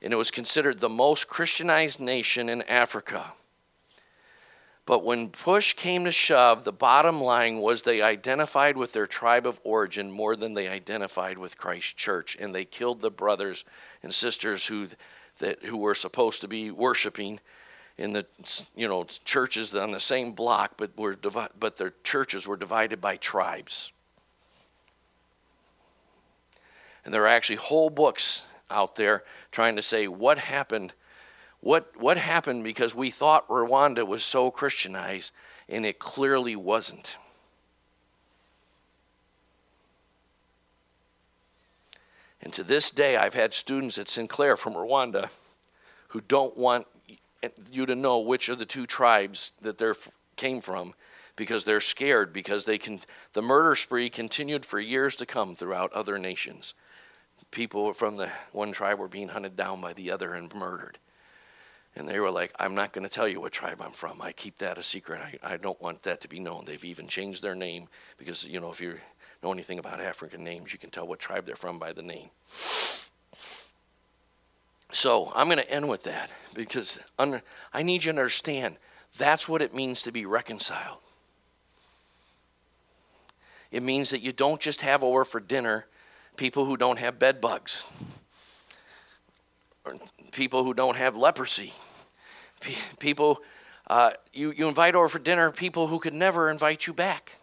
And 0.00 0.12
it 0.12 0.16
was 0.16 0.30
considered 0.30 0.78
the 0.78 0.88
most 0.88 1.26
Christianized 1.26 1.98
nation 1.98 2.48
in 2.48 2.62
Africa. 2.62 3.32
But 4.86 5.04
when 5.04 5.30
push 5.30 5.72
came 5.72 6.04
to 6.04 6.12
shove, 6.12 6.62
the 6.62 6.72
bottom 6.72 7.20
line 7.20 7.58
was 7.58 7.82
they 7.82 8.00
identified 8.00 8.76
with 8.76 8.92
their 8.92 9.08
tribe 9.08 9.48
of 9.48 9.58
origin 9.64 10.08
more 10.08 10.36
than 10.36 10.54
they 10.54 10.68
identified 10.68 11.36
with 11.36 11.58
Christ's 11.58 11.94
church, 11.94 12.36
and 12.38 12.54
they 12.54 12.64
killed 12.64 13.00
the 13.00 13.10
brothers 13.10 13.64
and 14.04 14.14
sisters 14.14 14.64
who 14.66 14.86
that 15.40 15.64
who 15.64 15.78
were 15.78 15.96
supposed 15.96 16.42
to 16.42 16.48
be 16.48 16.70
worshiping 16.70 17.40
in 18.00 18.12
the 18.12 18.26
you 18.74 18.88
know 18.88 19.04
churches 19.24 19.74
on 19.74 19.92
the 19.92 20.00
same 20.00 20.32
block, 20.32 20.72
but 20.76 20.96
were 20.96 21.14
divi- 21.14 21.54
but 21.58 21.76
their 21.76 21.92
churches 22.02 22.46
were 22.46 22.56
divided 22.56 23.00
by 23.00 23.16
tribes. 23.16 23.92
And 27.04 27.14
there 27.14 27.22
are 27.22 27.28
actually 27.28 27.56
whole 27.56 27.90
books 27.90 28.42
out 28.70 28.96
there 28.96 29.24
trying 29.52 29.76
to 29.76 29.82
say 29.82 30.08
what 30.08 30.38
happened 30.38 30.92
what, 31.60 31.94
what 31.98 32.16
happened 32.16 32.64
because 32.64 32.94
we 32.94 33.10
thought 33.10 33.46
Rwanda 33.48 34.06
was 34.06 34.24
so 34.24 34.50
Christianized, 34.50 35.30
and 35.68 35.84
it 35.84 35.98
clearly 35.98 36.56
wasn't. 36.56 37.18
And 42.42 42.52
to 42.54 42.64
this 42.64 42.90
day, 42.90 43.16
I've 43.16 43.34
had 43.34 43.52
students 43.52 43.98
at 43.98 44.08
Sinclair 44.08 44.56
from 44.56 44.72
Rwanda 44.72 45.28
who 46.08 46.22
don't 46.22 46.56
want 46.56 46.86
you 47.70 47.86
to 47.86 47.94
know 47.94 48.18
which 48.18 48.48
of 48.48 48.58
the 48.58 48.66
two 48.66 48.86
tribes 48.86 49.52
that 49.62 49.78
they 49.78 49.92
came 50.36 50.60
from 50.60 50.94
because 51.36 51.64
they're 51.64 51.80
scared 51.80 52.32
because 52.32 52.64
they 52.64 52.78
can 52.78 53.00
the 53.32 53.42
murder 53.42 53.74
spree 53.74 54.10
continued 54.10 54.64
for 54.64 54.80
years 54.80 55.16
to 55.16 55.26
come 55.26 55.54
throughout 55.54 55.92
other 55.92 56.18
nations 56.18 56.74
people 57.50 57.92
from 57.92 58.16
the 58.16 58.30
one 58.52 58.72
tribe 58.72 58.98
were 58.98 59.08
being 59.08 59.28
hunted 59.28 59.56
down 59.56 59.80
by 59.80 59.92
the 59.92 60.10
other 60.10 60.34
and 60.34 60.54
murdered 60.54 60.98
and 61.96 62.08
they 62.08 62.20
were 62.20 62.30
like, 62.30 62.52
I'm 62.58 62.74
not 62.74 62.92
going 62.92 63.02
to 63.02 63.10
tell 63.10 63.26
you 63.26 63.40
what 63.40 63.52
tribe 63.52 63.82
I'm 63.82 63.92
from. 63.92 64.22
I 64.22 64.32
keep 64.32 64.58
that 64.58 64.78
a 64.78 64.82
secret. 64.82 65.20
I, 65.20 65.54
I 65.54 65.56
don't 65.56 65.80
want 65.82 66.02
that 66.04 66.20
to 66.20 66.28
be 66.28 66.38
known. 66.38 66.64
They've 66.64 66.84
even 66.84 67.08
changed 67.08 67.42
their 67.42 67.56
name 67.56 67.88
because, 68.16 68.44
you 68.44 68.60
know, 68.60 68.70
if 68.70 68.80
you 68.80 68.98
know 69.42 69.52
anything 69.52 69.78
about 69.78 70.00
African 70.00 70.44
names, 70.44 70.72
you 70.72 70.78
can 70.78 70.90
tell 70.90 71.06
what 71.06 71.18
tribe 71.18 71.46
they're 71.46 71.56
from 71.56 71.78
by 71.78 71.92
the 71.92 72.02
name. 72.02 72.30
So 74.92 75.32
I'm 75.34 75.46
going 75.46 75.58
to 75.58 75.70
end 75.70 75.88
with 75.88 76.04
that 76.04 76.30
because 76.54 76.98
I 77.18 77.82
need 77.82 78.04
you 78.04 78.12
to 78.12 78.18
understand 78.18 78.76
that's 79.18 79.48
what 79.48 79.62
it 79.62 79.74
means 79.74 80.02
to 80.02 80.12
be 80.12 80.26
reconciled. 80.26 80.98
It 83.70 83.82
means 83.82 84.10
that 84.10 84.20
you 84.20 84.32
don't 84.32 84.60
just 84.60 84.80
have 84.82 85.04
over 85.04 85.24
for 85.24 85.40
dinner 85.40 85.86
people 86.36 86.64
who 86.64 86.76
don't 86.76 86.98
have 86.98 87.18
bed 87.18 87.40
bugs 87.40 87.84
or 89.84 89.94
people 90.32 90.64
who 90.64 90.74
don't 90.74 90.96
have 90.96 91.16
leprosy, 91.16 91.72
people 92.98 93.42
uh, 93.86 94.12
you, 94.32 94.52
you 94.52 94.68
invite 94.68 94.94
over 94.94 95.08
for 95.08 95.18
dinner 95.18 95.50
people 95.50 95.88
who 95.88 95.98
could 95.98 96.14
never 96.14 96.48
invite 96.48 96.86
you 96.86 96.92
back. 96.92 97.39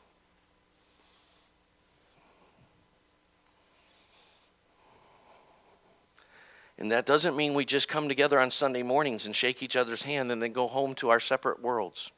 And 6.80 6.92
that 6.92 7.06
doesn't 7.06 7.36
mean 7.36 7.54
we 7.54 7.66
just 7.66 7.88
come 7.88 8.08
together 8.08 8.40
on 8.40 8.52
Sunday 8.52 8.84
mornings 8.84 9.26
and 9.26 9.36
shake 9.36 9.64
each 9.64 9.76
other's 9.76 10.04
hand 10.04 10.32
and 10.32 10.42
then 10.42 10.54
go 10.54 10.68
home 10.68 10.94
to 10.96 11.10
our 11.10 11.20
separate 11.20 11.62
worlds. 11.62 12.12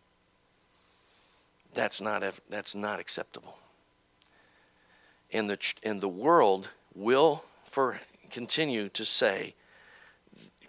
That's 1.73 2.01
not, 2.01 2.23
that's 2.49 2.75
not 2.75 2.99
acceptable. 2.99 3.57
And 5.31 5.49
the, 5.49 5.73
and 5.83 6.01
the 6.01 6.09
world 6.09 6.69
will 6.95 7.43
for, 7.65 7.99
continue 8.31 8.89
to 8.89 9.05
say 9.05 9.53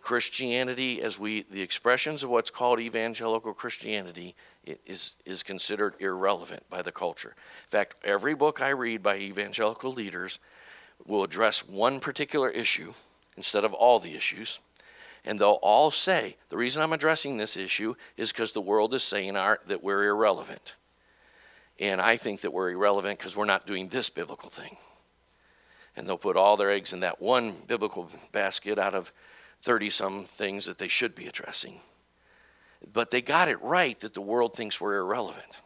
Christianity, 0.01 1.03
as 1.03 1.19
we 1.19 1.43
the 1.51 1.61
expressions 1.61 2.23
of 2.23 2.31
what's 2.31 2.51
called 2.51 2.81
evangelical 2.81 3.53
Christianity, 3.53 4.35
is 4.87 5.15
is 5.25 5.43
considered 5.43 5.95
irrelevant 6.01 6.63
by 6.71 6.83
the 6.83 6.93
culture. 6.93 7.35
In 7.37 7.71
fact, 7.71 7.97
every 8.05 8.35
book 8.35 8.61
I 8.61 8.71
read 8.71 9.03
by 9.03 9.19
evangelical 9.19 9.93
leaders 9.93 10.39
will 11.07 11.23
address 11.23 11.67
one 11.67 12.01
particular 12.01 12.51
issue 12.51 12.93
instead 13.41 13.65
of 13.65 13.73
all 13.73 13.99
the 13.99 14.15
issues. 14.15 14.59
And 15.25 15.41
they'll 15.41 15.59
all 15.63 15.91
say, 15.91 16.37
the 16.51 16.59
reason 16.59 16.83
I'm 16.83 16.93
addressing 16.93 17.39
this 17.39 17.57
issue 17.57 17.95
is 18.19 18.33
because 18.33 18.53
the 18.53 18.61
world 18.61 18.93
is 18.93 19.03
saying 19.03 19.35
our, 19.35 19.61
that 19.67 19.83
we're 19.83 20.05
irrelevant. 20.05 20.75
And 21.79 22.03
I 22.03 22.19
think 22.19 22.43
that 22.43 22.53
we're 22.53 22.71
irrelevant 22.71 23.19
because 23.19 23.39
we're 23.39 23.47
not 23.47 23.67
doing 23.67 23.89
this 23.89 24.11
biblical 24.11 24.51
thing. 24.51 24.77
And 25.97 26.07
they'll 26.07 26.19
put 26.19 26.37
all 26.37 26.59
their 26.59 26.71
eggs 26.71 26.93
in 26.93 27.01
that 27.01 27.23
one 27.23 27.55
biblical 27.67 28.11
basket 28.31 28.79
out 28.79 28.95
of 28.95 29.11
30 29.63 29.89
some 29.89 30.25
things 30.25 30.67
that 30.67 30.77
they 30.77 30.89
should 30.89 31.15
be 31.15 31.27
addressing. 31.27 31.81
But 32.93 33.11
they 33.11 33.23
got 33.23 33.49
it 33.49 33.63
right 33.63 33.99
that 34.01 34.13
the 34.13 34.21
world 34.21 34.55
thinks 34.55 34.81
we're 34.81 34.99
irrelevant. 34.99 35.63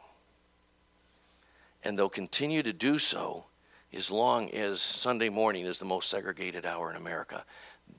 And 1.82 1.98
they'll 1.98 2.08
continue 2.08 2.62
to 2.62 2.72
do 2.72 3.00
so 3.00 3.46
as 3.94 4.10
long 4.10 4.50
as 4.50 4.80
Sunday 4.80 5.28
morning 5.28 5.66
is 5.66 5.78
the 5.78 5.84
most 5.84 6.10
segregated 6.10 6.66
hour 6.66 6.90
in 6.90 6.96
America. 6.96 7.44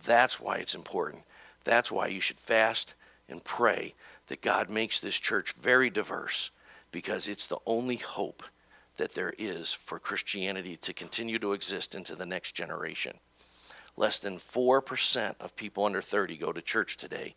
That's 0.04 0.40
why 0.40 0.58
it's 0.58 0.76
important. 0.76 1.24
That's 1.64 1.92
why 1.92 2.08
you 2.08 2.22
should 2.22 2.40
fast 2.40 2.94
and 3.30 3.44
pray 3.44 3.94
that 4.28 4.42
God 4.42 4.70
makes 4.70 5.00
this 5.00 5.18
church 5.18 5.54
very 5.54 5.90
diverse 5.90 6.52
because 6.92 7.28
it's 7.28 7.48
the 7.48 7.60
only 7.66 7.96
hope 7.98 8.44
that 8.98 9.14
there 9.14 9.34
is 9.38 9.74
for 9.74 10.00
Christianity 10.00 10.78
to 10.78 10.94
continue 10.94 11.40
to 11.40 11.54
exist 11.54 11.96
into 11.96 12.16
the 12.16 12.26
next 12.26 12.54
generation. 12.54 13.18
Less 13.98 14.20
than 14.20 14.38
4% 14.38 15.36
of 15.40 15.56
people 15.56 15.86
under 15.86 16.02
30 16.02 16.38
go 16.38 16.52
to 16.52 16.62
church 16.62 16.98
today. 16.98 17.36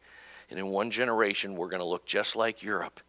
And 0.51 0.59
in 0.59 0.69
one 0.69 0.91
generation, 0.91 1.55
we're 1.55 1.69
going 1.69 1.81
to 1.81 1.87
look 1.87 2.07
just 2.07 2.37
like 2.37 2.63
Europe 2.63 3.01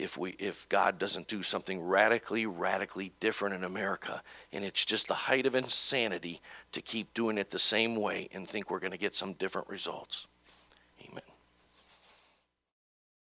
if, 0.00 0.16
we, 0.16 0.30
if 0.38 0.68
God 0.68 0.98
doesn't 0.98 1.28
do 1.28 1.42
something 1.42 1.80
radically, 1.80 2.46
radically 2.46 3.12
different 3.20 3.54
in 3.54 3.64
America. 3.64 4.22
And 4.52 4.64
it's 4.64 4.84
just 4.84 5.08
the 5.08 5.14
height 5.14 5.46
of 5.46 5.54
insanity 5.54 6.40
to 6.72 6.80
keep 6.80 7.12
doing 7.12 7.36
it 7.36 7.50
the 7.50 7.58
same 7.58 7.94
way 7.96 8.28
and 8.32 8.48
think 8.48 8.70
we're 8.70 8.80
going 8.80 8.92
to 8.92 8.98
get 8.98 9.14
some 9.14 9.34
different 9.34 9.68
results. 9.68 10.26